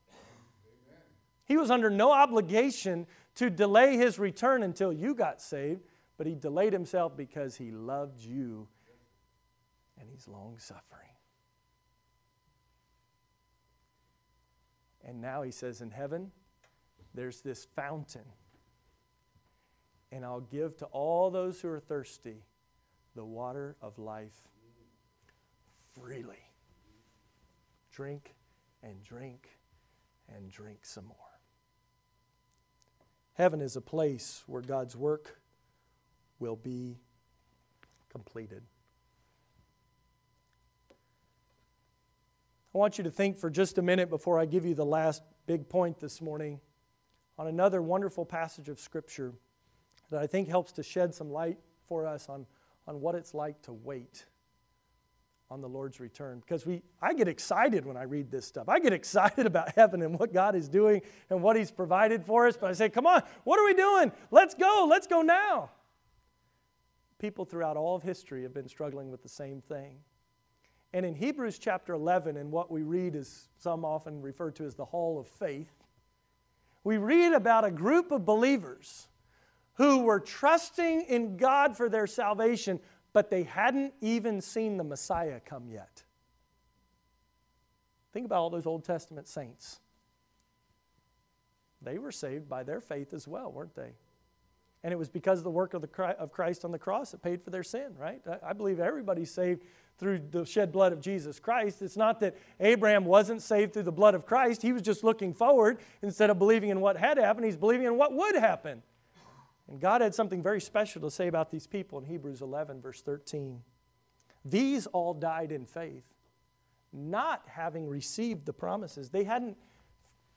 Amen. 0.09 1.01
He 1.45 1.57
was 1.57 1.69
under 1.69 1.91
no 1.91 2.13
obligation 2.13 3.09
to 3.35 3.51
delay 3.51 3.97
his 3.97 4.21
return 4.21 4.63
until 4.63 4.93
you 4.93 5.17
got 5.17 5.43
saved, 5.43 5.81
but 6.17 6.29
he 6.29 6.37
delayed 6.37 6.73
himself 6.73 7.17
because 7.17 7.57
he 7.57 7.73
loved 7.73 8.21
you 8.21 8.69
and 9.99 10.09
he's 10.09 10.29
long 10.29 10.59
suffering. 10.59 11.09
And 15.05 15.21
now 15.21 15.43
he 15.43 15.51
says 15.51 15.81
in 15.81 15.91
heaven, 15.91 16.31
there's 17.13 17.41
this 17.41 17.67
fountain 17.75 18.27
and 20.13 20.27
I'll 20.27 20.41
give 20.41 20.77
to 20.77 20.85
all 20.87 21.31
those 21.31 21.61
who 21.63 21.69
are 21.69 21.81
thirsty 21.81 22.45
the 23.17 23.25
water 23.25 23.77
of 23.81 23.99
life 23.99 24.49
freely. 25.99 26.51
Drink 27.91 28.35
and 28.83 29.03
drink 29.03 29.49
and 30.35 30.51
drink 30.51 30.85
some 30.85 31.07
more. 31.07 31.17
Heaven 33.35 33.63
is 33.63 33.75
a 33.75 33.81
place 33.81 34.45
where 34.47 34.63
God's 34.63 34.95
work 34.95 35.41
will 36.39 36.57
be 36.57 36.99
completed. 38.11 38.63
I 42.75 42.79
want 42.79 42.99
you 42.99 43.05
to 43.05 43.11
think 43.11 43.39
for 43.39 43.51
just 43.51 43.79
a 43.79 43.83
minute 43.83 44.11
before 44.11 44.39
I 44.39 44.45
give 44.47 44.65
you 44.65 44.75
the 44.75 44.85
last 44.85 45.23
big 45.47 45.69
point 45.69 46.01
this 46.01 46.21
morning 46.21 46.61
on 47.39 47.47
another 47.47 47.83
wonderful 47.83 48.25
passage 48.25 48.69
of 48.69 48.81
Scripture 48.81 49.33
that 50.13 50.21
I 50.23 50.27
think 50.27 50.49
helps 50.49 50.73
to 50.73 50.83
shed 50.83 51.15
some 51.15 51.31
light 51.31 51.59
for 51.89 52.07
us 52.07 52.29
on, 52.29 52.47
on 52.87 53.01
what 53.01 53.15
it's 53.15 53.35
like 53.35 53.61
to 53.63 53.73
wait 53.73 54.27
on 55.51 55.61
the 55.61 55.69
Lord's 55.69 56.01
return. 56.01 56.41
Because 56.41 56.65
we, 56.65 56.83
I 57.01 57.15
get 57.15 57.29
excited 57.29 57.85
when 57.85 57.97
I 57.97 58.05
read 58.05 58.31
this 58.31 58.47
stuff. 58.47 58.69
I 58.69 58.79
get 58.79 58.93
excited 58.93 59.47
about 59.47 59.75
heaven 59.75 60.03
and 60.03 60.19
what 60.19 60.33
God 60.33 60.55
is 60.55 60.69
doing 60.69 61.03
and 61.29 61.43
what 61.43 61.57
He's 61.57 61.71
provided 61.71 62.25
for 62.25 62.47
us. 62.47 62.57
But 62.57 62.71
I 62.71 62.75
say, 62.75 62.89
come 62.89 63.07
on, 63.07 63.23
what 63.45 63.59
are 63.59 63.65
we 63.65 63.75
doing? 63.75 64.13
Let's 64.31 64.55
go. 64.55 64.87
Let's 64.89 65.07
go 65.07 65.23
now. 65.23 65.71
People 67.19 67.45
throughout 67.45 67.77
all 67.77 67.97
of 67.97 68.03
history 68.03 68.43
have 68.43 68.55
been 68.55 68.69
struggling 68.69 69.11
with 69.11 69.23
the 69.23 69.29
same 69.29 69.61
thing. 69.61 69.99
And 70.93 71.07
in 71.07 71.15
Hebrews 71.15 71.59
chapter 71.59 71.95
11, 71.95 72.37
and 72.37 72.51
what 72.51 72.71
we 72.71 72.83
read 72.83 73.15
is 73.15 73.49
some 73.59 73.85
often 73.85 74.21
referred 74.21 74.57
to 74.57 74.65
as 74.65 74.75
the 74.75 74.85
hall 74.85 75.19
of 75.19 75.27
faith, 75.27 75.73
we 76.85 76.99
read 76.99 77.33
about 77.33 77.65
a 77.65 77.71
group 77.71 78.11
of 78.11 78.27
believers 78.27 79.09
who 79.75 80.03
were 80.03 80.21
trusting 80.21 81.03
in 81.03 81.37
God 81.37 81.77
for 81.77 81.89
their 81.89 82.07
salvation, 82.07 82.81
but 83.13 83.31
they 83.31 83.43
hadn't 83.43 83.95
even 84.01 84.41
seen 84.41 84.77
the 84.77 84.85
Messiah 84.85 85.41
come 85.41 85.69
yet. 85.69 86.05
Think 88.13 88.27
about 88.27 88.39
all 88.39 88.51
those 88.51 88.67
Old 88.67 88.85
Testament 88.85 89.29
saints. 89.29 89.81
They 91.81 91.99
were 91.99 92.13
saved 92.13 92.49
by 92.49 92.63
their 92.63 92.81
faith 92.81 93.13
as 93.13 93.27
well, 93.27 93.51
weren't 93.51 93.75
they? 93.75 93.95
And 94.85 94.93
it 94.93 94.97
was 94.97 95.09
because 95.09 95.39
of 95.39 95.45
the 95.45 95.51
work 95.51 95.75
of, 95.75 95.85
of 95.99 96.33
Christ 96.33 96.65
on 96.65 96.73
the 96.73 96.79
cross 96.79 97.13
that 97.13 97.23
paid 97.23 97.43
for 97.43 97.51
their 97.51 97.63
sin, 97.63 97.95
right? 97.97 98.21
I 98.45 98.53
believe 98.53 98.81
everybody's 98.81 99.31
saved 99.31 99.63
through 99.99 100.21
the 100.31 100.45
shed 100.45 100.73
blood 100.73 100.93
of 100.93 101.01
Jesus 101.01 101.39
Christ. 101.39 101.83
It's 101.83 101.97
not 101.97 102.19
that 102.21 102.37
Abraham 102.59 103.05
wasn't 103.05 103.43
saved 103.43 103.73
through 103.73 103.85
the 103.85 103.93
blood 103.93 104.15
of 104.15 104.27
Christ. 104.27 104.61
He 104.61 104.73
was 104.73 104.83
just 104.83 105.05
looking 105.05 105.33
forward 105.33 105.79
instead 106.03 106.31
of 106.31 106.39
believing 106.39 106.71
in 106.71 106.81
what 106.81 106.97
had 106.97 107.17
happened. 107.17 107.47
He's 107.47 107.57
believing 107.57 107.87
in 107.87 107.97
what 107.97 108.13
would 108.13 108.35
happen. 108.35 108.83
And 109.73 109.81
God 109.81 110.03
had 110.03 110.15
something 110.15 110.43
very 110.43 110.61
special 110.61 111.01
to 111.01 111.11
say 111.11 111.29
about 111.29 111.51
these 111.51 111.67
people 111.67 111.99
in 111.99 112.05
Hebrews 112.05 112.43
11, 112.43 112.83
verse 112.83 113.01
13. 113.01 113.63
These 114.45 114.87
all 114.89 115.15
died 115.15 115.51
in 115.51 115.65
faith, 115.65 116.05
not 116.93 117.43
having 117.47 117.89
received 117.89 118.45
the 118.45 118.53
promises. 118.53 119.09
They 119.09 119.25
hadn't 119.25 119.57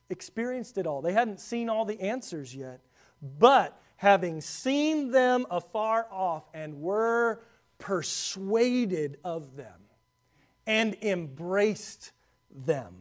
experienced 0.10 0.78
it 0.78 0.88
all, 0.88 1.02
they 1.02 1.12
hadn't 1.12 1.42
seen 1.42 1.68
all 1.68 1.84
the 1.84 2.00
answers 2.00 2.56
yet, 2.56 2.80
but 3.22 3.78
having 3.98 4.40
seen 4.40 5.12
them 5.12 5.46
afar 5.52 6.08
off 6.10 6.48
and 6.54 6.80
were 6.80 7.42
persuaded 7.78 9.18
of 9.26 9.58
them 9.58 9.82
and 10.66 10.96
embraced 11.02 12.14
them 12.50 12.94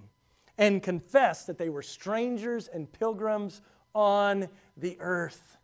and 0.59 0.82
confessed 0.82 1.47
that 1.47 1.59
they 1.59 1.68
were 1.68 1.82
strangers 1.82 2.66
and 2.66 2.93
pilgrims 2.93 3.62
on 3.95 4.49
the 4.76 4.97
earth. 4.99 5.59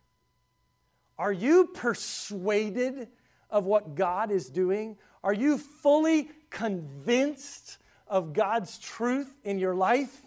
Are 1.21 1.31
you 1.31 1.65
persuaded 1.67 3.07
of 3.51 3.65
what 3.65 3.93
God 3.93 4.31
is 4.31 4.49
doing? 4.49 4.97
Are 5.23 5.35
you 5.35 5.59
fully 5.59 6.31
convinced 6.49 7.77
of 8.07 8.33
God's 8.33 8.79
truth 8.79 9.31
in 9.43 9.59
your 9.59 9.75
life? 9.75 10.19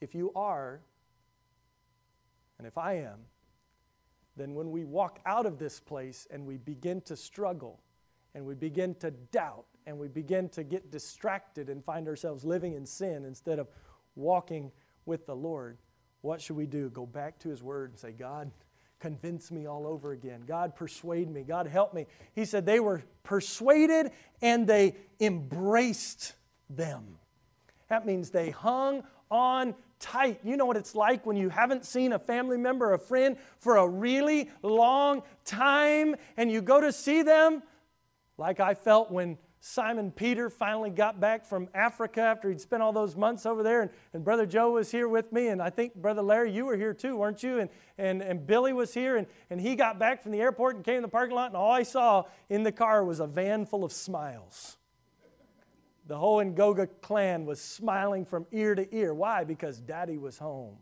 If 0.00 0.14
you 0.14 0.32
are, 0.34 0.80
and 2.56 2.66
if 2.66 2.78
I 2.78 2.94
am, 2.94 3.18
then 4.34 4.54
when 4.54 4.70
we 4.70 4.86
walk 4.86 5.20
out 5.26 5.44
of 5.44 5.58
this 5.58 5.78
place 5.78 6.26
and 6.30 6.46
we 6.46 6.56
begin 6.56 7.02
to 7.02 7.16
struggle 7.16 7.82
and 8.34 8.46
we 8.46 8.54
begin 8.54 8.94
to 8.94 9.10
doubt 9.10 9.66
and 9.86 9.98
we 9.98 10.08
begin 10.08 10.48
to 10.48 10.64
get 10.64 10.90
distracted 10.90 11.68
and 11.68 11.84
find 11.84 12.08
ourselves 12.08 12.46
living 12.46 12.72
in 12.72 12.86
sin 12.86 13.26
instead 13.26 13.58
of 13.58 13.68
walking 14.14 14.72
with 15.04 15.26
the 15.26 15.36
Lord, 15.36 15.76
what 16.20 16.40
should 16.40 16.56
we 16.56 16.66
do? 16.66 16.88
Go 16.90 17.06
back 17.06 17.38
to 17.40 17.48
His 17.48 17.62
Word 17.62 17.90
and 17.90 17.98
say, 17.98 18.12
God, 18.12 18.50
convince 18.98 19.50
me 19.50 19.66
all 19.66 19.86
over 19.86 20.12
again. 20.12 20.42
God, 20.46 20.74
persuade 20.74 21.30
me. 21.30 21.42
God, 21.42 21.66
help 21.66 21.94
me. 21.94 22.06
He 22.34 22.44
said 22.44 22.66
they 22.66 22.80
were 22.80 23.02
persuaded 23.22 24.10
and 24.40 24.66
they 24.66 24.96
embraced 25.20 26.34
them. 26.70 27.18
That 27.88 28.06
means 28.06 28.30
they 28.30 28.50
hung 28.50 29.04
on 29.30 29.74
tight. 29.98 30.40
You 30.44 30.56
know 30.56 30.66
what 30.66 30.76
it's 30.76 30.94
like 30.94 31.24
when 31.26 31.36
you 31.36 31.48
haven't 31.48 31.84
seen 31.84 32.12
a 32.12 32.18
family 32.18 32.56
member, 32.56 32.92
a 32.92 32.98
friend 32.98 33.36
for 33.58 33.76
a 33.76 33.88
really 33.88 34.50
long 34.62 35.22
time, 35.44 36.16
and 36.36 36.50
you 36.50 36.60
go 36.60 36.80
to 36.80 36.92
see 36.92 37.22
them, 37.22 37.62
like 38.38 38.60
I 38.60 38.74
felt 38.74 39.10
when 39.10 39.38
Simon 39.60 40.10
Peter 40.10 40.48
finally 40.48 40.90
got 40.90 41.18
back 41.18 41.44
from 41.44 41.68
Africa 41.74 42.20
after 42.20 42.48
he'd 42.48 42.60
spent 42.60 42.82
all 42.82 42.92
those 42.92 43.16
months 43.16 43.46
over 43.46 43.62
there. 43.62 43.82
And, 43.82 43.90
and 44.12 44.24
Brother 44.24 44.46
Joe 44.46 44.72
was 44.72 44.90
here 44.90 45.08
with 45.08 45.32
me. 45.32 45.48
And 45.48 45.60
I 45.60 45.70
think, 45.70 45.94
Brother 45.94 46.22
Larry, 46.22 46.52
you 46.52 46.66
were 46.66 46.76
here 46.76 46.94
too, 46.94 47.16
weren't 47.16 47.42
you? 47.42 47.58
And, 47.58 47.70
and, 47.98 48.22
and 48.22 48.46
Billy 48.46 48.72
was 48.72 48.94
here. 48.94 49.16
And, 49.16 49.26
and 49.50 49.60
he 49.60 49.74
got 49.74 49.98
back 49.98 50.22
from 50.22 50.32
the 50.32 50.40
airport 50.40 50.76
and 50.76 50.84
came 50.84 50.96
to 50.96 51.02
the 51.02 51.08
parking 51.08 51.34
lot. 51.34 51.48
And 51.48 51.56
all 51.56 51.72
I 51.72 51.82
saw 51.82 52.24
in 52.48 52.62
the 52.62 52.72
car 52.72 53.04
was 53.04 53.18
a 53.18 53.26
van 53.26 53.66
full 53.66 53.82
of 53.82 53.92
smiles. 53.92 54.76
The 56.06 56.16
whole 56.16 56.42
Ngoga 56.42 56.88
clan 57.00 57.46
was 57.46 57.60
smiling 57.60 58.24
from 58.24 58.46
ear 58.52 58.74
to 58.74 58.94
ear. 58.94 59.12
Why? 59.12 59.42
Because 59.42 59.80
daddy 59.80 60.18
was 60.18 60.38
home, 60.38 60.76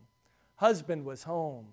husband 0.55 1.03
was 1.05 1.23
home. 1.23 1.67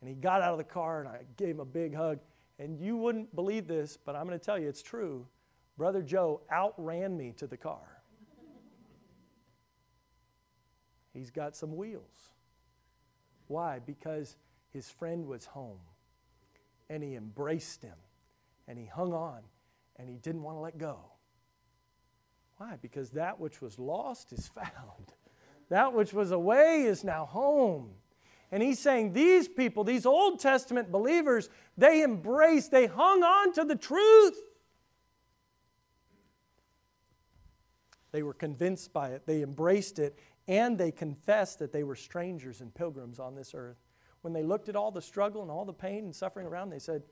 And 0.00 0.08
he 0.08 0.14
got 0.14 0.42
out 0.42 0.52
of 0.52 0.58
the 0.58 0.64
car 0.64 1.00
and 1.00 1.08
I 1.08 1.22
gave 1.36 1.54
him 1.54 1.60
a 1.60 1.64
big 1.64 1.94
hug. 1.94 2.18
And 2.58 2.78
you 2.78 2.96
wouldn't 2.96 3.34
believe 3.34 3.66
this, 3.66 3.96
but 3.96 4.14
I'm 4.14 4.26
going 4.26 4.38
to 4.38 4.44
tell 4.44 4.58
you 4.58 4.68
it's 4.68 4.82
true. 4.82 5.26
Brother 5.76 6.02
Joe 6.02 6.40
outran 6.52 7.16
me 7.16 7.32
to 7.36 7.46
the 7.46 7.56
car. 7.56 8.02
He's 11.12 11.30
got 11.30 11.56
some 11.56 11.76
wheels. 11.76 12.30
Why? 13.46 13.78
Because 13.78 14.36
his 14.72 14.90
friend 14.90 15.26
was 15.26 15.46
home 15.46 15.78
and 16.88 17.02
he 17.02 17.14
embraced 17.14 17.82
him 17.82 17.96
and 18.66 18.78
he 18.78 18.86
hung 18.86 19.12
on 19.12 19.40
and 19.96 20.08
he 20.08 20.16
didn't 20.16 20.42
want 20.42 20.56
to 20.56 20.60
let 20.60 20.78
go. 20.78 20.98
Why? 22.56 22.78
Because 22.80 23.10
that 23.10 23.38
which 23.38 23.60
was 23.60 23.78
lost 23.78 24.32
is 24.32 24.48
found. 24.54 25.12
That 25.68 25.92
which 25.92 26.12
was 26.12 26.30
away 26.30 26.82
is 26.82 27.04
now 27.04 27.26
home. 27.26 27.90
And 28.54 28.62
he's 28.62 28.78
saying 28.78 29.14
these 29.14 29.48
people, 29.48 29.82
these 29.82 30.06
Old 30.06 30.38
Testament 30.38 30.92
believers, 30.92 31.50
they 31.76 32.04
embraced, 32.04 32.70
they 32.70 32.86
hung 32.86 33.24
on 33.24 33.52
to 33.54 33.64
the 33.64 33.74
truth. 33.74 34.40
They 38.12 38.22
were 38.22 38.32
convinced 38.32 38.92
by 38.92 39.08
it, 39.08 39.26
they 39.26 39.42
embraced 39.42 39.98
it, 39.98 40.20
and 40.46 40.78
they 40.78 40.92
confessed 40.92 41.58
that 41.58 41.72
they 41.72 41.82
were 41.82 41.96
strangers 41.96 42.60
and 42.60 42.72
pilgrims 42.72 43.18
on 43.18 43.34
this 43.34 43.56
earth. 43.56 43.78
When 44.22 44.32
they 44.32 44.44
looked 44.44 44.68
at 44.68 44.76
all 44.76 44.92
the 44.92 45.02
struggle 45.02 45.42
and 45.42 45.50
all 45.50 45.64
the 45.64 45.72
pain 45.72 46.04
and 46.04 46.14
suffering 46.14 46.46
around, 46.46 46.70
they 46.70 46.78
said, 46.78 47.02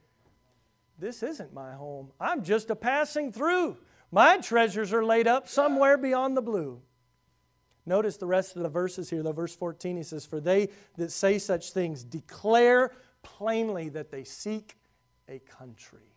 This 0.96 1.24
isn't 1.24 1.52
my 1.52 1.72
home. 1.72 2.12
I'm 2.20 2.44
just 2.44 2.70
a 2.70 2.76
passing 2.76 3.32
through. 3.32 3.78
My 4.12 4.38
treasures 4.38 4.92
are 4.92 5.04
laid 5.04 5.26
up 5.26 5.48
somewhere 5.48 5.98
beyond 5.98 6.36
the 6.36 6.40
blue. 6.40 6.82
Notice 7.84 8.16
the 8.16 8.26
rest 8.26 8.56
of 8.56 8.62
the 8.62 8.68
verses 8.68 9.10
here. 9.10 9.22
The 9.22 9.32
verse 9.32 9.54
14, 9.54 9.96
he 9.96 10.02
says, 10.02 10.24
For 10.24 10.40
they 10.40 10.68
that 10.96 11.10
say 11.10 11.38
such 11.38 11.72
things 11.72 12.04
declare 12.04 12.92
plainly 13.22 13.88
that 13.90 14.10
they 14.10 14.24
seek 14.24 14.76
a 15.28 15.40
country. 15.40 16.12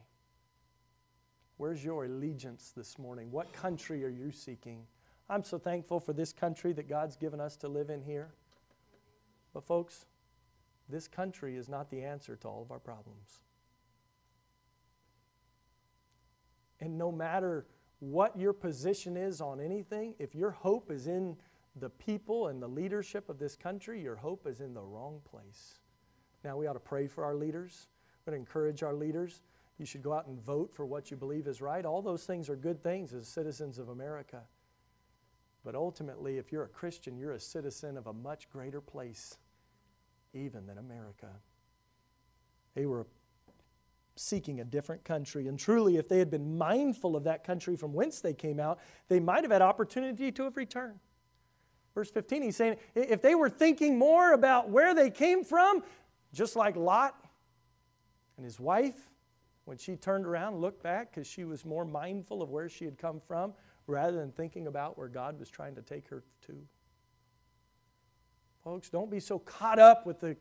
Where's 1.58 1.84
your 1.84 2.06
allegiance 2.06 2.74
this 2.76 3.00
morning? 3.00 3.32
What 3.32 3.54
country 3.54 4.04
are 4.04 4.10
you 4.10 4.32
seeking? 4.32 4.86
I'm 5.30 5.44
so 5.44 5.58
thankful 5.58 6.00
for 6.00 6.14
this 6.14 6.34
country 6.34 6.74
that 6.74 6.88
God's 6.88 7.16
given 7.16 7.40
us 7.40 7.56
to 7.58 7.68
live 7.68 7.90
in 7.90 8.02
here. 8.04 8.34
But, 9.54 9.66
folks, 9.66 10.06
this 10.90 11.08
country 11.08 11.56
is 11.56 11.68
not 11.68 11.90
the 11.90 12.04
answer 12.04 12.36
to 12.36 12.48
all 12.48 12.62
of 12.62 12.72
our 12.72 12.80
problems. 12.80 13.40
And 16.80 16.98
no 16.98 17.12
matter 17.12 17.66
what 18.00 18.38
your 18.38 18.54
position 18.54 19.18
is 19.18 19.42
on 19.42 19.60
anything, 19.60 20.14
if 20.20 20.36
your 20.36 20.52
hope 20.52 20.92
is 20.92 21.08
in 21.08 21.38
the 21.76 21.90
people 21.90 22.48
and 22.48 22.62
the 22.62 22.68
leadership 22.68 23.30
of 23.30 23.38
this 23.38 23.56
country, 23.56 24.02
your 24.02 24.16
hope 24.16 24.48
is 24.48 24.62
in 24.62 24.74
the 24.74 24.82
wrong 24.82 25.22
place. 25.30 25.80
Now, 26.44 26.58
we 26.58 26.68
ought 26.68 26.74
to 26.74 26.80
pray 26.80 27.08
for 27.08 27.26
our 27.26 27.36
leaders. 27.36 27.88
We're 28.26 28.32
going 28.32 28.44
to 28.44 28.48
encourage 28.48 28.84
our 28.84 28.94
leaders. 28.94 29.42
You 29.78 29.86
should 29.86 30.04
go 30.04 30.14
out 30.14 30.28
and 30.28 30.40
vote 30.40 30.74
for 30.74 30.86
what 30.86 31.12
you 31.12 31.18
believe 31.18 31.48
is 31.48 31.62
right. 31.62 31.84
All 31.86 32.02
those 32.02 32.24
things 32.24 32.50
are 32.50 32.56
good 32.56 32.82
things 32.82 33.14
as 33.14 33.28
citizens 33.28 33.78
of 33.78 33.90
America. 33.90 34.44
But 35.66 35.76
ultimately, 35.76 36.38
if 36.38 36.52
you're 36.52 36.64
a 36.64 36.70
Christian, 36.70 37.18
you're 37.18 37.34
a 37.34 37.40
citizen 37.40 37.98
of 37.98 38.08
a 38.08 38.14
much 38.14 38.50
greater 38.50 38.80
place, 38.80 39.38
even 40.34 40.68
than 40.68 40.78
America. 40.78 41.30
They 42.76 42.86
were 42.86 43.08
seeking 44.16 44.62
a 44.62 44.64
different 44.64 45.04
country. 45.04 45.48
And 45.48 45.60
truly, 45.60 45.98
if 45.98 46.08
they 46.08 46.20
had 46.20 46.30
been 46.30 46.58
mindful 46.58 47.16
of 47.16 47.26
that 47.26 47.44
country 47.44 47.76
from 47.76 47.94
whence 47.94 48.22
they 48.22 48.34
came 48.34 48.60
out, 48.60 48.80
they 49.10 49.20
might 49.20 49.44
have 49.44 49.52
had 49.52 49.62
opportunity 49.62 50.32
to 50.32 50.44
have 50.44 50.56
returned. 50.56 51.00
Verse 51.96 52.12
15, 52.12 52.42
he's 52.42 52.58
saying 52.58 52.76
if 52.94 53.22
they 53.22 53.34
were 53.36 53.50
thinking 53.50 53.98
more 53.98 54.34
about 54.34 54.70
where 54.70 54.94
they 54.94 55.10
came 55.10 55.46
from, 55.46 55.82
just 56.34 56.58
like 56.58 56.76
Lot 56.76 57.16
and 58.36 58.44
his 58.44 58.60
wife, 58.60 59.10
when 59.64 59.78
she 59.78 59.96
turned 59.96 60.26
around, 60.26 60.58
looked 60.58 60.84
back 60.84 61.12
because 61.12 61.26
she 61.26 61.46
was 61.46 61.66
more 61.66 61.86
mindful 61.86 62.42
of 62.42 62.50
where 62.50 62.70
she 62.70 62.86
had 62.86 62.98
come 62.98 63.22
from 63.26 63.54
rather 63.88 64.18
than 64.18 64.32
thinking 64.32 64.68
about 64.68 64.98
where 64.98 65.08
God 65.08 65.40
was 65.40 65.50
trying 65.50 65.74
to 65.76 65.82
take 65.82 66.08
her 66.10 66.24
to. 66.48 66.54
Folks, 68.64 68.90
don't 68.90 69.10
be 69.10 69.20
so 69.20 69.40
caught 69.40 69.80
up 69.80 70.06
with 70.06 70.20
the, 70.20 70.36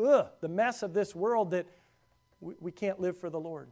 ugh, 0.00 0.28
the 0.40 0.48
mess 0.48 0.82
of 0.82 0.92
this 0.92 1.14
world 1.14 1.52
that 1.52 1.66
we, 2.40 2.54
we 2.60 2.70
can't 2.70 3.00
live 3.00 3.16
for 3.16 3.30
the 3.30 3.40
Lord. 3.40 3.70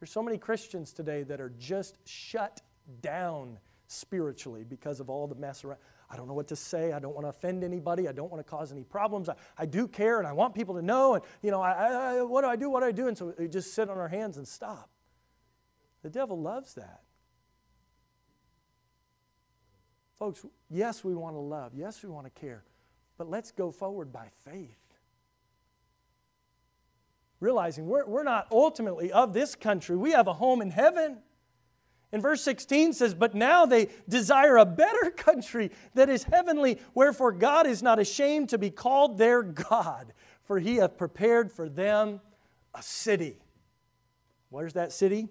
There's 0.00 0.10
so 0.10 0.22
many 0.22 0.38
Christians 0.38 0.92
today 0.92 1.22
that 1.22 1.40
are 1.40 1.52
just 1.58 1.96
shut 2.04 2.60
down 3.00 3.58
spiritually 3.86 4.64
because 4.64 4.98
of 5.00 5.08
all 5.08 5.26
the 5.26 5.34
mess 5.34 5.64
around. 5.64 5.78
I 6.14 6.16
don't 6.16 6.28
know 6.28 6.34
what 6.34 6.46
to 6.48 6.56
say. 6.56 6.92
I 6.92 7.00
don't 7.00 7.12
want 7.12 7.24
to 7.24 7.30
offend 7.30 7.64
anybody. 7.64 8.06
I 8.06 8.12
don't 8.12 8.30
want 8.30 8.38
to 8.38 8.48
cause 8.48 8.70
any 8.70 8.84
problems. 8.84 9.28
I, 9.28 9.34
I 9.58 9.66
do 9.66 9.88
care 9.88 10.20
and 10.20 10.28
I 10.28 10.32
want 10.32 10.54
people 10.54 10.76
to 10.76 10.82
know. 10.82 11.14
And, 11.14 11.24
you 11.42 11.50
know, 11.50 11.60
I, 11.60 12.18
I, 12.18 12.22
what 12.22 12.42
do 12.42 12.46
I 12.46 12.54
do? 12.54 12.70
What 12.70 12.80
do 12.80 12.86
I 12.86 12.92
do? 12.92 13.08
And 13.08 13.18
so 13.18 13.34
we 13.36 13.48
just 13.48 13.74
sit 13.74 13.90
on 13.90 13.98
our 13.98 14.06
hands 14.06 14.36
and 14.36 14.46
stop. 14.46 14.90
The 16.04 16.10
devil 16.10 16.40
loves 16.40 16.74
that. 16.74 17.00
Folks, 20.20 20.46
yes, 20.70 21.02
we 21.02 21.16
want 21.16 21.34
to 21.34 21.40
love. 21.40 21.72
Yes, 21.74 22.00
we 22.04 22.10
want 22.10 22.32
to 22.32 22.40
care. 22.40 22.62
But 23.18 23.28
let's 23.28 23.50
go 23.50 23.72
forward 23.72 24.12
by 24.12 24.28
faith. 24.44 24.78
Realizing 27.40 27.88
we're, 27.88 28.06
we're 28.06 28.22
not 28.22 28.46
ultimately 28.52 29.10
of 29.10 29.32
this 29.32 29.56
country, 29.56 29.96
we 29.96 30.12
have 30.12 30.28
a 30.28 30.34
home 30.34 30.62
in 30.62 30.70
heaven. 30.70 31.18
And 32.14 32.22
verse 32.22 32.42
16 32.42 32.92
says, 32.92 33.12
But 33.12 33.34
now 33.34 33.66
they 33.66 33.88
desire 34.08 34.56
a 34.56 34.64
better 34.64 35.10
country 35.16 35.72
that 35.94 36.08
is 36.08 36.22
heavenly, 36.22 36.78
wherefore 36.94 37.32
God 37.32 37.66
is 37.66 37.82
not 37.82 37.98
ashamed 37.98 38.50
to 38.50 38.58
be 38.58 38.70
called 38.70 39.18
their 39.18 39.42
God, 39.42 40.12
for 40.44 40.60
he 40.60 40.76
hath 40.76 40.96
prepared 40.96 41.50
for 41.50 41.68
them 41.68 42.20
a 42.72 42.84
city. 42.84 43.38
Where's 44.50 44.74
that 44.74 44.92
city? 44.92 45.26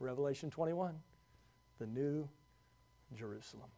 Revelation 0.00 0.48
21, 0.48 0.94
the 1.78 1.86
new 1.86 2.26
Jerusalem. 3.14 3.68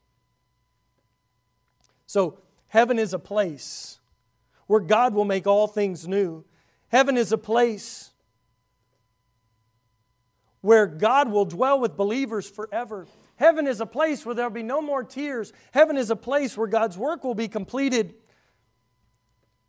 So, 2.06 2.38
heaven 2.68 2.96
is 2.96 3.12
a 3.12 3.18
place 3.18 3.98
where 4.68 4.78
God 4.78 5.14
will 5.14 5.24
make 5.24 5.48
all 5.48 5.66
things 5.66 6.06
new. 6.06 6.44
Heaven 6.90 7.16
is 7.16 7.32
a 7.32 7.38
place 7.38 8.12
where 10.66 10.88
God 10.88 11.30
will 11.30 11.44
dwell 11.44 11.78
with 11.78 11.96
believers 11.96 12.50
forever. 12.50 13.06
Heaven 13.36 13.68
is 13.68 13.80
a 13.80 13.86
place 13.86 14.26
where 14.26 14.34
there'll 14.34 14.50
be 14.50 14.64
no 14.64 14.82
more 14.82 15.04
tears. 15.04 15.52
Heaven 15.70 15.96
is 15.96 16.10
a 16.10 16.16
place 16.16 16.56
where 16.56 16.66
God's 16.66 16.98
work 16.98 17.22
will 17.22 17.36
be 17.36 17.46
completed. 17.46 18.14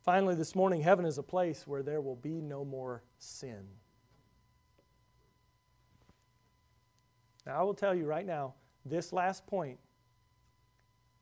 Finally, 0.02 0.34
this 0.34 0.56
morning, 0.56 0.80
heaven 0.80 1.04
is 1.04 1.16
a 1.16 1.22
place 1.22 1.68
where 1.68 1.84
there 1.84 2.00
will 2.00 2.16
be 2.16 2.40
no 2.40 2.64
more 2.64 3.04
sin. 3.16 3.68
Now, 7.46 7.60
I 7.60 7.62
will 7.62 7.74
tell 7.74 7.94
you 7.94 8.04
right 8.04 8.26
now, 8.26 8.54
this 8.84 9.12
last 9.12 9.46
point 9.46 9.78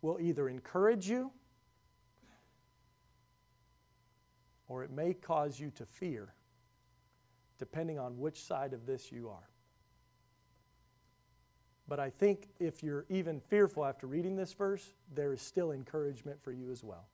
will 0.00 0.18
either 0.18 0.48
encourage 0.48 1.06
you 1.06 1.30
or 4.68 4.84
it 4.84 4.90
may 4.90 5.12
cause 5.12 5.60
you 5.60 5.70
to 5.72 5.84
fear, 5.84 6.32
depending 7.58 7.98
on 7.98 8.18
which 8.18 8.42
side 8.42 8.72
of 8.72 8.86
this 8.86 9.12
you 9.12 9.28
are. 9.28 9.50
But 11.88 12.00
I 12.00 12.10
think 12.10 12.48
if 12.58 12.82
you're 12.82 13.06
even 13.08 13.40
fearful 13.40 13.84
after 13.84 14.06
reading 14.06 14.36
this 14.36 14.52
verse, 14.52 14.92
there 15.14 15.32
is 15.32 15.40
still 15.40 15.70
encouragement 15.70 16.42
for 16.42 16.52
you 16.52 16.70
as 16.70 16.82
well. 16.82 17.06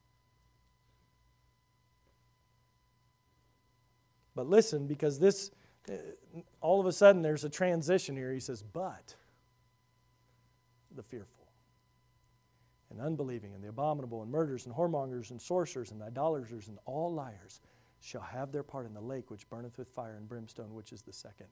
But 4.34 4.46
listen, 4.46 4.86
because 4.86 5.18
this, 5.18 5.50
uh, 5.90 5.94
all 6.62 6.80
of 6.80 6.86
a 6.86 6.92
sudden, 6.92 7.20
there's 7.20 7.44
a 7.44 7.50
transition 7.50 8.16
here. 8.16 8.32
He 8.32 8.40
says, 8.40 8.62
But 8.62 9.14
the 10.94 11.02
fearful, 11.02 11.48
and 12.90 13.00
unbelieving, 13.00 13.54
and 13.54 13.62
the 13.62 13.68
abominable, 13.68 14.22
and 14.22 14.30
murderers, 14.30 14.64
and 14.64 14.74
whoremongers, 14.74 15.30
and 15.30 15.40
sorcerers, 15.40 15.90
and 15.90 16.02
idolaters, 16.02 16.68
and 16.68 16.78
all 16.86 17.12
liars 17.12 17.60
shall 18.00 18.22
have 18.22 18.52
their 18.52 18.62
part 18.62 18.86
in 18.86 18.94
the 18.94 19.00
lake 19.00 19.30
which 19.30 19.48
burneth 19.50 19.76
with 19.76 19.88
fire 19.88 20.16
and 20.16 20.28
brimstone, 20.28 20.74
which 20.74 20.92
is 20.92 21.02
the 21.02 21.12
second 21.12 21.46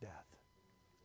death. 0.00 0.29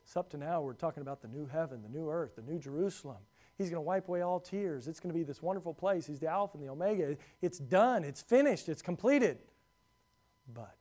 So, 0.05 0.19
up 0.19 0.29
to 0.29 0.37
now, 0.37 0.61
we're 0.61 0.73
talking 0.73 1.01
about 1.01 1.21
the 1.21 1.27
new 1.27 1.47
heaven, 1.47 1.81
the 1.81 1.89
new 1.89 2.09
earth, 2.09 2.35
the 2.35 2.43
new 2.43 2.59
Jerusalem. 2.59 3.17
He's 3.57 3.69
going 3.69 3.77
to 3.77 3.81
wipe 3.81 4.07
away 4.07 4.21
all 4.21 4.39
tears. 4.39 4.87
It's 4.87 4.99
going 4.99 5.11
to 5.13 5.17
be 5.17 5.23
this 5.23 5.41
wonderful 5.41 5.73
place. 5.73 6.05
He's 6.05 6.19
the 6.19 6.27
Alpha 6.27 6.57
and 6.57 6.65
the 6.65 6.71
Omega. 6.71 7.17
It's 7.41 7.57
done, 7.57 8.03
it's 8.03 8.21
finished, 8.21 8.69
it's 8.69 8.81
completed. 8.81 9.39
But 10.53 10.77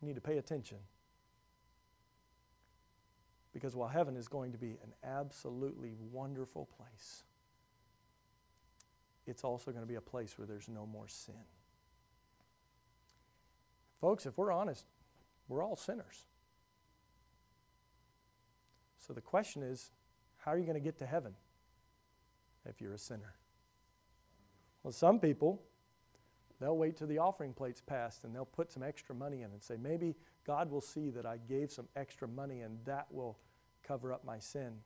you 0.00 0.08
need 0.08 0.14
to 0.14 0.20
pay 0.20 0.38
attention. 0.38 0.78
Because 3.52 3.74
while 3.74 3.88
heaven 3.88 4.16
is 4.16 4.28
going 4.28 4.52
to 4.52 4.58
be 4.58 4.78
an 4.82 4.94
absolutely 5.04 5.92
wonderful 6.12 6.68
place, 6.76 7.24
it's 9.26 9.44
also 9.44 9.72
going 9.72 9.82
to 9.82 9.88
be 9.88 9.96
a 9.96 10.00
place 10.00 10.38
where 10.38 10.46
there's 10.46 10.68
no 10.68 10.86
more 10.86 11.08
sin. 11.08 11.34
Folks, 14.00 14.26
if 14.26 14.38
we're 14.38 14.52
honest, 14.52 14.86
we're 15.48 15.62
all 15.62 15.76
sinners. 15.76 16.26
So 18.98 19.12
the 19.12 19.20
question 19.20 19.62
is 19.62 19.90
how 20.38 20.52
are 20.52 20.58
you 20.58 20.64
going 20.64 20.74
to 20.74 20.80
get 20.80 20.98
to 20.98 21.06
heaven 21.06 21.34
if 22.64 22.80
you're 22.80 22.94
a 22.94 22.98
sinner? 22.98 23.34
Well, 24.82 24.92
some 24.92 25.18
people, 25.18 25.62
they'll 26.60 26.76
wait 26.76 26.96
till 26.96 27.06
the 27.06 27.18
offering 27.18 27.52
plate's 27.52 27.82
passed 27.82 28.24
and 28.24 28.34
they'll 28.34 28.46
put 28.46 28.72
some 28.72 28.82
extra 28.82 29.14
money 29.14 29.42
in 29.42 29.50
and 29.50 29.62
say, 29.62 29.76
maybe 29.76 30.14
God 30.46 30.70
will 30.70 30.80
see 30.80 31.10
that 31.10 31.26
I 31.26 31.36
gave 31.36 31.70
some 31.70 31.88
extra 31.94 32.26
money 32.26 32.60
and 32.60 32.78
that 32.86 33.06
will 33.10 33.36
cover 33.82 34.12
up 34.12 34.24
my 34.24 34.38
sin. 34.38 34.78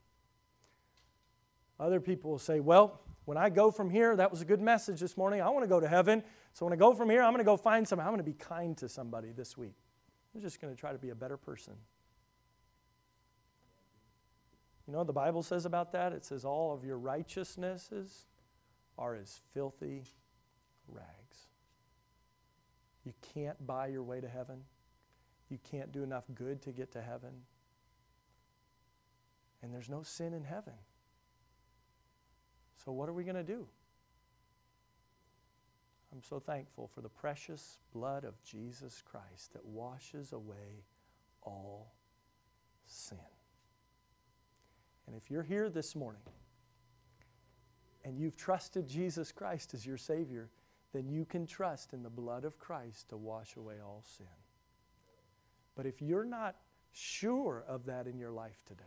Other 1.78 2.00
people 2.00 2.32
will 2.32 2.38
say, 2.38 2.60
well, 2.60 3.00
when 3.24 3.38
I 3.38 3.48
go 3.48 3.70
from 3.70 3.90
here, 3.90 4.14
that 4.16 4.30
was 4.30 4.42
a 4.42 4.44
good 4.44 4.60
message 4.60 5.00
this 5.00 5.16
morning. 5.16 5.40
I 5.40 5.48
want 5.48 5.64
to 5.64 5.68
go 5.68 5.80
to 5.80 5.88
heaven. 5.88 6.22
So 6.52 6.66
when 6.66 6.72
I 6.72 6.76
go 6.76 6.94
from 6.94 7.08
here, 7.08 7.22
I'm 7.22 7.32
going 7.32 7.38
to 7.38 7.44
go 7.44 7.56
find 7.56 7.86
somebody. 7.86 8.06
I'm 8.06 8.12
going 8.12 8.24
to 8.24 8.30
be 8.30 8.38
kind 8.38 8.76
to 8.78 8.88
somebody 8.88 9.32
this 9.32 9.56
week. 9.56 9.76
I'm 10.34 10.42
just 10.42 10.60
going 10.60 10.74
to 10.74 10.78
try 10.78 10.92
to 10.92 10.98
be 10.98 11.10
a 11.10 11.14
better 11.14 11.36
person. 11.36 11.74
You 14.86 14.92
know 14.92 14.98
what 14.98 15.06
the 15.06 15.14
Bible 15.14 15.42
says 15.42 15.64
about 15.64 15.92
that? 15.92 16.12
It 16.12 16.24
says, 16.24 16.44
All 16.44 16.74
of 16.74 16.84
your 16.84 16.98
righteousnesses 16.98 18.26
are 18.98 19.14
as 19.14 19.40
filthy 19.54 20.02
rags. 20.86 21.48
You 23.04 23.14
can't 23.34 23.66
buy 23.66 23.86
your 23.88 24.02
way 24.02 24.20
to 24.20 24.28
heaven. 24.28 24.64
You 25.48 25.58
can't 25.70 25.92
do 25.92 26.02
enough 26.02 26.24
good 26.34 26.62
to 26.62 26.72
get 26.72 26.92
to 26.92 27.02
heaven. 27.02 27.42
And 29.62 29.72
there's 29.72 29.88
no 29.88 30.02
sin 30.02 30.34
in 30.34 30.44
heaven. 30.44 30.74
So, 32.84 32.92
what 32.92 33.08
are 33.08 33.12
we 33.12 33.24
going 33.24 33.36
to 33.36 33.42
do? 33.42 33.66
I'm 36.12 36.22
so 36.22 36.38
thankful 36.38 36.88
for 36.94 37.00
the 37.00 37.08
precious 37.08 37.78
blood 37.92 38.24
of 38.24 38.40
Jesus 38.44 39.02
Christ 39.04 39.52
that 39.54 39.64
washes 39.64 40.32
away 40.32 40.84
all 41.42 41.92
sin. 42.86 43.18
And 45.06 45.16
if 45.16 45.30
you're 45.30 45.42
here 45.42 45.68
this 45.68 45.96
morning 45.96 46.22
and 48.04 48.18
you've 48.18 48.36
trusted 48.36 48.86
Jesus 48.86 49.32
Christ 49.32 49.74
as 49.74 49.84
your 49.84 49.96
Savior, 49.96 50.50
then 50.92 51.08
you 51.08 51.24
can 51.24 51.46
trust 51.46 51.92
in 51.92 52.02
the 52.02 52.10
blood 52.10 52.44
of 52.44 52.58
Christ 52.58 53.08
to 53.08 53.16
wash 53.16 53.56
away 53.56 53.76
all 53.84 54.04
sin. 54.16 54.26
But 55.74 55.86
if 55.86 56.00
you're 56.00 56.24
not 56.24 56.54
sure 56.92 57.64
of 57.66 57.86
that 57.86 58.06
in 58.06 58.18
your 58.18 58.30
life 58.30 58.62
today, 58.66 58.84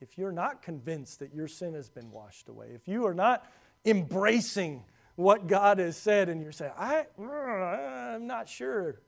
if 0.00 0.18
you're 0.18 0.32
not 0.32 0.62
convinced 0.62 1.20
that 1.20 1.34
your 1.34 1.48
sin 1.48 1.74
has 1.74 1.88
been 1.88 2.10
washed 2.10 2.48
away, 2.48 2.68
if 2.74 2.88
you 2.88 3.06
are 3.06 3.14
not 3.14 3.44
embracing 3.84 4.84
what 5.16 5.46
God 5.46 5.78
has 5.78 5.96
said 5.96 6.28
and 6.28 6.42
you're 6.42 6.52
saying, 6.52 6.72
I, 6.76 7.06
mm, 7.18 8.14
I'm 8.14 8.26
not 8.26 8.48
sure, 8.48 9.00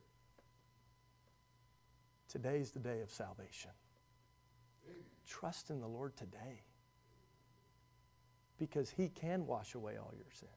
today's 2.29 2.71
the 2.71 2.79
day 2.79 3.01
of 3.01 3.11
salvation. 3.11 3.71
Trust 5.27 5.71
in 5.71 5.81
the 5.81 5.89
Lord 5.89 6.17
today 6.17 6.63
because 8.59 8.91
He 8.91 9.09
can 9.09 9.47
wash 9.47 9.75
away 9.75 9.97
all 9.99 10.13
your 10.17 10.31
sin. 10.33 10.49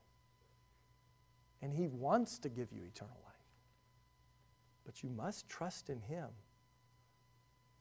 And 1.61 1.73
He 1.73 1.88
wants 1.88 2.38
to 2.39 2.49
give 2.49 2.71
you 2.71 2.84
eternal 2.84 3.17
life. 3.25 3.34
But 4.86 5.03
you 5.03 5.09
must 5.09 5.49
trust 5.49 5.89
in 5.89 6.01
Him. 6.01 6.27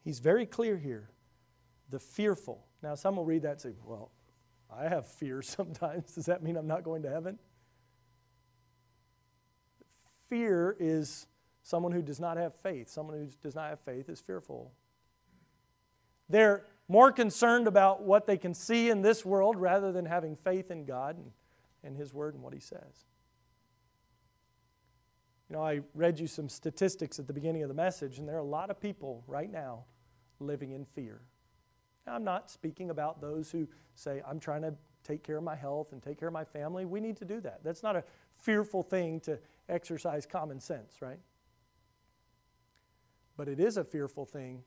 He's 0.03 0.19
very 0.19 0.47
clear 0.47 0.79
here. 0.79 1.11
The 1.91 1.99
fearful. 1.99 2.65
Now, 2.83 2.95
some 2.95 3.17
will 3.17 3.25
read 3.25 3.43
that 3.43 3.53
and 3.53 3.61
say, 3.61 3.73
well, 3.85 4.11
I 4.75 4.89
have 4.89 5.07
fear 5.07 5.43
sometimes. 5.43 6.15
Does 6.15 6.27
that 6.27 6.43
mean 6.43 6.57
I'm 6.57 6.67
not 6.67 6.85
going 6.85 7.03
to 7.03 7.11
heaven? 7.11 7.39
Fear 10.29 10.77
is 10.79 11.27
someone 11.63 11.93
who 11.93 12.03
does 12.03 12.21
not 12.21 12.37
have 12.37 12.55
faith. 12.55 12.89
Someone 12.89 13.19
who 13.19 13.29
does 13.43 13.55
not 13.55 13.71
have 13.71 13.81
faith 13.81 14.09
is 14.09 14.21
fearful. 14.21 14.73
They're 16.29 16.65
more 16.89 17.13
concerned 17.13 17.67
about 17.67 18.03
what 18.03 18.27
they 18.27 18.37
can 18.37 18.55
see 18.55 18.91
in 18.91 19.03
this 19.03 19.25
world 19.25 19.57
rather 19.57 19.93
than 19.93 20.07
having 20.07 20.37
faith 20.37 20.71
in 20.71 20.85
God 20.85 21.17
and, 21.17 21.31
and 21.85 21.97
His 21.97 22.13
Word 22.13 22.35
and 22.35 22.43
what 22.43 22.53
He 22.53 22.61
says. 22.61 23.05
You 25.49 25.57
know, 25.57 25.63
I 25.63 25.81
read 25.95 26.19
you 26.19 26.27
some 26.27 26.49
statistics 26.49 27.19
at 27.19 27.27
the 27.27 27.33
beginning 27.33 27.63
of 27.63 27.69
the 27.69 27.75
message, 27.75 28.19
and 28.19 28.29
there 28.29 28.37
are 28.37 28.41
a 28.41 28.45
lot 28.45 28.71
of 28.71 28.81
people 28.81 29.25
right 29.27 29.51
now 29.51 29.85
living 30.41 30.73
in 30.73 30.85
fear. 30.85 31.23
I'm 32.09 32.25
not 32.25 32.51
speaking 32.51 32.91
about 32.91 33.21
those 33.21 33.51
who 33.51 33.69
say, 33.95 34.23
I'm 34.27 34.41
trying 34.41 34.63
to 34.63 34.75
take 35.05 35.23
care 35.23 35.37
of 35.37 35.45
my 35.45 35.57
health 35.57 35.93
and 35.93 36.03
take 36.03 36.19
care 36.19 36.29
of 36.29 36.35
my 36.35 36.45
family. 36.45 36.85
We 36.85 37.01
need 37.01 37.17
to 37.19 37.25
do 37.25 37.41
that. 37.41 37.63
That's 37.65 37.83
not 37.83 37.97
a 37.97 38.05
fearful 38.39 38.83
thing 38.83 39.21
to 39.21 39.39
exercise 39.69 40.27
common 40.27 40.61
sense, 40.61 41.01
right? 41.01 41.19
But 43.37 43.49
it 43.49 43.61
is 43.61 43.77
a 43.77 43.85
fearful 43.85 44.27
thing 44.27 44.63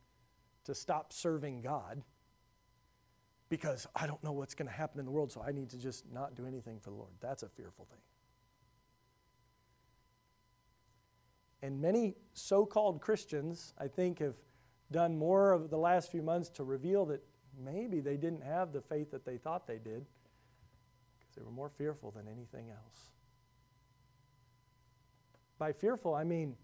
to 0.65 0.75
stop 0.75 1.13
serving 1.13 1.61
God 1.61 2.03
because 3.49 3.85
I 3.95 4.07
don't 4.07 4.23
know 4.23 4.31
what's 4.31 4.53
going 4.53 4.69
to 4.69 4.73
happen 4.73 4.99
in 4.99 5.05
the 5.05 5.11
world, 5.11 5.31
so 5.31 5.43
I 5.45 5.51
need 5.51 5.69
to 5.71 5.77
just 5.77 6.09
not 6.11 6.35
do 6.35 6.45
anything 6.45 6.79
for 6.79 6.89
the 6.89 6.95
Lord. 6.95 7.11
That's 7.19 7.43
a 7.43 7.49
fearful 7.49 7.85
thing. 7.85 7.99
And 11.61 11.81
many 11.81 12.15
so 12.33 12.65
called 12.65 13.01
Christians, 13.01 13.73
I 13.77 13.87
think, 13.87 14.19
have 14.19 14.35
done 14.91 15.17
more 15.17 15.51
of 15.51 15.69
the 15.69 15.77
last 15.77 16.11
few 16.11 16.21
months 16.21 16.49
to 16.49 16.63
reveal 16.63 17.05
that 17.07 17.21
maybe 17.57 17.99
they 17.99 18.17
didn't 18.17 18.43
have 18.43 18.73
the 18.73 18.81
faith 18.81 19.11
that 19.11 19.25
they 19.25 19.37
thought 19.37 19.67
they 19.67 19.77
did 19.77 20.05
because 21.19 21.35
they 21.35 21.43
were 21.43 21.51
more 21.51 21.69
fearful 21.69 22.11
than 22.11 22.27
anything 22.27 22.69
else. 22.69 23.11
By 25.57 25.73
fearful, 25.73 26.15
I 26.15 26.23
mean 26.23 26.55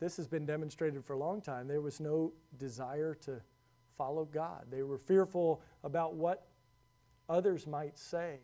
this 0.00 0.16
has 0.16 0.26
been 0.26 0.44
demonstrated 0.44 1.04
for 1.04 1.12
a 1.12 1.18
long 1.18 1.40
time. 1.40 1.68
There 1.68 1.80
was 1.80 2.00
no 2.00 2.32
desire 2.58 3.14
to 3.22 3.40
follow 3.96 4.24
God, 4.24 4.66
they 4.70 4.82
were 4.82 4.98
fearful 4.98 5.62
about 5.84 6.14
what 6.14 6.46
others 7.28 7.66
might 7.66 7.98
say. 7.98 8.38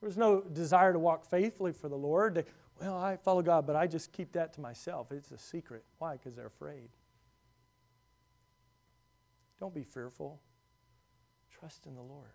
There 0.00 0.08
was 0.08 0.16
no 0.16 0.40
desire 0.40 0.92
to 0.92 0.98
walk 0.98 1.24
faithfully 1.24 1.72
for 1.72 1.88
the 1.88 1.96
Lord. 1.96 2.46
Well, 2.80 2.98
I 2.98 3.16
follow 3.16 3.42
God, 3.42 3.66
but 3.66 3.76
I 3.76 3.86
just 3.86 4.12
keep 4.12 4.32
that 4.32 4.52
to 4.54 4.60
myself. 4.60 5.12
It's 5.12 5.30
a 5.30 5.38
secret. 5.38 5.84
Why? 5.98 6.14
Because 6.14 6.34
they're 6.34 6.46
afraid. 6.46 6.88
Don't 9.60 9.74
be 9.74 9.84
fearful. 9.84 10.40
Trust 11.58 11.86
in 11.86 11.94
the 11.94 12.02
Lord. 12.02 12.32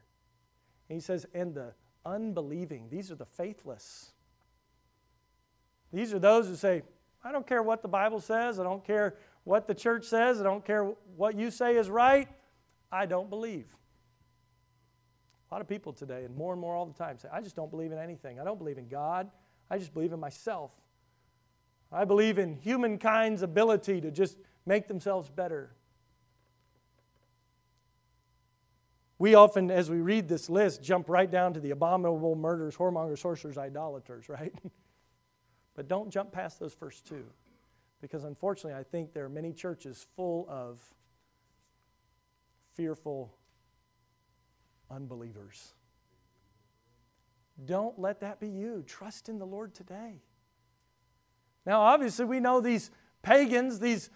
And 0.87 0.95
he 0.95 1.01
says, 1.01 1.25
and 1.33 1.53
the 1.53 1.73
unbelieving, 2.05 2.87
these 2.89 3.11
are 3.11 3.15
the 3.15 3.25
faithless. 3.25 4.13
These 5.91 6.13
are 6.13 6.19
those 6.19 6.47
who 6.47 6.55
say, 6.55 6.83
I 7.23 7.31
don't 7.31 7.45
care 7.45 7.61
what 7.61 7.81
the 7.81 7.87
Bible 7.87 8.21
says, 8.21 8.59
I 8.59 8.63
don't 8.63 8.83
care 8.83 9.15
what 9.43 9.67
the 9.67 9.75
church 9.75 10.05
says, 10.05 10.39
I 10.39 10.43
don't 10.43 10.63
care 10.63 10.93
what 11.15 11.35
you 11.35 11.51
say 11.51 11.75
is 11.75 11.89
right, 11.89 12.27
I 12.91 13.05
don't 13.05 13.29
believe. 13.29 13.75
A 15.49 15.53
lot 15.53 15.61
of 15.61 15.67
people 15.67 15.91
today, 15.91 16.23
and 16.25 16.35
more 16.35 16.53
and 16.53 16.61
more 16.61 16.75
all 16.75 16.85
the 16.85 16.93
time, 16.93 17.17
say, 17.17 17.27
I 17.31 17.41
just 17.41 17.55
don't 17.55 17.71
believe 17.71 17.91
in 17.91 17.97
anything. 17.97 18.39
I 18.39 18.43
don't 18.43 18.57
believe 18.57 18.77
in 18.77 18.87
God, 18.87 19.29
I 19.69 19.77
just 19.77 19.93
believe 19.93 20.13
in 20.13 20.19
myself. 20.19 20.71
I 21.91 22.05
believe 22.05 22.37
in 22.37 22.55
humankind's 22.55 23.41
ability 23.41 24.01
to 24.01 24.11
just 24.11 24.37
make 24.65 24.87
themselves 24.87 25.29
better. 25.29 25.71
We 29.17 29.35
often, 29.35 29.69
as 29.69 29.89
we 29.89 29.97
read 29.97 30.29
this 30.29 30.49
list, 30.49 30.81
jump 30.81 31.09
right 31.09 31.29
down 31.29 31.53
to 31.55 31.59
the 31.59 31.71
abominable 31.71 32.35
murderers, 32.35 32.77
whoremongers, 32.77 33.19
sorcerers, 33.19 33.57
idolaters, 33.57 34.29
right? 34.29 34.53
But 35.75 35.87
don't 35.87 36.09
jump 36.09 36.33
past 36.33 36.59
those 36.59 36.73
first 36.73 37.07
two. 37.07 37.23
Because 38.01 38.25
unfortunately, 38.25 38.77
I 38.77 38.83
think 38.83 39.13
there 39.13 39.23
are 39.23 39.29
many 39.29 39.53
churches 39.53 40.05
full 40.17 40.45
of 40.49 40.81
fearful 42.75 43.33
unbelievers. 44.91 45.73
Don't 47.65 47.99
let 47.99 48.21
that 48.21 48.39
be 48.39 48.47
you. 48.47 48.83
Trust 48.87 49.29
in 49.29 49.37
the 49.37 49.45
Lord 49.45 49.73
today. 49.73 50.21
Now, 51.65 51.81
obviously, 51.81 52.25
we 52.25 52.39
know 52.39 52.61
these 52.61 52.89
pagans, 53.21 53.79
these 53.79 54.09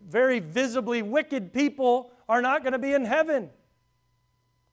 very 0.00 0.38
visibly 0.38 1.02
wicked 1.02 1.52
people, 1.52 2.12
are 2.28 2.40
not 2.40 2.62
going 2.62 2.72
to 2.72 2.78
be 2.78 2.92
in 2.92 3.04
heaven. 3.04 3.50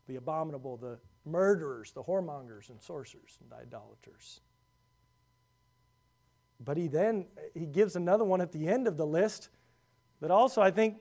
the 0.08 0.16
abominable, 0.18 0.78
the 0.78 1.00
murderers, 1.26 1.92
the 1.92 2.04
whoremongers, 2.04 2.70
and 2.70 2.82
sorcerers 2.82 3.38
and 3.42 3.52
idolaters. 3.54 4.42
But 6.60 6.78
he 6.78 6.88
then 6.88 7.26
he 7.54 7.66
gives 7.66 7.96
another 7.96 8.24
one 8.24 8.42
at 8.42 8.52
the 8.52 8.68
end 8.68 8.88
of 8.88 8.98
the 8.98 9.06
list 9.06 9.50
that 10.22 10.32
also 10.32 10.62
I 10.62 10.72
think 10.72 10.98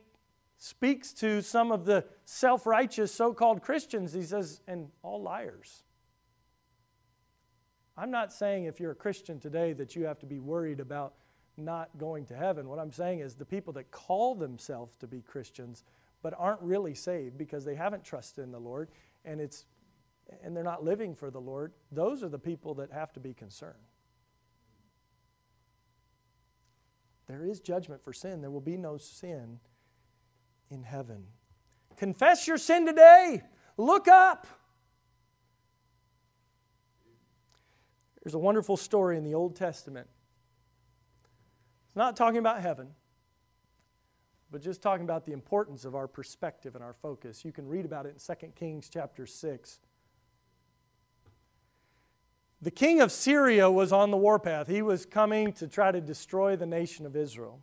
speaks 0.58 1.12
to 1.14 1.42
some 1.42 1.72
of 1.72 1.84
the 1.84 2.04
self-righteous 2.24 3.12
so-called 3.12 3.62
Christians. 3.62 4.12
He 4.12 4.22
says, 4.22 4.60
and 4.66 4.88
all 5.02 5.22
liars. 5.22 5.82
I'm 7.96 8.10
not 8.10 8.32
saying 8.32 8.64
if 8.64 8.80
you're 8.80 8.92
a 8.92 8.96
Christian 8.96 9.38
today 9.38 9.72
that 9.74 9.94
you 9.94 10.04
have 10.04 10.18
to 10.20 10.26
be 10.26 10.38
worried 10.38 10.80
about 10.80 11.14
not 11.56 11.90
going 11.98 12.24
to 12.26 12.34
heaven. 12.34 12.68
What 12.68 12.78
I'm 12.78 12.92
saying 12.92 13.20
is 13.20 13.34
the 13.34 13.44
people 13.44 13.72
that 13.74 13.90
call 13.90 14.34
themselves 14.34 14.96
to 14.96 15.06
be 15.06 15.20
Christians 15.20 15.84
but 16.22 16.34
aren't 16.38 16.62
really 16.62 16.94
saved 16.94 17.36
because 17.36 17.64
they 17.64 17.74
haven't 17.74 18.04
trusted 18.04 18.44
in 18.44 18.52
the 18.52 18.60
Lord 18.60 18.88
and 19.24 19.40
it's 19.40 19.66
and 20.42 20.56
they're 20.56 20.64
not 20.64 20.84
living 20.84 21.14
for 21.14 21.30
the 21.30 21.40
Lord, 21.40 21.72
those 21.90 22.22
are 22.22 22.28
the 22.28 22.38
people 22.38 22.74
that 22.74 22.90
have 22.92 23.12
to 23.14 23.20
be 23.20 23.34
concerned. 23.34 23.74
There 27.26 27.44
is 27.44 27.60
judgment 27.60 28.02
for 28.02 28.12
sin. 28.12 28.40
There 28.40 28.50
will 28.50 28.60
be 28.60 28.76
no 28.76 28.96
sin 28.96 29.60
in 30.70 30.82
heaven. 30.84 31.24
Confess 31.96 32.46
your 32.46 32.58
sin 32.58 32.86
today. 32.86 33.42
Look 33.76 34.08
up. 34.08 34.46
There's 38.22 38.34
a 38.34 38.38
wonderful 38.38 38.76
story 38.76 39.16
in 39.16 39.24
the 39.24 39.34
Old 39.34 39.56
Testament. 39.56 40.08
It's 41.86 41.96
not 41.96 42.16
talking 42.16 42.38
about 42.38 42.60
heaven, 42.60 42.88
but 44.50 44.62
just 44.62 44.80
talking 44.80 45.04
about 45.04 45.26
the 45.26 45.32
importance 45.32 45.84
of 45.84 45.94
our 45.94 46.06
perspective 46.06 46.74
and 46.74 46.84
our 46.84 46.92
focus. 46.92 47.44
You 47.44 47.52
can 47.52 47.66
read 47.66 47.84
about 47.84 48.06
it 48.06 48.16
in 48.16 48.36
2 48.36 48.46
Kings 48.54 48.88
chapter 48.88 49.26
6. 49.26 49.80
The 52.62 52.70
king 52.70 53.00
of 53.00 53.10
Syria 53.10 53.68
was 53.68 53.92
on 53.92 54.12
the 54.12 54.16
warpath. 54.16 54.68
He 54.68 54.82
was 54.82 55.04
coming 55.04 55.52
to 55.54 55.66
try 55.66 55.90
to 55.90 56.00
destroy 56.00 56.54
the 56.54 56.66
nation 56.66 57.06
of 57.06 57.16
Israel. 57.16 57.60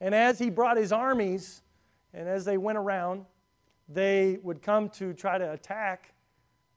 And 0.00 0.14
as 0.14 0.38
he 0.38 0.50
brought 0.50 0.76
his 0.76 0.92
armies, 0.92 1.62
and 2.14 2.28
as 2.28 2.44
they 2.44 2.56
went 2.56 2.78
around, 2.78 3.26
they 3.88 4.38
would 4.42 4.62
come 4.62 4.88
to 4.90 5.12
try 5.12 5.36
to 5.36 5.52
attack 5.52 6.14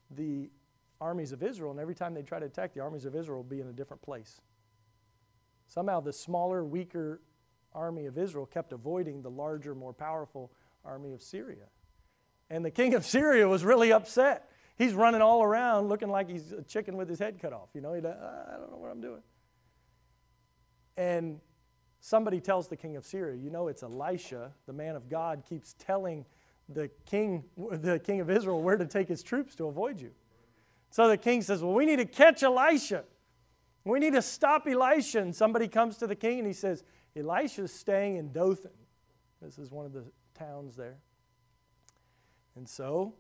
the 0.10 0.50
armies 1.00 1.32
of 1.32 1.44
Israel. 1.44 1.72
And 1.72 1.80
every 1.80 1.96
time 1.96 2.14
they 2.14 2.22
tried 2.22 2.40
to 2.40 2.46
attack, 2.46 2.74
the 2.74 2.82
armies 2.82 3.06
of 3.06 3.16
Israel 3.16 3.44
be 3.44 3.60
in 3.60 3.68
a 3.68 3.74
different 3.74 4.02
place. 4.02 4.42
Somehow, 5.68 6.00
the 6.00 6.14
smaller, 6.14 6.64
weaker 6.64 7.22
army 7.74 8.06
of 8.06 8.18
Israel 8.18 8.46
kept 8.46 8.72
avoiding 8.72 9.22
the 9.22 9.30
larger, 9.30 9.76
more 9.76 9.94
powerful 9.94 10.52
army 10.84 11.14
of 11.14 11.22
Syria. 11.22 11.66
And 12.50 12.64
the 12.64 12.72
king 12.72 12.94
of 12.94 13.06
Syria 13.06 13.48
was 13.48 13.66
really 13.66 13.92
upset 13.92 14.50
he's 14.76 14.94
running 14.94 15.22
all 15.22 15.44
around 15.44 15.88
looking 15.88 16.10
like 16.10 16.30
he's 16.30 16.52
a 16.52 16.62
chicken 16.62 16.98
with 16.98 17.10
his 17.10 17.20
head 17.20 17.40
cut 17.42 17.54
off. 17.54 17.70
You 17.74 17.82
know, 17.82 17.94
he, 17.94 18.02
ah, 18.06 18.54
I 18.54 18.58
don't 18.58 18.72
know 18.72 18.78
what 18.78 18.92
I'm 18.92 19.02
doing. 19.02 19.22
And 20.98 21.40
somebody 22.00 22.40
tells 22.40 22.68
the 22.68 22.78
king 22.78 22.96
of 22.96 23.06
Syria, 23.06 23.36
you 23.36 23.50
know, 23.50 23.68
it's 23.68 23.84
Elisha, 23.84 24.52
the 24.66 24.74
man 24.74 24.96
of 24.96 25.10
God, 25.10 25.44
keeps 25.48 25.74
telling 25.74 26.26
the 26.70 26.90
king, 27.06 27.44
the 27.58 28.00
king 28.00 28.22
of 28.22 28.30
Israel 28.30 28.62
where 28.62 28.78
to 28.78 28.86
take 28.86 29.08
his 29.08 29.24
troops 29.24 29.56
to 29.56 29.68
avoid 29.68 30.00
you. 30.00 30.12
So 30.90 31.08
the 31.08 31.18
king 31.18 31.42
says, 31.42 31.62
Well, 31.62 31.74
we 31.74 31.86
need 31.86 31.98
to 31.98 32.06
catch 32.06 32.44
Elisha. 32.44 33.04
We 33.84 34.00
need 34.00 34.14
to 34.14 34.22
stop 34.22 34.68
Elisha. 34.68 35.20
And 35.20 35.36
somebody 35.36 35.68
comes 35.68 35.98
to 35.98 36.08
the 36.08 36.16
king 36.16 36.40
and 36.40 36.48
he 36.48 36.54
says, 36.54 36.84
Elisha's 37.16 37.74
staying 37.74 38.18
in 38.18 38.32
Dothan. 38.32 38.72
This 39.42 39.60
is 39.60 39.72
one 39.72 39.86
of 39.86 39.94
the 39.94 40.06
towns 40.38 40.76
there. 40.76 40.98
And 42.56 42.68
so 42.68 43.14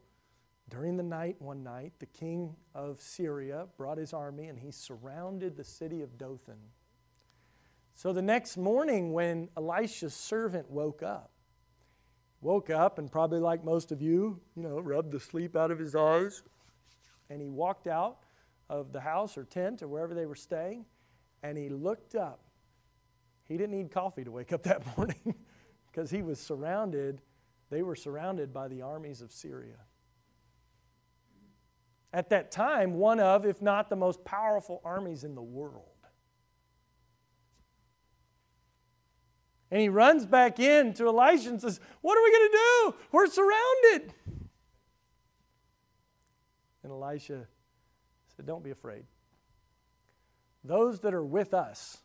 during 0.69 0.97
the 0.97 1.03
night, 1.03 1.35
one 1.39 1.63
night, 1.63 1.93
the 1.99 2.05
king 2.07 2.55
of 2.73 2.99
Syria 2.99 3.67
brought 3.77 3.97
his 3.97 4.13
army 4.13 4.47
and 4.47 4.57
he 4.57 4.71
surrounded 4.71 5.55
the 5.55 5.63
city 5.63 6.01
of 6.01 6.17
Dothan. 6.17 6.57
So 7.93 8.11
the 8.11 8.21
next 8.21 8.57
morning, 8.57 9.13
when 9.13 9.49
Elisha's 9.55 10.13
servant 10.13 10.69
woke 10.69 11.03
up, 11.03 11.31
woke 12.41 12.69
up 12.69 12.99
and 12.99 13.11
probably 13.11 13.39
like 13.39 13.63
most 13.63 13.91
of 13.91 14.01
you, 14.01 14.41
you 14.55 14.63
know, 14.63 14.79
rubbed 14.79 15.11
the 15.11 15.19
sleep 15.19 15.55
out 15.55 15.71
of 15.71 15.79
his 15.79 15.95
eyes, 15.95 16.43
and 17.29 17.41
he 17.41 17.49
walked 17.49 17.87
out 17.87 18.19
of 18.69 18.91
the 18.91 19.01
house 19.01 19.37
or 19.37 19.43
tent 19.43 19.81
or 19.81 19.87
wherever 19.87 20.13
they 20.13 20.25
were 20.25 20.35
staying, 20.35 20.85
and 21.43 21.57
he 21.57 21.69
looked 21.69 22.15
up. 22.15 22.41
He 23.43 23.57
didn't 23.57 23.77
need 23.77 23.91
coffee 23.91 24.23
to 24.23 24.31
wake 24.31 24.51
up 24.51 24.63
that 24.63 24.83
morning 24.97 25.35
because 25.91 26.09
he 26.09 26.21
was 26.21 26.39
surrounded, 26.39 27.21
they 27.69 27.81
were 27.81 27.95
surrounded 27.95 28.53
by 28.53 28.67
the 28.67 28.81
armies 28.81 29.21
of 29.21 29.31
Syria 29.31 29.77
at 32.15 32.29
that 32.29 32.49
time, 32.49 32.93
one 32.93 33.19
of, 33.19 33.45
if 33.45 33.61
not 33.61 33.89
the 33.89 33.95
most 33.97 34.23
powerful 34.23 34.79
armies 34.85 35.25
in 35.25 35.35
the 35.35 35.41
world. 35.41 35.83
And 39.69 39.81
he 39.81 39.89
runs 39.89 40.25
back 40.25 40.57
in 40.57 40.93
to 40.93 41.07
Elisha 41.07 41.49
and 41.49 41.59
says, 41.59 41.81
What 41.99 42.17
are 42.17 42.23
we 42.23 42.31
going 42.31 42.49
to 42.49 42.57
do? 42.57 42.95
We're 43.11 43.27
surrounded. 43.27 44.13
And 46.85 46.93
Elisha 46.93 47.47
said, 48.35 48.45
Don't 48.45 48.63
be 48.63 48.69
afraid. 48.69 49.05
Those 50.63 50.99
that 50.99 51.15
are 51.15 51.25
with 51.25 51.51
us 51.51 51.97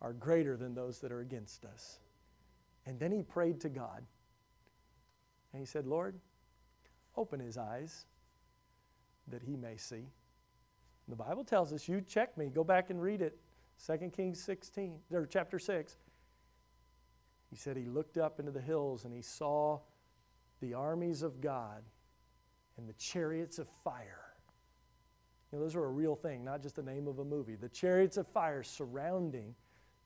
are 0.00 0.12
greater 0.12 0.56
than 0.56 0.72
those 0.72 1.00
that 1.00 1.10
are 1.10 1.18
against 1.18 1.64
us. 1.64 1.98
And 2.86 3.00
then 3.00 3.10
he 3.10 3.24
prayed 3.24 3.60
to 3.62 3.68
God. 3.68 4.04
And 5.52 5.58
he 5.58 5.66
said, 5.66 5.84
Lord, 5.84 6.14
open 7.16 7.40
his 7.40 7.58
eyes 7.58 8.06
that 9.26 9.42
he 9.42 9.56
may 9.56 9.76
see. 9.76 10.06
The 11.08 11.16
Bible 11.16 11.42
tells 11.42 11.72
us, 11.72 11.88
you 11.88 12.00
check 12.00 12.38
me, 12.38 12.50
go 12.50 12.62
back 12.62 12.90
and 12.90 13.02
read 13.02 13.20
it. 13.20 13.36
2 13.84 14.10
Kings 14.10 14.40
16, 14.44 15.00
or 15.12 15.26
chapter 15.26 15.58
6. 15.58 15.96
He 17.50 17.56
said 17.56 17.76
he 17.76 17.86
looked 17.86 18.16
up 18.16 18.38
into 18.38 18.52
the 18.52 18.60
hills 18.60 19.04
and 19.04 19.12
he 19.12 19.22
saw 19.22 19.80
the 20.60 20.74
armies 20.74 21.22
of 21.22 21.40
God 21.40 21.82
and 22.76 22.88
the 22.88 22.94
chariots 22.94 23.58
of 23.58 23.68
fire. 23.82 24.24
You 25.50 25.58
know, 25.58 25.64
those 25.64 25.76
are 25.76 25.84
a 25.84 25.90
real 25.90 26.16
thing, 26.16 26.44
not 26.44 26.62
just 26.62 26.76
the 26.76 26.82
name 26.82 27.06
of 27.06 27.18
a 27.18 27.24
movie. 27.24 27.54
The 27.54 27.68
chariots 27.68 28.16
of 28.16 28.26
fire 28.28 28.62
surrounding 28.62 29.54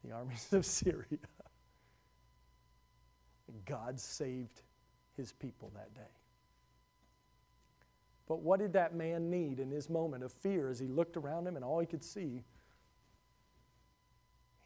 the 0.04 0.12
armies 0.12 0.52
of 0.52 0.66
Syria. 0.66 1.18
God 3.64 3.98
saved 3.98 4.62
his 5.16 5.32
people 5.32 5.72
that 5.74 5.94
day. 5.94 6.00
But 8.26 8.40
what 8.40 8.60
did 8.60 8.74
that 8.74 8.94
man 8.94 9.30
need 9.30 9.58
in 9.58 9.70
his 9.70 9.88
moment 9.88 10.22
of 10.22 10.32
fear 10.32 10.68
as 10.68 10.78
he 10.78 10.86
looked 10.86 11.16
around 11.16 11.46
him 11.46 11.56
and 11.56 11.64
all 11.64 11.80
he 11.80 11.86
could 11.86 12.04
see? 12.04 12.44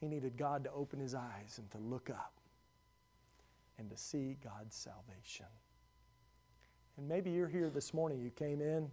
He 0.01 0.07
needed 0.07 0.35
God 0.35 0.65
to 0.65 0.71
open 0.71 0.99
his 0.99 1.15
eyes 1.15 1.57
and 1.57 1.71
to 1.71 1.77
look 1.77 2.09
up 2.09 2.33
and 3.77 3.89
to 3.89 3.95
see 3.95 4.35
God's 4.43 4.75
salvation. 4.75 5.45
And 6.97 7.07
maybe 7.07 7.31
you're 7.31 7.47
here 7.47 7.69
this 7.69 7.93
morning, 7.93 8.21
you 8.21 8.29
came 8.29 8.61
in 8.61 8.89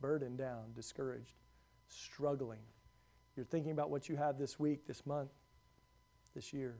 burdened 0.00 0.38
down, 0.38 0.72
discouraged, 0.74 1.34
struggling. 1.88 2.60
You're 3.36 3.46
thinking 3.46 3.72
about 3.72 3.90
what 3.90 4.08
you 4.08 4.16
have 4.16 4.38
this 4.38 4.58
week, 4.58 4.86
this 4.86 5.04
month, 5.06 5.30
this 6.34 6.52
year. 6.52 6.76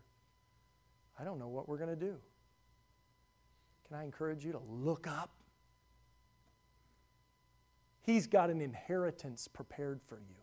I 1.19 1.25
don't 1.25 1.39
know 1.39 1.49
what 1.49 1.69
we're 1.69 1.79
going 1.79 1.91
to 1.91 1.97
do. 1.97 2.17
Can 3.89 3.97
I 3.97 4.05
encourage 4.05 4.45
you 4.45 4.53
to 4.53 4.61
look 4.69 5.07
up 5.07 5.31
He's 8.09 8.27
got 8.27 8.49
an 8.49 8.63
inheritance 8.63 9.49
prepared 9.49 10.01
for 10.07 10.15
you. 10.15 10.37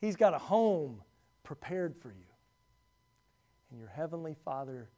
He's 0.00 0.16
got 0.16 0.34
a 0.34 0.38
home 0.38 1.02
prepared 1.44 1.94
for 1.96 2.08
you. 2.08 2.26
And 3.70 3.78
your 3.78 3.90
Heavenly 3.90 4.34
Father 4.44 4.90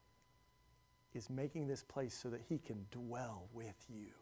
is 1.16 1.30
making 1.30 1.66
this 1.66 1.82
place 1.82 2.14
so 2.14 2.28
that 2.30 2.42
He 2.48 2.58
can 2.58 2.86
dwell 2.90 3.48
with 3.52 3.84
you. 3.88 4.12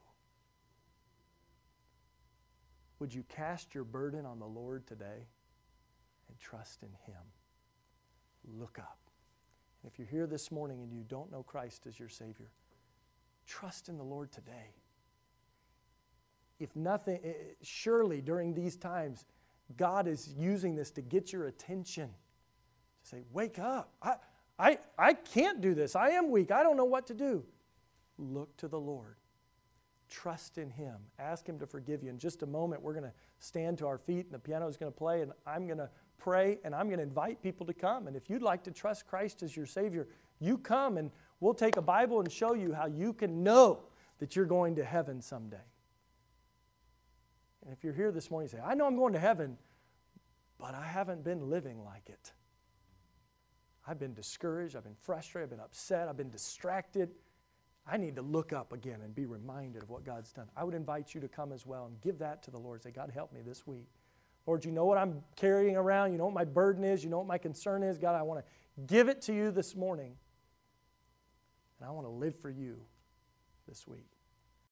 Would 2.99 3.13
you 3.13 3.25
cast 3.29 3.75
your 3.75 3.85
burden 3.85 4.25
on 4.25 4.39
the 4.39 4.47
Lord 4.47 4.87
today 4.87 5.27
and 6.29 6.39
trust 6.39 6.83
in 6.83 6.91
Him? 7.07 7.23
Look 8.59 8.79
up. 8.79 8.99
And 9.83 9.93
if 9.93 9.99
you're 9.99 10.09
here 10.09 10.27
this 10.27 10.51
morning 10.51 10.81
and 10.81 10.93
you 10.93 11.05
don't 11.07 11.31
know 11.31 11.43
Christ 11.43 11.87
as 11.87 11.99
your 11.99 12.09
Savior, 12.09 12.51
trust 13.47 13.89
in 13.89 13.99
the 13.99 14.05
Lord 14.05 14.33
today 14.33 14.75
if 16.61 16.75
nothing, 16.77 17.21
eh, 17.23 17.29
eh, 17.29 17.33
surely 17.63 18.21
during 18.21 18.55
these 18.55 18.77
times, 18.77 19.25
God 19.77 20.07
is 20.07 20.29
using 20.37 20.75
this 20.75 20.91
to 20.93 21.03
get 21.03 21.33
your 21.33 21.47
attention. 21.47 22.09
To 23.03 23.09
say, 23.09 23.23
wake 23.33 23.59
up. 23.59 23.93
I, 24.03 24.17
I, 24.59 24.79
I 24.99 25.15
can't 25.15 25.61
do 25.61 25.75
this. 25.75 25.97
I 25.97 26.11
am 26.11 26.31
weak. 26.31 26.51
I 26.51 26.63
don't 26.63 26.77
know 26.77 26.85
what 26.85 27.07
to 27.09 27.15
do. 27.15 27.45
Look 28.19 28.57
to 28.59 28.69
the 28.69 28.79
Lord. 28.79 29.17
Trust 30.09 30.59
in 30.59 30.71
Him. 30.71 30.97
Ask 31.19 31.49
Him 31.49 31.59
to 31.59 31.67
forgive 31.67 32.03
you. 32.03 32.11
In 32.11 32.19
just 32.19 32.43
a 32.43 32.47
moment, 32.47 32.83
we're 32.83 32.93
going 32.93 33.05
to 33.05 33.13
stand 33.41 33.79
to 33.79 33.87
our 33.87 33.99
feet 33.99 34.27
and 34.27 34.33
the 34.33 34.39
piano 34.39 34.69
is 34.69 34.77
going 34.77 34.93
to 34.93 34.97
play, 34.97 35.23
and 35.23 35.33
I'm 35.47 35.67
going 35.67 35.79
to 35.79 35.91
pray 36.19 36.59
and 36.65 36.75
I'm 36.75 36.87
going 36.87 36.99
to 36.99 37.03
invite 37.05 37.43
people 37.43 37.67
to 37.67 37.75
come. 37.75 38.07
And 38.07 38.17
if 38.17 38.31
you'd 38.31 38.43
like 38.43 38.63
to 38.65 38.71
trust 38.71 39.07
Christ 39.07 39.43
as 39.43 39.57
your 39.57 39.67
Savior, 39.67 40.07
you 40.39 40.57
come 40.57 40.99
and 40.99 41.11
we'll 41.41 41.55
take 41.55 41.77
a 41.77 41.83
Bible 41.83 42.21
and 42.21 42.31
show 42.31 42.55
you 42.55 42.73
how 42.73 42.87
you 42.87 43.13
can 43.13 43.43
know 43.43 43.81
that 44.19 44.37
you're 44.37 44.47
going 44.47 44.77
to 44.77 44.85
heaven 44.85 45.21
someday. 45.21 45.57
And 47.65 47.73
if 47.73 47.83
you're 47.83 47.95
here 47.95 48.13
this 48.13 48.31
morning, 48.31 48.49
you 48.53 48.59
say, 48.59 48.65
I 48.65 48.75
know 48.75 48.87
I'm 48.87 48.97
going 48.97 49.15
to 49.15 49.19
heaven, 49.19 49.59
but 50.59 50.75
I 50.75 50.85
haven't 50.85 51.25
been 51.25 51.51
living 51.51 51.85
like 51.85 52.09
it. 52.09 52.33
I've 53.87 53.99
been 53.99 54.15
discouraged, 54.15 54.77
I've 54.77 54.85
been 54.85 54.97
frustrated, 55.03 55.49
I've 55.49 55.51
been 55.51 55.65
upset, 55.65 56.09
I've 56.09 56.17
been 56.17 56.31
distracted. 56.31 57.11
I 57.87 57.99
need 57.99 58.17
to 58.17 58.23
look 58.23 58.55
up 58.55 58.73
again 58.73 59.01
and 59.03 59.15
be 59.15 59.27
reminded 59.27 59.83
of 59.83 59.91
what 59.91 60.05
God's 60.05 60.33
done. 60.33 60.47
I 60.57 60.65
would 60.65 60.75
invite 60.75 61.15
you 61.15 61.21
to 61.21 61.29
come 61.29 61.53
as 61.53 61.67
well 61.67 61.85
and 61.85 62.01
give 62.01 62.19
that 62.21 62.43
to 62.45 62.51
the 62.51 62.59
Lord. 62.59 62.83
Say, 62.83 62.91
God, 62.91 63.11
help 63.13 63.33
me 63.33 63.43
this 63.43 63.67
week. 63.67 63.89
Lord, 64.47 64.65
you 64.65 64.73
know 64.73 64.87
what 64.87 64.97
I'm 64.97 65.23
carrying 65.37 65.77
around. 65.77 66.13
You 66.13 66.19
know 66.19 66.25
what 66.25 66.35
my 66.35 66.45
burden 66.45 66.83
is. 66.83 67.05
You 67.05 67.11
know 67.11 67.19
what 67.19 67.27
my 67.27 67.39
concern 67.39 67.83
is. 67.83 67.99
God, 67.99 68.15
I 68.15 68.23
want 68.23 68.41
to 68.41 68.83
give 68.87 69.09
it 69.09 69.21
to 69.23 69.35
you 69.35 69.51
this 69.51 69.77
morning. 69.77 70.17
And 71.79 71.89
I 71.89 71.93
want 71.93 72.07
to 72.07 72.11
live 72.11 72.39
for 72.41 72.51
you 72.51 72.81
this 73.69 73.87
week. 73.87 74.14